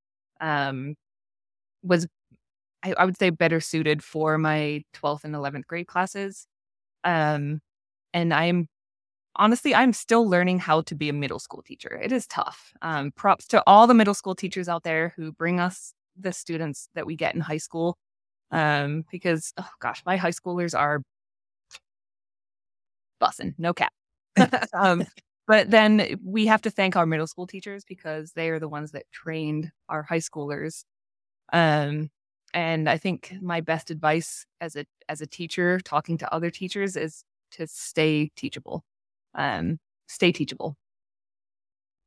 um, 0.41 0.95
was, 1.83 2.07
I, 2.83 2.93
I 2.97 3.05
would 3.05 3.17
say, 3.17 3.29
better 3.31 3.59
suited 3.61 4.03
for 4.03 4.37
my 4.37 4.83
12th 4.95 5.23
and 5.25 5.35
11th 5.35 5.67
grade 5.67 5.87
classes. 5.87 6.47
Um, 7.03 7.61
and 8.13 8.33
I'm 8.33 8.67
honestly, 9.35 9.75
I'm 9.75 9.93
still 9.93 10.27
learning 10.29 10.59
how 10.59 10.81
to 10.81 10.95
be 10.95 11.09
a 11.09 11.13
middle 11.13 11.39
school 11.39 11.63
teacher. 11.63 11.99
It 12.01 12.11
is 12.11 12.27
tough. 12.27 12.73
Um, 12.81 13.11
props 13.13 13.47
to 13.47 13.63
all 13.67 13.87
the 13.87 13.93
middle 13.93 14.13
school 14.13 14.35
teachers 14.35 14.69
out 14.69 14.83
there 14.83 15.13
who 15.15 15.31
bring 15.31 15.59
us 15.59 15.93
the 16.19 16.33
students 16.33 16.89
that 16.95 17.05
we 17.05 17.15
get 17.15 17.35
in 17.35 17.41
high 17.41 17.57
school. 17.57 17.97
Um, 18.51 19.05
because 19.11 19.53
oh 19.57 19.69
gosh, 19.81 20.03
my 20.05 20.17
high 20.17 20.31
schoolers 20.31 20.77
are 20.77 21.01
bussing, 23.21 23.53
no 23.57 23.73
cap. 23.73 23.93
um, 24.73 25.03
but 25.49 25.71
then 25.71 26.19
we 26.23 26.47
have 26.47 26.63
to 26.63 26.71
thank 26.71 26.95
our 26.97 27.07
middle 27.07 27.27
school 27.27 27.47
teachers 27.47 27.85
because 27.85 28.33
they 28.33 28.51
are 28.51 28.59
the 28.61 28.69
ones 28.69 28.93
that 28.93 29.05
trained 29.11 29.71
our 29.89 30.03
high 30.03 30.19
schoolers. 30.19 30.85
Um, 31.53 32.09
and 32.53 32.89
I 32.89 32.97
think 32.97 33.33
my 33.41 33.61
best 33.61 33.91
advice 33.91 34.45
as 34.61 34.75
a 34.75 34.85
as 35.09 35.21
a 35.21 35.27
teacher, 35.27 35.79
talking 35.81 36.17
to 36.19 36.33
other 36.33 36.51
teachers, 36.51 36.95
is 36.97 37.23
to 37.51 37.67
stay 37.67 38.31
teachable 38.35 38.83
um, 39.35 39.79
stay 40.07 40.31
teachable. 40.31 40.77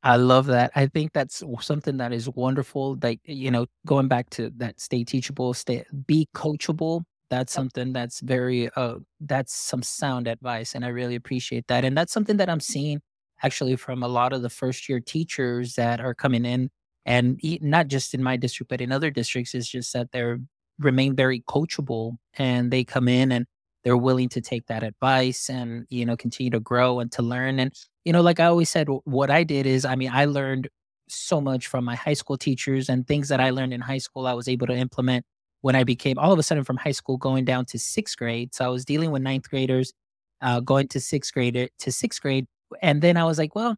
I 0.02 0.16
love 0.16 0.46
that. 0.46 0.72
I 0.74 0.86
think 0.86 1.12
that's 1.12 1.42
something 1.60 1.98
that 1.98 2.12
is 2.12 2.28
wonderful. 2.28 2.98
Like, 3.02 3.20
you 3.24 3.50
know, 3.50 3.66
going 3.86 4.08
back 4.08 4.30
to 4.30 4.50
that 4.56 4.80
stay 4.80 5.04
teachable, 5.04 5.54
stay 5.54 5.84
be 6.06 6.28
coachable. 6.34 7.02
That's 7.30 7.52
something 7.52 7.92
that's 7.92 8.20
very 8.20 8.68
uh 8.76 8.96
that's 9.20 9.54
some 9.54 9.82
sound 9.82 10.26
advice 10.28 10.74
and 10.74 10.84
I 10.84 10.88
really 10.88 11.14
appreciate 11.14 11.66
that. 11.68 11.84
And 11.84 11.96
that's 11.96 12.12
something 12.12 12.36
that 12.38 12.50
I'm 12.50 12.60
seeing 12.60 13.00
actually 13.42 13.76
from 13.76 14.02
a 14.02 14.08
lot 14.08 14.32
of 14.32 14.42
the 14.42 14.50
first 14.50 14.88
year 14.88 15.00
teachers 15.00 15.74
that 15.74 16.00
are 16.00 16.14
coming 16.14 16.44
in 16.44 16.70
and 17.04 17.40
not 17.60 17.88
just 17.88 18.14
in 18.14 18.22
my 18.22 18.36
district 18.36 18.70
but 18.70 18.80
in 18.80 18.92
other 18.92 19.10
districts 19.10 19.54
is 19.54 19.68
just 19.68 19.92
that 19.92 20.10
they're 20.12 20.38
remain 20.78 21.14
very 21.14 21.40
coachable 21.42 22.16
and 22.34 22.70
they 22.70 22.84
come 22.84 23.08
in 23.08 23.32
and 23.32 23.46
they're 23.84 23.96
willing 23.96 24.28
to 24.28 24.40
take 24.40 24.66
that 24.66 24.82
advice 24.82 25.50
and 25.50 25.86
you 25.90 26.04
know 26.06 26.16
continue 26.16 26.50
to 26.50 26.60
grow 26.60 27.00
and 27.00 27.12
to 27.12 27.22
learn 27.22 27.58
and 27.58 27.72
you 28.04 28.12
know, 28.12 28.22
like 28.22 28.40
I 28.40 28.46
always 28.46 28.70
said, 28.70 28.88
what 29.04 29.30
I 29.30 29.44
did 29.44 29.66
is, 29.66 29.84
I 29.84 29.94
mean, 29.94 30.10
I 30.12 30.24
learned 30.24 30.68
so 31.08 31.40
much 31.40 31.66
from 31.66 31.84
my 31.84 31.94
high 31.94 32.14
school 32.14 32.36
teachers 32.36 32.88
and 32.88 33.06
things 33.06 33.28
that 33.28 33.40
I 33.40 33.50
learned 33.50 33.72
in 33.72 33.80
high 33.80 33.98
school, 33.98 34.26
I 34.26 34.32
was 34.32 34.48
able 34.48 34.66
to 34.66 34.74
implement 34.74 35.24
when 35.60 35.76
I 35.76 35.84
became 35.84 36.18
all 36.18 36.32
of 36.32 36.38
a 36.38 36.42
sudden 36.42 36.64
from 36.64 36.76
high 36.76 36.92
school 36.92 37.16
going 37.16 37.44
down 37.44 37.64
to 37.66 37.78
sixth 37.78 38.16
grade. 38.16 38.54
So 38.54 38.64
I 38.64 38.68
was 38.68 38.84
dealing 38.84 39.10
with 39.12 39.22
ninth 39.22 39.48
graders, 39.48 39.92
uh, 40.40 40.60
going 40.60 40.88
to 40.88 41.00
sixth 41.00 41.32
grade 41.32 41.70
to 41.78 41.92
sixth 41.92 42.20
grade. 42.20 42.46
And 42.82 43.02
then 43.02 43.16
I 43.16 43.24
was 43.24 43.38
like, 43.38 43.54
well, 43.54 43.76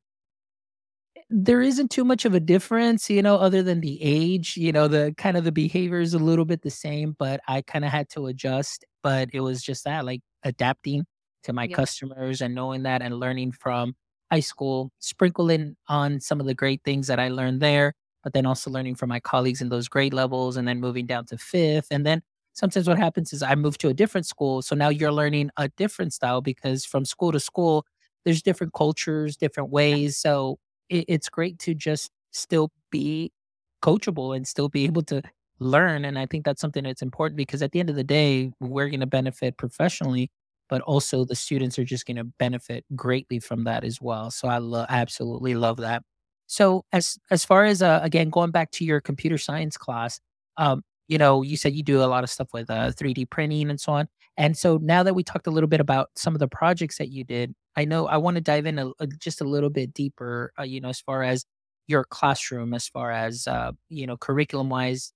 there 1.31 1.63
isn't 1.63 1.91
too 1.91 2.05
much 2.05 2.25
of 2.25 2.35
a 2.35 2.41
difference, 2.41 3.09
you 3.09 3.23
know, 3.23 3.37
other 3.37 3.63
than 3.63 3.81
the 3.81 3.99
age, 4.03 4.57
you 4.57 4.73
know, 4.73 4.89
the 4.89 5.15
kind 5.17 5.37
of 5.37 5.45
the 5.45 5.53
behavior 5.53 6.01
is 6.01 6.15
a 6.15 6.19
little 6.19 6.45
bit 6.45 6.63
the 6.63 6.71
same, 6.71 7.17
but 7.19 7.41
I 7.49 7.63
kind 7.63 7.85
of 7.85 7.91
had 7.91 8.09
to 8.11 8.27
adjust. 8.27 8.85
But 9.03 9.31
it 9.33 9.41
was 9.41 9.63
just 9.63 9.85
that, 9.85 10.05
like 10.05 10.21
adapting 10.43 11.05
to 11.45 11.53
my 11.53 11.69
customers 11.69 12.41
and 12.41 12.55
knowing 12.55 12.83
that 12.85 13.03
and 13.03 13.19
learning 13.21 13.53
from 13.53 13.95
high 14.31 14.41
school, 14.41 14.91
sprinkling 14.99 15.77
on 15.89 16.21
some 16.21 16.41
of 16.41 16.47
the 16.47 16.55
great 16.55 16.83
things 16.85 17.07
that 17.07 17.21
I 17.21 17.29
learned 17.29 17.61
there, 17.61 17.95
but 18.23 18.33
then 18.33 18.47
also 18.47 18.71
learning 18.71 18.97
from 18.97 19.09
my 19.09 19.21
colleagues 19.21 19.61
in 19.63 19.69
those 19.69 19.89
grade 19.89 20.15
levels 20.15 20.57
and 20.57 20.67
then 20.67 20.81
moving 20.81 21.07
down 21.07 21.27
to 21.27 21.39
fifth. 21.39 21.89
And 21.91 22.05
then 22.07 22.23
sometimes 22.55 22.89
what 22.89 22.99
happens 22.99 23.33
is 23.33 23.43
I 23.43 23.55
move 23.55 23.79
to 23.79 23.89
a 23.89 23.95
different 23.95 24.27
school. 24.27 24.63
So 24.63 24.75
now 24.75 24.89
you're 24.89 25.13
learning 25.13 25.51
a 25.57 25.69
different 25.69 26.13
style 26.13 26.41
because 26.41 26.85
from 26.85 27.05
school 27.05 27.33
to 27.33 27.41
school, 27.41 27.85
there's 28.25 28.43
different 28.43 28.73
cultures, 28.73 29.37
different 29.37 29.71
ways. 29.71 30.17
So 30.17 30.59
it, 30.89 31.05
it's 31.09 31.29
great 31.29 31.59
to 31.61 31.75
just 31.75 32.11
still 32.31 32.71
be 32.91 33.33
coachable 33.83 34.37
and 34.37 34.47
still 34.47 34.69
be 34.69 34.85
able 34.87 35.03
to 35.03 35.23
learn. 35.61 36.05
And 36.05 36.19
I 36.19 36.27
think 36.27 36.45
that's 36.45 36.61
something 36.61 36.85
that's 36.85 37.03
important 37.03 37.37
because 37.37 37.63
at 37.63 37.73
the 37.73 37.81
end 37.81 37.91
of 37.91 37.97
the 37.97 38.05
day, 38.05 38.53
we're 38.61 38.89
going 38.89 39.01
to 39.01 39.07
benefit 39.07 39.57
professionally, 39.57 40.31
but 40.69 40.83
also 40.83 41.25
the 41.25 41.37
students 41.37 41.79
are 41.79 41.85
just 41.85 42.07
going 42.07 42.17
to 42.17 42.25
benefit 42.25 42.85
greatly 42.97 43.39
from 43.39 43.65
that 43.65 43.85
as 43.85 44.01
well. 44.01 44.31
So 44.31 44.49
I 44.49 44.59
lo- 44.59 44.87
absolutely 44.89 45.55
love 45.55 45.77
that. 45.79 46.03
So 46.47 46.85
as 46.93 47.19
as 47.31 47.45
far 47.45 47.65
as 47.65 47.81
uh, 47.81 48.01
again 48.03 48.29
going 48.29 48.51
back 48.51 48.71
to 48.73 48.85
your 48.85 49.01
computer 49.01 49.39
science 49.39 49.79
class, 49.79 50.21
um, 50.59 50.83
you 51.09 51.19
know, 51.19 51.43
you 51.43 51.57
said 51.57 51.75
you 51.75 51.83
do 51.83 52.03
a 52.03 52.05
lot 52.07 52.25
of 52.25 52.31
stuff 52.31 52.49
with 52.53 52.71
uh, 52.71 52.91
3D 52.91 53.31
printing 53.31 53.71
and 53.71 53.81
so 53.81 53.93
on. 53.93 54.09
And 54.37 54.57
so 54.57 54.79
now 54.83 55.03
that 55.03 55.15
we 55.15 55.23
talked 55.23 55.47
a 55.47 55.51
little 55.51 55.69
bit 55.69 55.81
about 55.81 56.11
some 56.17 56.35
of 56.35 56.41
the 56.41 56.49
projects 56.49 56.99
that 56.99 57.09
you 57.09 57.25
did, 57.25 57.55
I 57.77 57.85
know 57.85 58.07
I 58.07 58.17
want 58.19 58.37
to 58.37 58.41
dive 58.41 58.67
in 58.67 58.79
a, 58.79 58.91
a- 59.01 59.07
just 59.07 59.41
a 59.41 59.45
little 59.45 59.71
bit 59.71 59.95
deeper. 59.95 60.53
Uh, 60.59 60.63
you 60.65 60.81
know, 60.81 60.89
as 60.91 61.01
far 61.01 61.23
as 61.23 61.45
your 61.87 62.05
classroom, 62.05 62.75
as 62.75 62.89
far 62.89 63.11
as 63.13 63.47
uh, 63.47 63.73
you 63.89 64.07
know, 64.07 64.17
curriculum 64.17 64.69
wise, 64.71 65.13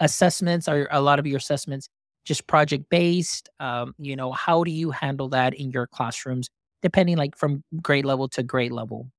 assessments 0.00 0.68
are 0.68 0.88
a 0.90 1.00
lot 1.00 1.18
of 1.18 1.26
your 1.26 1.38
assessments 1.38 1.88
just 2.24 2.46
project 2.46 2.86
based. 2.90 3.48
Um, 3.60 3.94
you 3.98 4.16
know, 4.16 4.32
how 4.32 4.64
do 4.64 4.70
you 4.70 4.90
handle 4.90 5.28
that 5.30 5.54
in 5.54 5.70
your 5.70 5.86
classrooms, 5.86 6.48
depending 6.82 7.16
like 7.16 7.36
from 7.36 7.62
grade 7.82 8.04
level 8.06 8.28
to 8.30 8.42
grade 8.42 8.72
level? 8.72 9.10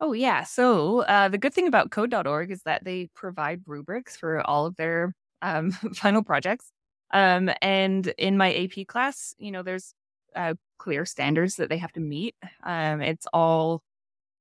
Oh, 0.00 0.12
yeah. 0.12 0.44
So 0.44 1.00
uh, 1.02 1.28
the 1.28 1.38
good 1.38 1.52
thing 1.52 1.66
about 1.66 1.90
code.org 1.90 2.50
is 2.50 2.62
that 2.62 2.84
they 2.84 3.08
provide 3.14 3.62
rubrics 3.66 4.16
for 4.16 4.40
all 4.46 4.66
of 4.66 4.76
their 4.76 5.12
um, 5.42 5.70
final 5.94 6.22
projects. 6.22 6.70
Um, 7.12 7.50
and 7.62 8.06
in 8.18 8.36
my 8.36 8.52
AP 8.54 8.86
class, 8.86 9.34
you 9.38 9.50
know, 9.50 9.62
there's 9.62 9.94
uh, 10.36 10.54
clear 10.78 11.04
standards 11.06 11.56
that 11.56 11.68
they 11.68 11.78
have 11.78 11.92
to 11.92 12.00
meet. 12.00 12.34
Um, 12.64 13.00
it's 13.02 13.26
all 13.32 13.82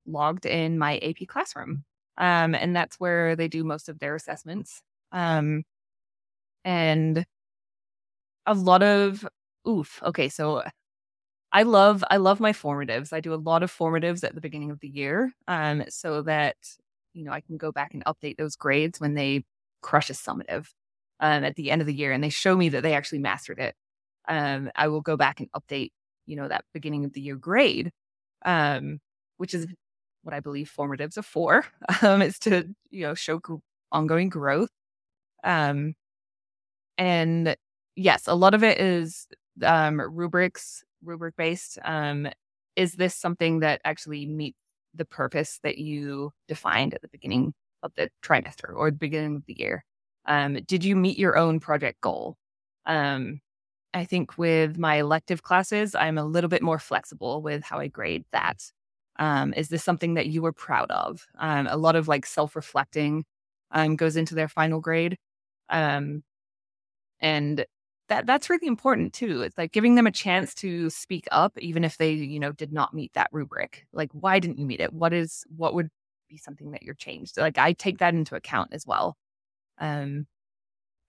logged 0.06 0.46
in 0.46 0.78
my 0.80 0.98
AP 1.00 1.26
classroom. 1.28 1.84
Um, 2.18 2.56
and 2.56 2.76
that's 2.76 3.00
where 3.00 3.36
they 3.36 3.48
do 3.48 3.64
most 3.64 3.90
of 3.90 4.00
their 4.00 4.16
assessments. 4.16 4.82
Um, 5.12 5.64
and 6.66 7.26
a 8.46 8.54
lot 8.54 8.84
of, 8.84 9.28
oof. 9.68 10.02
Okay. 10.04 10.30
So 10.30 10.64
I 11.52 11.64
love 11.64 12.04
I 12.12 12.18
love 12.18 12.40
my 12.42 12.54
formatives. 12.54 13.14
I 13.14 13.22
do 13.22 13.34
a 13.34 13.36
lot 13.38 13.64
of 13.64 13.72
formatives 13.76 14.24
at 14.24 14.36
the 14.36 14.42
beginning 14.42 14.72
of 14.72 14.80
the 14.82 14.90
year, 14.90 15.34
um, 15.48 15.84
so 15.90 16.22
that 16.24 16.58
you 17.14 17.24
know 17.26 17.32
I 17.34 17.42
can 17.42 17.58
go 17.58 17.72
back 17.72 17.94
and 17.94 18.06
update 18.06 18.38
those 18.38 18.56
grades 18.58 19.00
when 19.02 19.16
they 19.16 19.46
crush 19.82 20.10
a 20.10 20.14
summative 20.14 20.68
um, 21.22 21.44
at 21.46 21.56
the 21.56 21.72
end 21.72 21.82
of 21.82 21.88
the 21.88 21.94
year, 21.96 22.12
and 22.14 22.24
they 22.24 22.30
show 22.30 22.56
me 22.58 22.70
that 22.70 22.84
they 22.84 22.94
actually 22.96 23.20
mastered 23.20 23.60
it. 23.60 23.76
Um, 24.28 24.72
I 24.76 24.90
will 24.90 25.02
go 25.02 25.18
back 25.18 25.40
and 25.42 25.50
update 25.54 25.92
you 26.28 26.36
know 26.36 26.48
that 26.48 26.66
beginning 26.74 27.06
of 27.06 27.14
the 27.14 27.22
year 27.22 27.36
grade, 27.36 27.92
um, 28.46 29.00
which 29.38 29.54
is 29.54 29.68
what 30.24 30.36
I 30.36 30.40
believe 30.42 30.72
formatives 30.76 31.18
are 31.18 31.24
for. 31.24 31.66
Um, 32.04 32.22
it's 32.22 32.40
to 32.40 32.66
you 32.92 33.04
know 33.04 33.16
show 33.16 33.42
ongoing 33.92 34.30
growth. 34.30 34.70
Um, 35.44 35.96
and 36.98 37.56
yes, 37.96 38.28
a 38.28 38.36
lot 38.36 38.54
of 38.54 38.64
it 38.64 38.80
is 38.80 39.28
um, 39.64 40.00
rubrics, 40.02 40.84
rubric 41.04 41.36
based. 41.36 41.80
Um, 41.84 42.28
is 42.76 42.94
this 42.94 43.16
something 43.16 43.60
that 43.60 43.82
actually 43.86 44.26
meets 44.26 44.58
the 44.96 45.06
purpose 45.06 45.60
that 45.64 45.78
you 45.78 46.32
defined 46.48 46.94
at 46.94 47.02
the 47.02 47.08
beginning 47.10 47.54
of 47.84 47.92
the 47.96 48.10
trimester 48.24 48.74
or 48.76 48.92
the 48.92 48.98
beginning 48.98 49.36
of 49.38 49.46
the 49.46 49.56
year? 49.58 49.84
Um, 50.26 50.56
did 50.66 50.84
you 50.84 50.96
meet 50.96 51.18
your 51.18 51.38
own 51.38 51.60
project 51.60 52.02
goal? 52.02 52.38
Um, 52.86 53.40
I 53.94 54.06
think 54.06 54.38
with 54.38 54.78
my 54.78 54.96
elective 54.96 55.44
classes, 55.44 55.96
I'm 55.96 56.18
a 56.18 56.26
little 56.26 56.50
bit 56.50 56.62
more 56.62 56.80
flexible 56.80 57.42
with 57.42 57.64
how 57.64 57.80
I 57.80 57.88
grade 57.88 58.26
that. 58.32 58.64
Um, 59.20 59.54
is 59.56 59.70
this 59.70 59.84
something 59.84 60.14
that 60.16 60.28
you 60.28 60.42
were 60.42 60.52
proud 60.54 60.92
of? 60.92 61.26
Um, 61.40 61.68
a 61.68 61.78
lot 61.78 61.96
of 61.96 62.08
like 62.08 62.26
self 62.26 62.56
reflecting 62.56 63.26
um, 63.72 63.96
goes 63.96 64.16
into 64.18 64.36
their 64.36 64.48
final 64.50 64.80
grade. 64.82 65.18
Um, 65.70 66.24
and 67.20 67.66
that 68.10 68.26
that's 68.26 68.50
really 68.50 68.68
important 68.68 69.14
too. 69.14 69.42
It's 69.42 69.58
like 69.58 69.72
giving 69.74 69.96
them 69.96 70.08
a 70.08 70.12
chance 70.12 70.54
to 70.56 70.90
speak 70.90 71.28
up, 71.32 71.58
even 71.60 71.84
if 71.84 71.98
they, 71.98 72.12
you 72.14 72.40
know, 72.40 72.52
did 72.54 72.72
not 72.74 72.94
meet 72.94 73.14
that 73.14 73.30
rubric. 73.34 73.86
Like, 73.94 74.10
why 74.14 74.40
didn't 74.40 74.60
you 74.60 74.66
meet 74.66 74.80
it? 74.82 74.94
What 74.94 75.14
is 75.14 75.46
what 75.56 75.74
would 75.76 75.90
be 76.30 76.38
something 76.38 76.72
that 76.72 76.84
you're 76.84 76.96
changed? 76.96 77.38
Like, 77.38 77.58
I 77.58 77.74
take 77.74 78.00
that 78.00 78.14
into 78.14 78.36
account 78.36 78.74
as 78.74 78.86
well. 78.88 79.18
Um, 79.80 80.28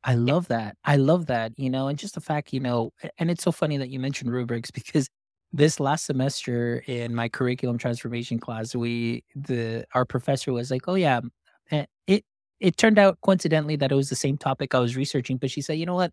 I 0.05 0.15
love 0.15 0.49
that. 0.49 0.77
I 0.85 0.97
love 0.97 1.27
that, 1.27 1.53
you 1.57 1.71
know, 1.71 1.89
and 1.89 1.99
just 1.99 2.15
the 2.15 2.21
fact, 2.21 2.53
you 2.53 2.61
know, 2.61 2.93
and 3.19 3.31
it's 3.31 3.43
so 3.43 3.53
funny 3.53 3.77
that 3.79 3.91
you 3.91 3.99
mentioned 4.01 4.33
rubrics 4.33 4.71
because 4.73 5.09
this 5.53 5.81
last 5.81 6.07
semester 6.07 6.83
in 6.87 7.15
my 7.15 7.29
curriculum 7.29 7.79
transformation 7.79 8.39
class, 8.39 8.75
we 8.75 9.25
the 9.35 9.85
our 9.95 10.05
professor 10.05 10.53
was 10.53 10.71
like, 10.71 10.87
"Oh 10.89 10.95
yeah, 10.95 11.21
eh, 11.71 11.87
it 12.07 12.25
it 12.61 12.77
turned 12.77 12.99
out 12.99 13.19
coincidentally 13.23 13.77
that 13.77 13.91
it 13.93 13.95
was 13.95 14.11
the 14.11 14.17
same 14.17 14.37
topic 14.39 14.75
I 14.75 14.79
was 14.81 14.97
researching, 14.97 15.39
but 15.39 15.51
she 15.51 15.63
said, 15.63 15.79
you 15.79 15.87
know 15.87 15.95
what? 15.95 16.13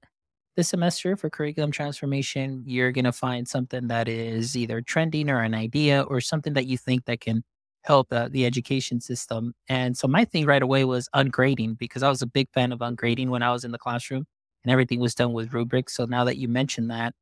This 0.58 0.70
semester 0.70 1.16
for 1.18 1.30
curriculum 1.30 1.72
transformation, 1.72 2.64
you're 2.66 2.92
going 2.94 3.06
to 3.06 3.12
find 3.14 3.48
something 3.48 3.88
that 3.90 4.08
is 4.08 4.56
either 4.58 4.82
trending 4.82 5.30
or 5.30 5.42
an 5.42 5.54
idea 5.56 6.02
or 6.04 6.22
something 6.22 6.54
that 6.54 6.66
you 6.68 6.78
think 6.78 7.06
that 7.06 7.20
can 7.22 7.44
help 7.86 8.12
uh, 8.12 8.28
the 8.30 8.46
education 8.46 9.00
system. 9.00 9.54
And 9.70 9.98
so 9.98 10.08
my 10.08 10.26
thing 10.26 10.46
right 10.46 10.62
away 10.62 10.86
was 10.86 11.10
ungrading 11.16 11.78
because 11.78 12.04
I 12.04 12.10
was 12.10 12.22
a 12.22 12.28
big 12.28 12.50
fan 12.54 12.72
of 12.72 12.80
ungrading 12.80 13.30
when 13.30 13.44
I 13.44 13.52
was 13.52 13.64
in 13.64 13.72
the 13.72 13.78
classroom 13.78 14.26
and 14.64 14.72
everything 14.72 15.00
was 15.00 15.16
done 15.16 15.34
with 15.34 15.54
rubrics. 15.54 15.96
So 15.96 16.06
now 16.06 16.24
that 16.24 16.38
you 16.38 16.48
mentioned 16.48 16.90
that, 16.90 17.14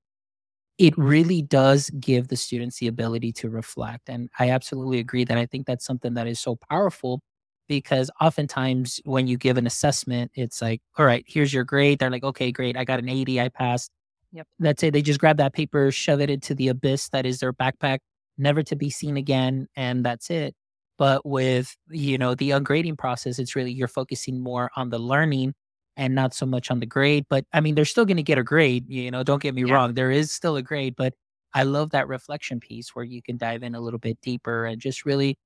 it 0.78 0.98
really 0.98 1.42
does 1.42 1.90
give 2.00 2.30
the 2.30 2.36
students 2.36 2.80
the 2.80 2.88
ability 2.88 3.32
to 3.34 3.50
reflect. 3.50 4.10
And 4.10 4.30
I 4.40 4.50
absolutely 4.50 5.00
agree 5.00 5.24
that 5.26 5.38
I 5.38 5.46
think 5.46 5.68
that's 5.68 5.86
something 5.86 6.16
that 6.16 6.28
is 6.28 6.40
so 6.40 6.58
powerful 6.70 7.22
because 7.68 8.10
oftentimes 8.20 9.00
when 9.06 9.28
you 9.28 9.38
give 9.38 9.58
an 9.58 9.68
assessment, 9.68 10.32
it's 10.34 10.62
like, 10.62 10.82
all 10.98 11.06
right, 11.06 11.24
here's 11.28 11.54
your 11.54 11.64
grade. 11.64 12.00
They're 12.00 12.10
like, 12.10 12.24
okay, 12.24 12.52
great. 12.52 12.76
I 12.76 12.86
got 12.86 13.00
an 13.00 13.10
80. 13.10 13.40
I 13.40 13.50
passed. 13.50 13.92
Yep. 14.32 14.48
Let's 14.60 14.82
say 14.82 14.90
they 14.90 15.02
just 15.02 15.20
grab 15.20 15.38
that 15.38 15.54
paper, 15.54 15.92
shove 15.92 16.20
it 16.20 16.30
into 16.30 16.56
the 16.56 16.70
abyss 16.70 17.10
that 17.10 17.26
is 17.26 17.40
their 17.40 17.54
backpack, 17.54 18.00
never 18.38 18.64
to 18.64 18.76
be 18.76 18.90
seen 18.90 19.18
again. 19.18 19.68
And 19.76 20.06
that's 20.06 20.30
it. 20.30 20.56
But 20.98 21.26
with, 21.26 21.76
you 21.90 22.18
know, 22.18 22.36
the 22.36 22.52
ungrading 22.52 22.98
process, 22.98 23.40
it's 23.40 23.56
really 23.56 23.72
you're 23.72 23.88
focusing 23.88 24.42
more 24.42 24.70
on 24.76 24.90
the 24.90 25.00
learning 25.00 25.54
and 25.98 26.16
not 26.16 26.34
so 26.34 26.46
much 26.46 26.72
on 26.72 26.80
the 26.80 26.86
grade. 26.86 27.26
But 27.30 27.46
I 27.54 27.62
mean, 27.62 27.76
they're 27.76 27.86
still 27.86 28.06
going 28.06 28.18
to 28.18 28.24
get 28.24 28.38
a 28.38 28.44
grade. 28.44 28.90
You 28.90 29.12
know, 29.12 29.24
don't 29.24 29.42
get 29.42 29.56
me 29.56 29.64
Yeah. 29.64 29.74
wrong. 29.76 29.94
There 29.96 30.12
is 30.12 30.32
still 30.32 30.56
a 30.56 30.62
grade, 30.62 30.96
but 30.96 31.14
I 31.54 31.64
love 31.64 31.92
that 31.92 32.08
reflection 32.08 32.60
piece 32.60 32.96
where 32.96 33.06
you 33.06 33.22
can 33.22 33.38
dive 33.38 33.64
in 33.64 33.76
a 33.76 33.82
little 33.82 34.00
bit 34.00 34.20
deeper 34.22 34.66
and 34.66 34.82
just 34.82 35.06
really 35.06 35.38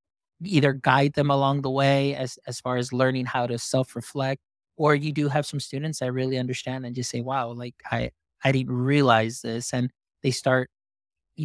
either 0.43 0.73
guide 0.73 1.13
them 1.13 1.31
along 1.31 1.61
the 1.61 1.69
way 1.69 2.15
as 2.15 2.37
as 2.47 2.59
far 2.61 2.77
as 2.77 2.93
learning 2.93 3.25
how 3.25 3.47
to 3.47 3.57
self-reflect 3.57 4.41
or 4.77 4.93
you 4.95 5.11
do 5.11 5.27
have 5.29 5.45
some 5.45 5.59
students 5.59 5.99
that 5.99 6.11
really 6.13 6.37
understand 6.37 6.85
and 6.85 6.95
just 6.95 7.09
say 7.09 7.21
wow 7.21 7.49
like 7.49 7.73
i 7.91 8.11
i 8.43 8.51
didn't 8.51 8.71
realize 8.71 9.41
this 9.41 9.73
and 9.73 9.91
they 10.21 10.29
start 10.31 10.69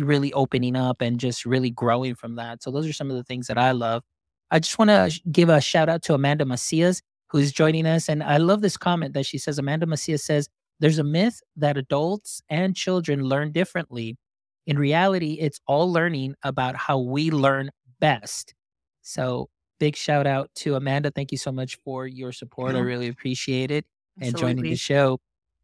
really 0.00 0.32
opening 0.32 0.76
up 0.76 1.00
and 1.00 1.18
just 1.20 1.44
really 1.44 1.70
growing 1.70 2.14
from 2.14 2.36
that 2.36 2.62
so 2.62 2.70
those 2.70 2.86
are 2.86 2.92
some 2.92 3.10
of 3.10 3.16
the 3.16 3.24
things 3.24 3.46
that 3.46 3.58
i 3.58 3.72
love 3.72 4.02
i 4.50 4.58
just 4.58 4.78
want 4.78 4.88
to 4.88 5.20
give 5.30 5.48
a 5.48 5.60
shout 5.60 5.88
out 5.88 6.02
to 6.02 6.14
amanda 6.14 6.44
macias 6.44 7.02
who's 7.28 7.52
joining 7.52 7.86
us 7.86 8.08
and 8.08 8.22
i 8.22 8.36
love 8.36 8.62
this 8.62 8.76
comment 8.76 9.14
that 9.14 9.26
she 9.26 9.38
says 9.38 9.58
amanda 9.58 9.86
macias 9.86 10.24
says 10.24 10.48
there's 10.80 10.98
a 10.98 11.04
myth 11.04 11.40
that 11.56 11.76
adults 11.76 12.40
and 12.48 12.74
children 12.74 13.22
learn 13.24 13.52
differently 13.52 14.16
in 14.66 14.78
reality 14.78 15.34
it's 15.40 15.60
all 15.66 15.92
learning 15.92 16.34
about 16.42 16.76
how 16.76 16.98
we 16.98 17.30
learn 17.30 17.70
best 18.00 18.54
so 19.02 19.48
big 19.82 19.96
shout 19.96 20.28
out 20.28 20.48
to 20.54 20.76
Amanda. 20.76 21.10
Thank 21.10 21.32
you 21.32 21.38
so 21.38 21.50
much 21.50 21.76
for 21.84 22.06
your 22.06 22.30
support. 22.30 22.76
I 22.76 22.78
really 22.78 23.08
appreciate 23.08 23.72
it 23.72 23.84
and 24.20 24.36
joining 24.36 24.62
the 24.62 24.76
show. 24.76 25.18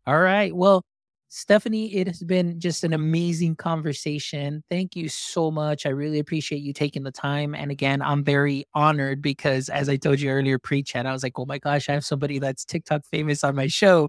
All 0.09 0.18
right. 0.18 0.53
Well, 0.53 0.85
Stephanie, 1.31 1.95
it 1.95 2.07
has 2.07 2.22
been 2.22 2.59
just 2.59 2.85
an 2.85 2.95
amazing 2.95 3.55
conversation. 3.55 4.62
Thank 4.70 4.97
you 4.97 5.11
so 5.11 5.51
much. 5.51 5.85
I 5.85 5.91
really 5.91 6.18
appreciate 6.20 6.62
you 6.62 6.72
taking 6.72 7.03
the 7.03 7.11
time. 7.12 7.55
And 7.55 7.70
again, 7.70 8.01
I'm 8.01 8.24
very 8.24 8.64
honored 8.74 9.20
because 9.20 9.68
as 9.68 9.91
I 9.91 9.97
told 9.97 10.20
you 10.20 10.31
earlier, 10.31 10.59
pre 10.59 10.83
chat, 10.83 11.05
I 11.05 11.12
was 11.12 11.22
like, 11.22 11.39
oh 11.39 11.45
my 11.45 11.59
gosh, 11.59 11.89
I 11.91 11.93
have 11.93 12.05
somebody 12.05 12.39
that's 12.39 12.64
TikTok 12.64 13.03
famous 13.05 13.45
on 13.45 13.55
my 13.55 13.66
show 13.66 14.09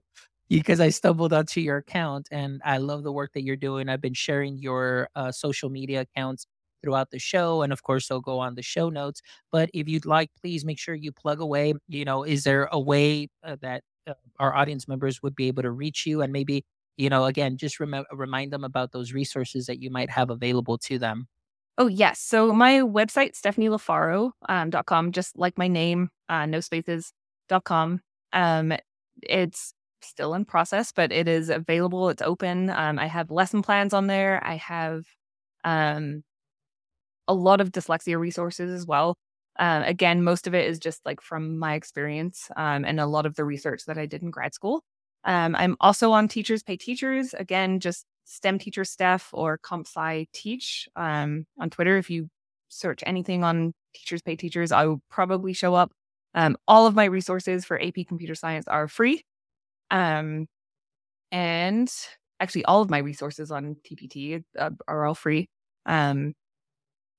because 0.50 0.80
I 0.80 0.90
stumbled 0.90 1.34
onto 1.34 1.60
your 1.60 1.78
account 1.78 2.30
and 2.32 2.62
I 2.64 2.78
love 2.78 3.04
the 3.04 3.12
work 3.12 3.32
that 3.34 3.44
you're 3.44 3.58
doing. 3.58 3.90
I've 3.90 4.02
been 4.02 4.14
sharing 4.14 4.58
your 4.58 5.10
uh, 5.14 5.32
social 5.34 5.70
media 5.70 6.02
accounts 6.02 6.48
throughout 6.82 7.12
the 7.12 7.20
show. 7.20 7.62
And 7.64 7.74
of 7.74 7.84
course, 7.84 8.08
they'll 8.08 8.22
go 8.22 8.40
on 8.40 8.56
the 8.56 8.62
show 8.62 8.88
notes. 8.90 9.22
But 9.52 9.70
if 9.74 9.90
you'd 9.90 10.06
like, 10.06 10.30
please 10.42 10.64
make 10.64 10.80
sure 10.80 10.96
you 10.96 11.12
plug 11.12 11.42
away. 11.42 11.74
You 11.90 12.06
know, 12.06 12.24
is 12.24 12.46
there 12.46 12.70
a 12.72 12.80
way 12.80 13.28
uh, 13.44 13.58
that 13.62 13.84
uh, 14.08 14.14
our 14.40 14.56
audience 14.56 14.88
members 14.88 15.22
would 15.22 15.36
be 15.36 15.48
able 15.48 15.64
to 15.64 15.72
reach 15.72 16.06
you 16.06 16.22
and 16.22 16.32
maybe, 16.32 16.64
you 17.00 17.10
know, 17.10 17.26
again, 17.26 17.58
just 17.58 17.80
rem- 17.80 18.06
remind 18.12 18.52
them 18.54 18.64
about 18.64 18.92
those 18.92 19.14
resources 19.14 19.66
that 19.68 19.82
you 19.82 19.90
might 19.92 20.10
have 20.12 20.30
available 20.30 20.78
to 20.80 21.00
them? 21.00 21.28
Oh, 21.78 21.88
yes. 21.88 22.20
So 22.20 22.52
my 22.52 22.80
website, 22.80 23.40
stephanielafaro.com, 23.40 24.34
um, 24.50 24.72
com, 24.86 25.12
just 25.12 25.38
like 25.38 25.58
my 25.58 25.68
name, 25.68 26.10
uh, 26.28 26.46
no 26.46 26.60
spaces, 26.60 27.14
dot 27.48 27.64
com. 27.64 28.02
Um, 28.34 28.74
it's 29.24 29.74
still 30.02 30.34
in 30.34 30.46
process, 30.46 30.92
but 30.92 31.12
it 31.12 31.28
is 31.28 31.50
available. 31.50 32.10
It's 32.10 32.22
open. 32.22 32.70
Um, 32.70 33.00
I 33.00 33.08
have 33.08 33.32
lesson 33.32 33.62
plans 33.62 33.94
on 33.94 34.08
there. 34.08 34.42
I 34.46 34.56
have 34.56 35.06
um, 35.64 36.24
a 37.28 37.34
lot 37.34 37.62
of 37.62 37.72
dyslexia 37.72 38.20
resources 38.20 38.72
as 38.74 38.86
well. 38.86 39.16
Uh, 39.58 39.84
again, 39.86 40.24
most 40.24 40.48
of 40.48 40.56
it 40.56 40.68
is 40.68 40.80
just 40.80 41.02
like 41.06 41.22
from 41.22 41.58
my 41.60 41.74
experience 41.76 42.50
um, 42.56 42.86
and 42.86 43.00
a 43.00 43.06
lot 43.06 43.26
of 43.26 43.36
the 43.36 43.44
research 43.44 43.84
that 43.88 43.98
I 43.98 44.06
did 44.06 44.22
in 44.22 44.32
grad 44.32 44.54
school. 44.54 44.84
Um, 45.26 45.56
I'm 45.56 45.76
also 45.80 46.12
on 46.12 46.28
Teachers 46.28 46.64
Pay 46.64 46.78
Teachers. 46.78 47.34
Again, 47.34 47.80
just 47.80 48.06
STEM 48.26 48.60
teacher 48.60 48.86
Steph 48.86 49.30
or 49.34 49.58
CompSci 49.58 50.28
Teach 50.32 50.88
um, 50.96 51.46
on 51.60 51.70
Twitter. 51.70 51.98
If 51.98 52.10
you 52.10 52.30
search 52.70 53.04
anything 53.06 53.44
on 53.44 53.74
Teachers 53.94 54.22
Pay 54.22 54.36
Teachers, 54.36 54.72
I 54.72 54.86
will 54.86 55.02
probably 55.10 55.54
show 55.54 55.74
up. 55.74 55.92
Um, 56.36 56.56
all 56.68 56.86
of 56.86 56.96
my 56.96 57.06
resources 57.06 57.66
for 57.66 57.82
AP 57.82 58.08
Computer 58.08 58.36
Science 58.36 58.68
are 58.68 58.88
free. 58.88 59.24
Um, 59.92 60.48
and 61.32 61.92
actually, 62.40 62.66
all 62.66 62.82
of 62.82 62.90
my 62.90 63.00
resources 63.00 63.52
on 63.52 63.76
TPT 63.84 64.44
uh, 64.58 64.70
are 64.88 65.06
all 65.06 65.16
free. 65.16 65.50
Um, 65.86 66.34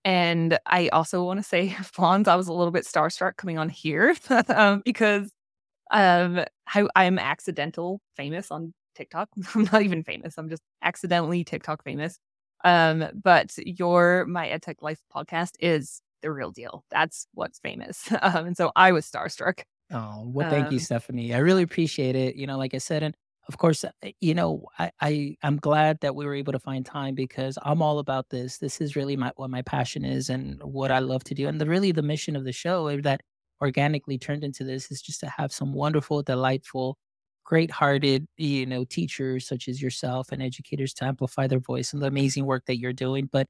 and 0.05 0.59
I 0.67 0.89
also 0.89 1.25
want 1.25 1.41
to 1.41 1.45
say, 1.45 1.69
Fonz, 1.81 2.29
I 2.29 2.37
was 2.37 2.49
a 2.49 2.53
little 2.53 2.71
bit 2.71 2.85
starstruck 2.85 3.37
coming 3.37 3.59
on 3.59 3.69
here 3.69 4.15
um, 4.49 4.83
because 4.85 5.31
um, 5.91 6.45
how 6.65 6.89
I'm 6.97 7.19
accidental 7.19 8.01
famous 8.17 8.51
on 8.51 8.75
TikTok. 8.95 9.29
I'm 9.55 9.65
not 9.73 9.83
even 9.83 10.03
famous. 10.03 10.35
I'm 10.39 10.49
just 10.49 10.63
accidentally 10.83 11.45
TikTok 11.45 11.85
famous. 11.85 12.19
Um, 12.65 13.07
but 13.23 13.55
your 13.59 14.27
My 14.27 14.49
EdTech 14.49 14.77
Life 14.83 15.01
podcast 15.15 15.53
is 15.61 16.03
the 16.23 16.31
real 16.31 16.51
deal. 16.51 16.85
That's 16.91 17.27
what's 17.35 17.59
famous. 17.59 18.09
Um, 18.23 18.47
and 18.47 18.57
so 18.57 18.71
I 18.77 18.93
was 18.93 19.11
starstruck. 19.11 19.63
Oh, 19.93 20.25
well, 20.27 20.51
thank 20.51 20.71
you, 20.71 20.77
Um, 20.77 20.81
Stephanie. 20.81 21.35
I 21.35 21.39
really 21.39 21.63
appreciate 21.63 22.15
it. 22.15 22.37
You 22.37 22.47
know, 22.47 22.59
like 22.59 22.75
I 22.75 22.79
said, 22.79 23.03
and 23.03 23.17
of 23.49 23.59
course, 23.59 23.83
uh, 23.85 23.91
you 24.21 24.35
know, 24.35 24.67
I, 24.79 24.93
I 25.01 25.37
I'm 25.43 25.57
glad 25.57 25.99
that 26.01 26.15
we 26.15 26.25
were 26.27 26.35
able 26.35 26.53
to 26.53 26.61
find 26.61 26.85
time 26.87 27.15
because 27.15 27.59
I'm 27.63 27.83
all 27.83 27.99
about 27.99 28.29
this. 28.31 28.59
This 28.59 28.81
is 28.81 28.95
really 28.95 29.17
my 29.17 29.33
what 29.37 29.51
my 29.51 29.63
passion 29.63 30.05
is 30.05 30.29
and 30.31 30.63
what 30.63 30.91
I 30.93 31.01
love 31.01 31.25
to 31.25 31.35
do. 31.35 31.49
And 31.49 31.61
the 31.61 31.67
really 31.67 31.91
the 31.93 32.03
mission 32.03 32.37
of 32.37 32.45
the 32.45 32.53
show 32.53 32.87
is 32.89 33.03
that 33.03 33.23
organically 33.61 34.19
turned 34.19 34.45
into 34.45 34.65
this 34.65 34.91
is 34.91 35.03
just 35.03 35.21
to 35.21 35.29
have 35.29 35.53
some 35.53 35.73
wonderful, 35.73 36.23
delightful, 36.23 36.99
great-hearted, 37.45 38.27
you 38.37 38.67
know, 38.67 38.85
teachers 38.85 39.47
such 39.47 39.69
as 39.69 39.83
yourself 39.83 40.33
and 40.33 40.43
educators 40.43 40.95
to 40.95 41.05
amplify 41.05 41.47
their 41.47 41.61
voice 41.61 41.93
and 41.93 42.03
the 42.03 42.07
amazing 42.07 42.47
work 42.47 42.65
that 42.67 42.79
you're 42.79 42.93
doing. 42.93 43.29
But 43.31 43.47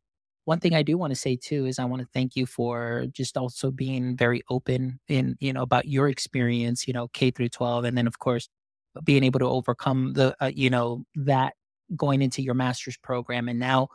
one 0.46 0.58
thing 0.60 0.74
I 0.74 0.82
do 0.82 0.96
want 0.98 1.10
to 1.12 1.16
say 1.20 1.36
too 1.36 1.66
is 1.66 1.78
I 1.78 1.84
want 1.84 2.02
to 2.02 2.08
thank 2.14 2.34
you 2.36 2.46
for 2.46 3.06
just 3.12 3.36
also 3.36 3.70
being 3.70 4.16
very 4.16 4.42
open 4.50 4.98
in, 5.08 5.36
you 5.40 5.52
know, 5.52 5.62
about 5.62 5.86
your 5.86 6.08
experience, 6.08 6.88
you 6.88 6.94
know, 6.94 7.08
K 7.08 7.30
through 7.30 7.50
12. 7.50 7.84
And 7.84 7.96
then 7.96 8.06
of 8.06 8.18
course, 8.18 8.48
being 9.04 9.22
able 9.24 9.38
to 9.40 9.46
overcome 9.48 10.14
the, 10.14 10.34
uh, 10.40 10.50
you 10.52 10.70
know, 10.70 11.04
that 11.14 11.54
going 11.96 12.22
into 12.22 12.42
your 12.42 12.54
master's 12.54 12.96
program. 12.96 13.48
And 13.48 13.58
now, 13.58 13.88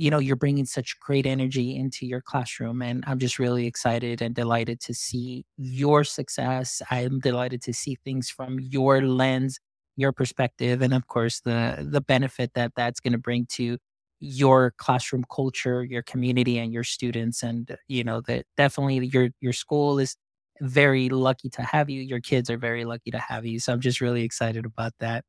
you 0.00 0.10
know, 0.10 0.18
you're 0.18 0.34
bringing 0.34 0.64
such 0.64 0.98
great 0.98 1.26
energy 1.26 1.76
into 1.76 2.06
your 2.06 2.22
classroom. 2.22 2.80
And 2.80 3.04
I'm 3.06 3.18
just 3.18 3.38
really 3.38 3.66
excited 3.66 4.22
and 4.22 4.34
delighted 4.34 4.80
to 4.80 4.94
see 4.94 5.44
your 5.58 6.04
success. 6.04 6.80
I'm 6.90 7.20
delighted 7.20 7.60
to 7.64 7.74
see 7.74 7.98
things 8.02 8.30
from 8.30 8.58
your 8.58 9.02
lens, 9.02 9.60
your 9.96 10.12
perspective, 10.12 10.80
and 10.80 10.94
of 10.94 11.06
course, 11.06 11.40
the, 11.40 11.86
the 11.86 12.00
benefit 12.00 12.52
that 12.54 12.72
that's 12.74 12.98
going 12.98 13.12
to 13.12 13.18
bring 13.18 13.44
to 13.50 13.76
your 14.20 14.72
classroom 14.78 15.24
culture, 15.30 15.84
your 15.84 16.02
community, 16.02 16.58
and 16.58 16.72
your 16.72 16.84
students. 16.84 17.42
And 17.42 17.76
you 17.86 18.02
know 18.02 18.22
that 18.22 18.46
definitely 18.56 19.06
your 19.12 19.28
your 19.42 19.52
school 19.52 19.98
is 19.98 20.16
very 20.62 21.10
lucky 21.10 21.50
to 21.50 21.62
have 21.62 21.90
you. 21.90 22.00
Your 22.00 22.20
kids 22.20 22.48
are 22.48 22.58
very 22.58 22.86
lucky 22.86 23.10
to 23.10 23.18
have 23.18 23.44
you. 23.44 23.60
So 23.60 23.70
I'm 23.74 23.80
just 23.80 24.00
really 24.00 24.22
excited 24.22 24.64
about 24.64 24.92
that. 25.00 25.24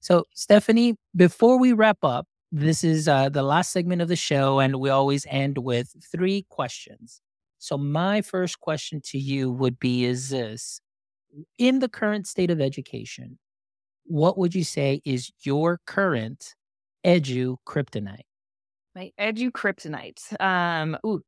So 0.00 0.24
Stephanie, 0.34 0.96
before 1.14 1.58
we 1.58 1.74
wrap 1.74 1.98
up, 2.02 2.26
this 2.52 2.84
is 2.84 3.08
uh, 3.08 3.28
the 3.28 3.42
last 3.42 3.72
segment 3.72 4.02
of 4.02 4.08
the 4.08 4.16
show, 4.16 4.60
and 4.60 4.76
we 4.76 4.90
always 4.90 5.26
end 5.28 5.58
with 5.58 5.94
three 6.10 6.46
questions. 6.48 7.20
So 7.58 7.76
my 7.76 8.22
first 8.22 8.60
question 8.60 9.00
to 9.06 9.18
you 9.18 9.50
would 9.50 9.78
be: 9.78 10.04
Is 10.04 10.30
this 10.30 10.80
in 11.58 11.80
the 11.80 11.88
current 11.88 12.26
state 12.26 12.50
of 12.50 12.60
education? 12.60 13.38
What 14.04 14.38
would 14.38 14.54
you 14.54 14.64
say 14.64 15.00
is 15.04 15.32
your 15.42 15.80
current 15.86 16.54
edu 17.04 17.56
kryptonite? 17.66 18.20
My 18.94 19.12
edu 19.18 19.50
kryptonite. 19.50 20.40
Um, 20.40 20.96
ooh, 21.04 21.22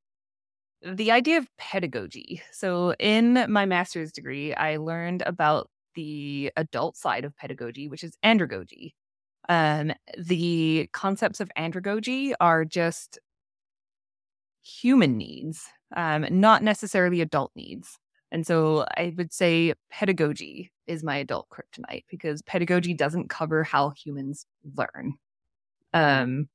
the 0.83 1.11
idea 1.11 1.39
of 1.39 1.49
pedagogy. 1.59 2.41
So, 2.53 2.95
in 2.99 3.47
my 3.49 3.66
master's 3.66 4.12
degree, 4.12 4.55
I 4.55 4.77
learned 4.77 5.23
about 5.27 5.69
the 5.95 6.53
adult 6.57 6.97
side 6.97 7.25
of 7.25 7.37
pedagogy, 7.37 7.89
which 7.89 8.05
is 8.05 8.16
andragogy. 8.25 8.93
Um, 9.49 9.92
the 10.18 10.88
concepts 10.92 11.40
of 11.40 11.51
andragogy 11.57 12.34
are 12.40 12.64
just 12.64 13.18
human 14.62 15.16
needs, 15.16 15.66
um, 15.96 16.26
not 16.30 16.62
necessarily 16.62 17.20
adult 17.20 17.53
needs. 17.55 17.99
And 18.30 18.46
so 18.46 18.84
I 18.96 19.14
would 19.16 19.32
say 19.32 19.72
pedagogy 19.90 20.70
is 20.86 21.03
my 21.03 21.16
adult 21.16 21.49
kryptonite 21.49 22.05
because 22.11 22.42
pedagogy 22.42 22.92
doesn't 22.92 23.30
cover 23.30 23.64
how 23.64 23.90
humans 23.90 24.44
learn. 24.76 25.14
Um, 25.94 26.49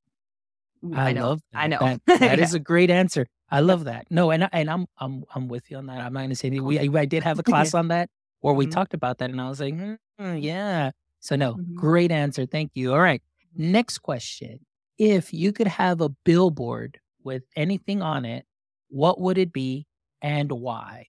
I, 0.93 1.09
I 1.09 1.13
know. 1.13 1.29
love 1.29 1.41
that. 1.51 1.59
I 1.59 1.67
know. 1.67 1.79
That, 1.79 2.01
that 2.19 2.37
Yeah. 2.37 2.43
is 2.43 2.53
a 2.53 2.59
great 2.59 2.91
answer. 2.91 3.25
I 3.49 3.61
love 3.61 3.85
that. 3.85 4.05
No, 4.09 4.31
and 4.31 4.43
I- 4.43 4.49
and 4.51 4.69
I'm 4.69 4.85
I'm 4.97 5.23
I'm 5.33 5.47
with 5.47 5.69
you 5.71 5.77
on 5.77 5.85
that. 5.87 5.99
I'm 6.01 6.13
not 6.13 6.21
gonna 6.21 6.35
say 6.35 6.47
anything. 6.47 6.65
We 6.65 6.79
I, 6.79 7.05
did 7.05 7.23
have 7.23 7.39
a 7.39 7.43
class 7.51 7.73
on 7.73 7.87
that 7.89 8.09
where 8.41 8.53
we 8.53 8.67
Mhm. 8.67 8.71
talked 8.71 8.93
about 8.93 9.19
that, 9.19 9.29
and 9.29 9.39
I 9.39 9.47
was 9.49 9.59
like, 9.59 9.75
"Hmm, 9.75 10.35
yeah. 10.37 10.91
So 11.23 11.37
no, 11.37 11.59
Mhm. 11.59 11.75
great 11.75 12.11
answer. 12.11 12.45
Thank 12.45 12.73
you. 12.75 12.93
All 12.93 13.01
right. 13.01 13.23
Next 13.55 13.99
question. 13.99 14.59
If 14.99 15.33
you 15.33 15.53
could 15.53 15.67
have 15.67 16.01
a 16.01 16.09
billboard 16.09 16.99
with 17.23 17.43
anything 17.55 18.01
on 18.03 18.25
it, 18.25 18.45
what 18.89 19.21
would 19.21 19.39
it 19.39 19.53
be 19.53 19.87
and 20.21 20.51
why? 20.51 21.07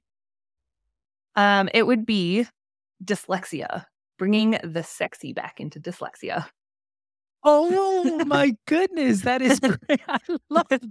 Um, 1.36 1.68
it 1.74 1.84
would 1.86 2.06
be 2.06 2.46
dyslexia, 3.04 3.86
bringing 4.18 4.52
the 4.64 4.82
sexy 4.84 5.32
back 5.34 5.60
into 5.60 5.80
dyslexia. 5.80 6.48
Oh 7.44 8.20
my 8.24 8.56
goodness, 8.66 9.22
that 9.22 9.42
is 9.42 9.60
great. 9.60 10.00
I 10.08 10.18
love 10.50 10.66
it. 10.70 10.82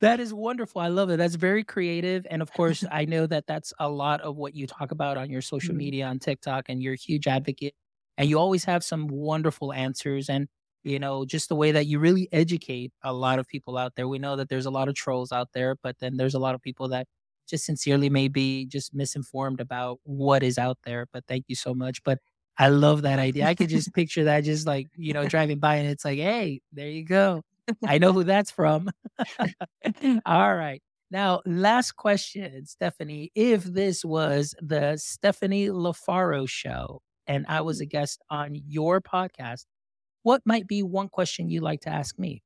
That 0.00 0.20
is 0.20 0.34
wonderful. 0.34 0.80
I 0.80 0.88
love 0.88 1.10
it. 1.10 1.16
That's 1.18 1.36
very 1.36 1.62
creative. 1.64 2.26
And 2.28 2.42
of 2.42 2.52
course, 2.52 2.84
I 2.90 3.04
know 3.04 3.26
that 3.26 3.46
that's 3.46 3.72
a 3.78 3.88
lot 3.88 4.20
of 4.20 4.36
what 4.36 4.54
you 4.54 4.66
talk 4.66 4.90
about 4.90 5.16
on 5.16 5.30
your 5.30 5.42
social 5.42 5.74
Mhm. 5.74 5.76
media, 5.76 6.06
on 6.06 6.18
TikTok, 6.18 6.66
and 6.68 6.82
you're 6.82 6.94
a 6.94 6.96
huge 6.96 7.26
advocate. 7.28 7.74
And 8.18 8.28
you 8.28 8.38
always 8.38 8.64
have 8.64 8.84
some 8.84 9.08
wonderful 9.08 9.72
answers. 9.72 10.28
And, 10.28 10.48
you 10.84 10.98
know, 10.98 11.24
just 11.24 11.48
the 11.48 11.54
way 11.56 11.72
that 11.72 11.86
you 11.86 11.98
really 11.98 12.28
educate 12.32 12.92
a 13.02 13.12
lot 13.12 13.38
of 13.38 13.48
people 13.48 13.78
out 13.78 13.94
there. 13.96 14.08
We 14.08 14.18
know 14.18 14.36
that 14.36 14.48
there's 14.48 14.66
a 14.66 14.70
lot 14.70 14.88
of 14.88 14.94
trolls 14.94 15.32
out 15.32 15.48
there, 15.54 15.76
but 15.82 15.96
then 16.00 16.16
there's 16.16 16.34
a 16.34 16.38
lot 16.38 16.54
of 16.54 16.62
people 16.62 16.88
that 16.88 17.06
just 17.48 17.64
sincerely 17.64 18.10
may 18.10 18.28
be 18.28 18.66
just 18.66 18.94
misinformed 18.94 19.60
about 19.60 19.98
what 20.04 20.42
is 20.42 20.58
out 20.58 20.78
there. 20.84 21.06
But 21.12 21.24
thank 21.26 21.44
you 21.48 21.56
so 21.56 21.74
much. 21.74 22.02
But 22.04 22.18
I 22.58 22.68
love 22.68 23.02
that 23.02 23.18
idea. 23.18 23.46
I 23.46 23.54
could 23.54 23.68
just 23.68 23.92
picture 23.94 24.24
that 24.24 24.42
just 24.44 24.66
like, 24.66 24.88
you 24.96 25.12
know, 25.12 25.26
driving 25.26 25.58
by 25.58 25.76
and 25.76 25.88
it's 25.88 26.04
like, 26.04 26.18
hey, 26.18 26.60
there 26.72 26.88
you 26.88 27.04
go. 27.04 27.42
I 27.86 27.98
know 27.98 28.12
who 28.14 28.24
that's 28.24 28.50
from. 28.50 28.90
All 30.26 30.54
right. 30.54 30.82
Now, 31.10 31.42
last 31.44 31.92
question, 31.92 32.64
Stephanie. 32.64 33.30
If 33.34 33.64
this 33.64 34.04
was 34.04 34.54
the 34.60 34.96
Stephanie 34.96 35.68
LaFaro 35.68 36.48
show 36.48 37.02
and 37.32 37.46
I 37.48 37.62
was 37.62 37.80
a 37.80 37.86
guest 37.86 38.20
on 38.30 38.56
your 38.68 39.00
podcast, 39.00 39.64
what 40.22 40.42
might 40.44 40.66
be 40.66 40.82
one 40.82 41.08
question 41.08 41.48
you'd 41.48 41.62
like 41.62 41.80
to 41.82 41.88
ask 41.88 42.18
me? 42.18 42.42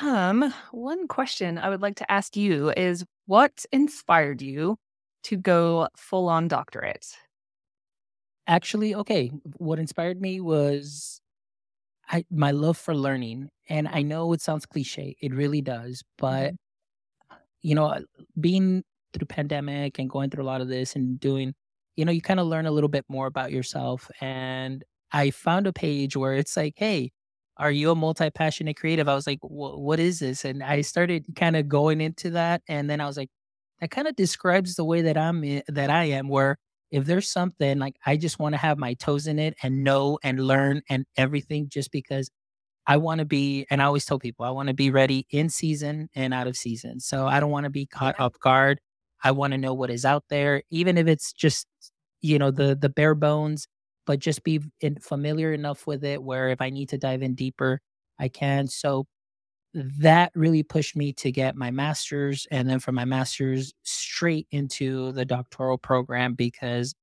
Um, 0.00 0.52
one 0.72 1.08
question 1.08 1.58
I 1.58 1.70
would 1.70 1.82
like 1.82 1.96
to 1.96 2.12
ask 2.12 2.36
you 2.36 2.70
is 2.76 3.04
what 3.26 3.64
inspired 3.72 4.42
you 4.42 4.76
to 5.24 5.36
go 5.36 5.88
full 5.96 6.28
on 6.28 6.48
doctorate? 6.48 7.06
Actually, 8.46 8.94
okay, 8.94 9.28
what 9.56 9.78
inspired 9.78 10.20
me 10.20 10.40
was 10.40 11.20
I 12.08 12.24
my 12.30 12.50
love 12.50 12.76
for 12.76 12.94
learning. 12.94 13.48
And 13.68 13.88
I 13.88 14.02
know 14.02 14.32
it 14.32 14.42
sounds 14.42 14.66
cliche, 14.66 15.16
it 15.20 15.32
really 15.34 15.62
does, 15.62 16.02
but 16.18 16.54
you 17.62 17.74
know, 17.74 18.04
being 18.40 18.82
through 19.12 19.26
pandemic 19.26 19.98
and 19.98 20.10
going 20.10 20.30
through 20.30 20.44
a 20.44 20.46
lot 20.46 20.60
of 20.60 20.68
this 20.68 20.96
and 20.96 21.18
doing, 21.20 21.54
you 21.96 22.04
know, 22.04 22.12
you 22.12 22.22
kind 22.22 22.40
of 22.40 22.46
learn 22.46 22.66
a 22.66 22.70
little 22.70 22.88
bit 22.88 23.04
more 23.08 23.26
about 23.26 23.52
yourself. 23.52 24.10
And 24.20 24.84
I 25.12 25.30
found 25.30 25.66
a 25.66 25.72
page 25.72 26.16
where 26.16 26.34
it's 26.34 26.56
like, 26.56 26.74
hey, 26.76 27.12
are 27.58 27.70
you 27.70 27.90
a 27.90 27.94
multi 27.94 28.30
passionate 28.30 28.76
creative? 28.76 29.08
I 29.08 29.14
was 29.14 29.26
like, 29.26 29.38
what 29.42 30.00
is 30.00 30.20
this? 30.20 30.44
And 30.44 30.62
I 30.62 30.80
started 30.82 31.26
kind 31.36 31.56
of 31.56 31.68
going 31.68 32.00
into 32.00 32.30
that. 32.30 32.62
And 32.68 32.88
then 32.90 33.00
I 33.00 33.06
was 33.06 33.16
like, 33.16 33.30
that 33.80 33.90
kind 33.90 34.08
of 34.08 34.16
describes 34.16 34.74
the 34.76 34.84
way 34.84 35.02
that 35.02 35.16
I'm, 35.18 35.42
i- 35.44 35.62
that 35.68 35.90
I 35.90 36.04
am, 36.04 36.28
where 36.28 36.56
if 36.90 37.04
there's 37.06 37.30
something 37.30 37.78
like 37.78 37.96
I 38.06 38.16
just 38.16 38.38
want 38.38 38.54
to 38.54 38.58
have 38.58 38.78
my 38.78 38.94
toes 38.94 39.26
in 39.26 39.38
it 39.38 39.54
and 39.62 39.82
know 39.84 40.18
and 40.22 40.40
learn 40.46 40.82
and 40.90 41.06
everything 41.16 41.68
just 41.68 41.90
because 41.92 42.30
I 42.86 42.96
want 42.96 43.20
to 43.20 43.24
be, 43.24 43.66
and 43.70 43.80
I 43.80 43.84
always 43.86 44.04
tell 44.04 44.18
people, 44.18 44.44
I 44.44 44.50
want 44.50 44.68
to 44.68 44.74
be 44.74 44.90
ready 44.90 45.26
in 45.30 45.48
season 45.48 46.08
and 46.14 46.34
out 46.34 46.46
of 46.48 46.56
season. 46.56 47.00
So 47.00 47.26
I 47.26 47.38
don't 47.40 47.50
want 47.50 47.64
to 47.64 47.70
be 47.70 47.86
caught 47.86 48.18
off 48.20 48.38
guard. 48.40 48.80
I 49.22 49.30
want 49.32 49.52
to 49.52 49.58
know 49.58 49.72
what 49.74 49.90
is 49.90 50.04
out 50.04 50.24
there, 50.30 50.62
even 50.70 50.98
if 50.98 51.06
it's 51.06 51.32
just, 51.32 51.66
you 52.22 52.38
know, 52.38 52.50
the 52.50 52.76
the 52.76 52.88
bare 52.88 53.14
bones, 53.14 53.68
but 54.06 54.18
just 54.20 54.44
be 54.44 54.60
in, 54.80 54.96
familiar 55.00 55.52
enough 55.52 55.86
with 55.86 56.04
it 56.04 56.22
where 56.22 56.48
if 56.50 56.60
I 56.60 56.70
need 56.70 56.88
to 56.90 56.98
dive 56.98 57.22
in 57.22 57.34
deeper, 57.34 57.80
I 58.18 58.28
can. 58.28 58.68
So 58.68 59.06
that 59.74 60.32
really 60.34 60.62
pushed 60.62 60.96
me 60.96 61.12
to 61.14 61.32
get 61.32 61.56
my 61.56 61.70
master's 61.70 62.46
and 62.50 62.68
then 62.68 62.78
from 62.78 62.94
my 62.94 63.04
master's 63.04 63.72
straight 63.82 64.46
into 64.50 65.12
the 65.12 65.24
doctoral 65.24 65.78
program 65.78 66.34
because 66.34 66.94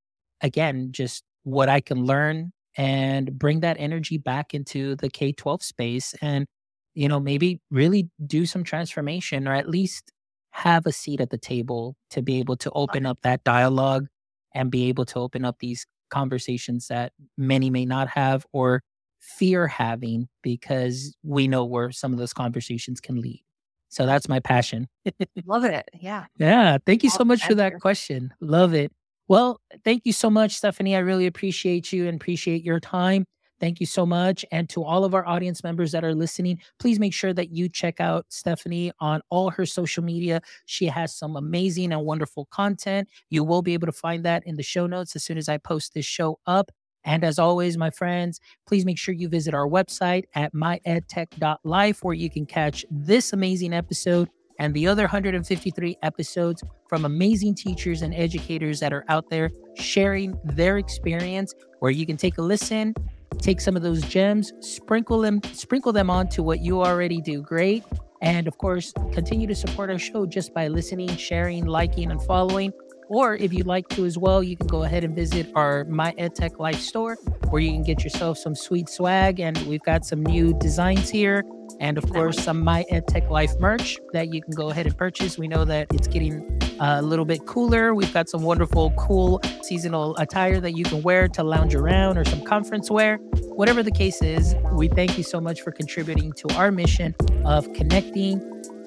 again 0.42 0.90
just 0.92 1.24
what 1.44 1.68
i 1.68 1.82
can 1.82 2.06
learn 2.06 2.52
and 2.78 3.38
bring 3.40 3.62
that 3.62 3.78
energy 3.80 4.18
back 4.20 4.54
into 4.54 4.96
the 4.98 5.10
k-12 5.10 5.64
space 5.64 6.14
and 6.22 6.46
you 6.94 7.08
know 7.08 7.20
maybe 7.20 7.60
really 7.72 8.08
do 8.28 8.46
some 8.46 8.64
transformation 8.64 9.48
or 9.48 9.56
at 9.56 9.68
least 9.70 10.12
have 10.52 10.86
a 10.86 10.92
seat 10.92 11.22
at 11.22 11.32
the 11.32 11.38
table 11.38 11.96
to 12.12 12.22
be 12.22 12.40
able 12.40 12.56
to 12.56 12.70
open 12.72 13.06
up 13.06 13.18
that 13.24 13.44
dialogue 13.44 14.08
and 14.54 14.72
be 14.72 14.90
able 14.90 15.06
to 15.06 15.20
open 15.20 15.46
up 15.46 15.58
these 15.60 15.86
conversations 16.10 16.88
that 16.88 17.14
many 17.38 17.70
may 17.70 17.86
not 17.86 18.08
have 18.10 18.46
or 18.52 18.82
fear 19.20 19.68
having 19.68 20.28
because 20.42 21.16
we 21.24 21.48
know 21.48 21.66
where 21.66 21.92
some 21.92 22.14
of 22.14 22.20
those 22.20 22.34
conversations 22.34 23.00
can 23.00 23.22
lead. 23.22 23.44
So 23.90 24.06
that's 24.06 24.30
my 24.30 24.40
passion. 24.40 24.88
Love 25.46 25.66
it. 25.66 25.90
Yeah. 26.00 26.26
Yeah. 26.38 26.78
Thank 26.86 27.04
you 27.04 27.10
so 27.10 27.26
much 27.26 27.44
for 27.44 27.56
that 27.56 27.80
question. 27.80 28.34
Love 28.40 28.74
it. 28.74 28.92
Well, 29.28 29.60
thank 29.84 30.06
you 30.06 30.14
so 30.14 30.30
much, 30.30 30.56
Stephanie. 30.56 30.96
I 30.96 31.00
really 31.00 31.28
appreciate 31.28 31.94
you 31.94 32.08
and 32.08 32.16
appreciate 32.16 32.64
your 32.64 32.80
time. 32.80 33.26
Thank 33.60 33.80
you 33.80 33.86
so 33.86 34.06
much. 34.06 34.46
And 34.52 34.70
to 34.70 34.84
all 34.84 35.04
of 35.04 35.14
our 35.14 35.28
audience 35.28 35.64
members 35.64 35.92
that 35.92 36.04
are 36.04 36.16
listening, 36.16 36.60
please 36.80 37.00
make 37.00 37.14
sure 37.14 37.34
that 37.34 37.52
you 37.52 37.70
check 37.70 38.00
out 38.00 38.26
Stephanie 38.30 38.92
on 39.00 39.22
all 39.30 39.50
her 39.52 39.66
social 39.66 40.04
media. 40.04 40.42
She 40.66 40.86
has 40.86 41.16
some 41.16 41.36
amazing 41.36 41.92
and 41.92 42.06
wonderful 42.06 42.46
content. 42.52 43.10
You 43.30 43.44
will 43.44 43.62
be 43.62 43.74
able 43.74 43.88
to 43.88 43.92
find 43.92 44.24
that 44.26 44.44
in 44.46 44.56
the 44.56 44.64
show 44.64 44.88
notes 44.88 45.16
as 45.16 45.24
soon 45.24 45.38
as 45.38 45.50
I 45.50 45.58
post 45.58 45.94
this 45.94 46.06
show 46.06 46.40
up. 46.46 46.72
And 47.06 47.24
as 47.24 47.40
always, 47.40 47.78
my 47.78 47.90
friends, 47.90 48.40
please 48.68 48.86
make 48.86 48.98
sure 48.98 49.14
you 49.14 49.30
visit 49.30 49.54
our 49.54 49.68
website 49.68 50.26
at 50.36 50.54
myedtech.life 50.54 52.04
where 52.04 52.14
you 52.14 52.30
can 52.30 52.46
catch 52.46 52.86
this 52.92 53.34
amazing 53.34 53.74
episode 53.74 54.30
and 54.60 54.74
the 54.74 54.88
other 54.88 55.04
153 55.04 55.98
episodes 56.04 56.64
from 56.90 57.06
amazing 57.06 57.56
teachers 57.56 58.02
and 58.02 58.14
educators 58.14 58.80
that 58.82 58.92
are 58.92 59.06
out 59.08 59.30
there 59.30 59.50
sharing 59.76 60.38
their 60.44 60.78
experience 60.78 61.56
where 61.80 61.92
you 61.92 62.06
can 62.06 62.18
take 62.18 62.38
a 62.38 62.42
listen 62.42 62.94
take 63.42 63.62
some 63.62 63.76
of 63.76 63.82
those 63.82 64.02
gems 64.04 64.54
sprinkle 64.60 65.20
them 65.20 65.42
sprinkle 65.54 65.92
them 65.92 66.10
onto 66.10 66.44
what 66.44 66.60
you 66.60 66.82
already 66.82 67.22
do. 67.22 67.42
Great. 67.42 67.84
And 68.22 68.48
of 68.48 68.58
course 68.58 68.94
continue 69.12 69.48
to 69.48 69.56
support 69.56 69.90
our 69.90 70.00
show 70.00 70.26
just 70.26 70.54
by 70.54 70.68
listening 70.68 71.16
sharing 71.16 71.66
liking 71.66 72.12
and 72.12 72.22
following. 72.22 72.74
Or 73.08 73.36
if 73.36 73.52
you'd 73.54 73.68
like 73.68 73.88
to 73.90 74.06
as 74.06 74.18
well 74.18 74.44
you 74.44 74.56
can 74.56 74.68
go 74.68 74.84
ahead 74.84 75.04
and 75.04 75.16
visit 75.16 75.52
our 75.56 75.86
my 75.86 76.14
edtech 76.20 76.60
life 76.60 76.80
store 76.80 77.18
where 77.50 77.62
you 77.62 77.72
can 77.72 77.84
get 77.84 78.04
yourself 78.04 78.38
some 78.38 78.56
sweet 78.56 78.90
swag. 78.90 79.40
And 79.40 79.58
we've 79.68 79.84
got 79.84 80.06
some 80.06 80.24
new 80.24 80.58
designs 80.60 81.10
here 81.10 81.44
and 81.80 81.98
of 81.98 82.10
course 82.12 82.38
some 82.44 82.64
my 82.64 82.86
edtech 82.92 83.30
life 83.30 83.58
merch 83.60 84.00
that 84.14 84.34
you 84.34 84.42
can 84.42 84.54
go 84.54 84.70
ahead 84.70 84.86
and 84.86 84.98
purchase. 84.98 85.38
We 85.38 85.48
know 85.48 85.66
that 85.66 85.88
it's 85.94 86.08
getting 86.08 86.42
uh, 86.80 86.98
a 87.00 87.02
little 87.02 87.26
bit 87.26 87.46
cooler. 87.46 87.94
We've 87.94 88.14
got 88.14 88.30
some 88.30 88.44
wonderful 88.44 88.92
cool 88.92 89.42
seasonal 89.64 90.16
attire 90.18 90.60
that 90.60 90.78
you 90.78 90.84
can 90.84 91.02
wear 91.02 91.28
to 91.30 91.44
lounge 91.44 91.76
around 91.76 92.18
or 92.18 92.26
some 92.26 92.44
conference 92.44 92.90
wear. 92.90 93.18
Whatever 93.56 93.84
the 93.84 93.92
case 93.92 94.22
is 94.22 94.56
we 94.74 94.88
thank 94.88 95.18
you 95.18 95.24
so 95.24 95.40
much 95.40 95.62
for 95.62 95.72
contributing 95.72 96.34
to 96.34 96.50
our 96.56 96.72
mission 96.72 97.16
of 97.46 97.72
connecting 97.74 98.42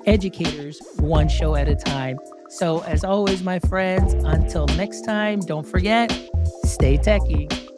educators 0.06 0.80
one 0.96 1.28
show 1.28 1.54
at 1.54 1.68
a 1.68 1.76
time. 1.76 2.18
So 2.48 2.80
as 2.84 3.04
always 3.04 3.42
my 3.42 3.58
friends 3.60 4.12
until 4.12 4.66
next 4.66 5.02
time 5.02 5.40
don't 5.40 5.66
forget 5.66 6.10
stay 6.64 6.98
techie 6.98 7.71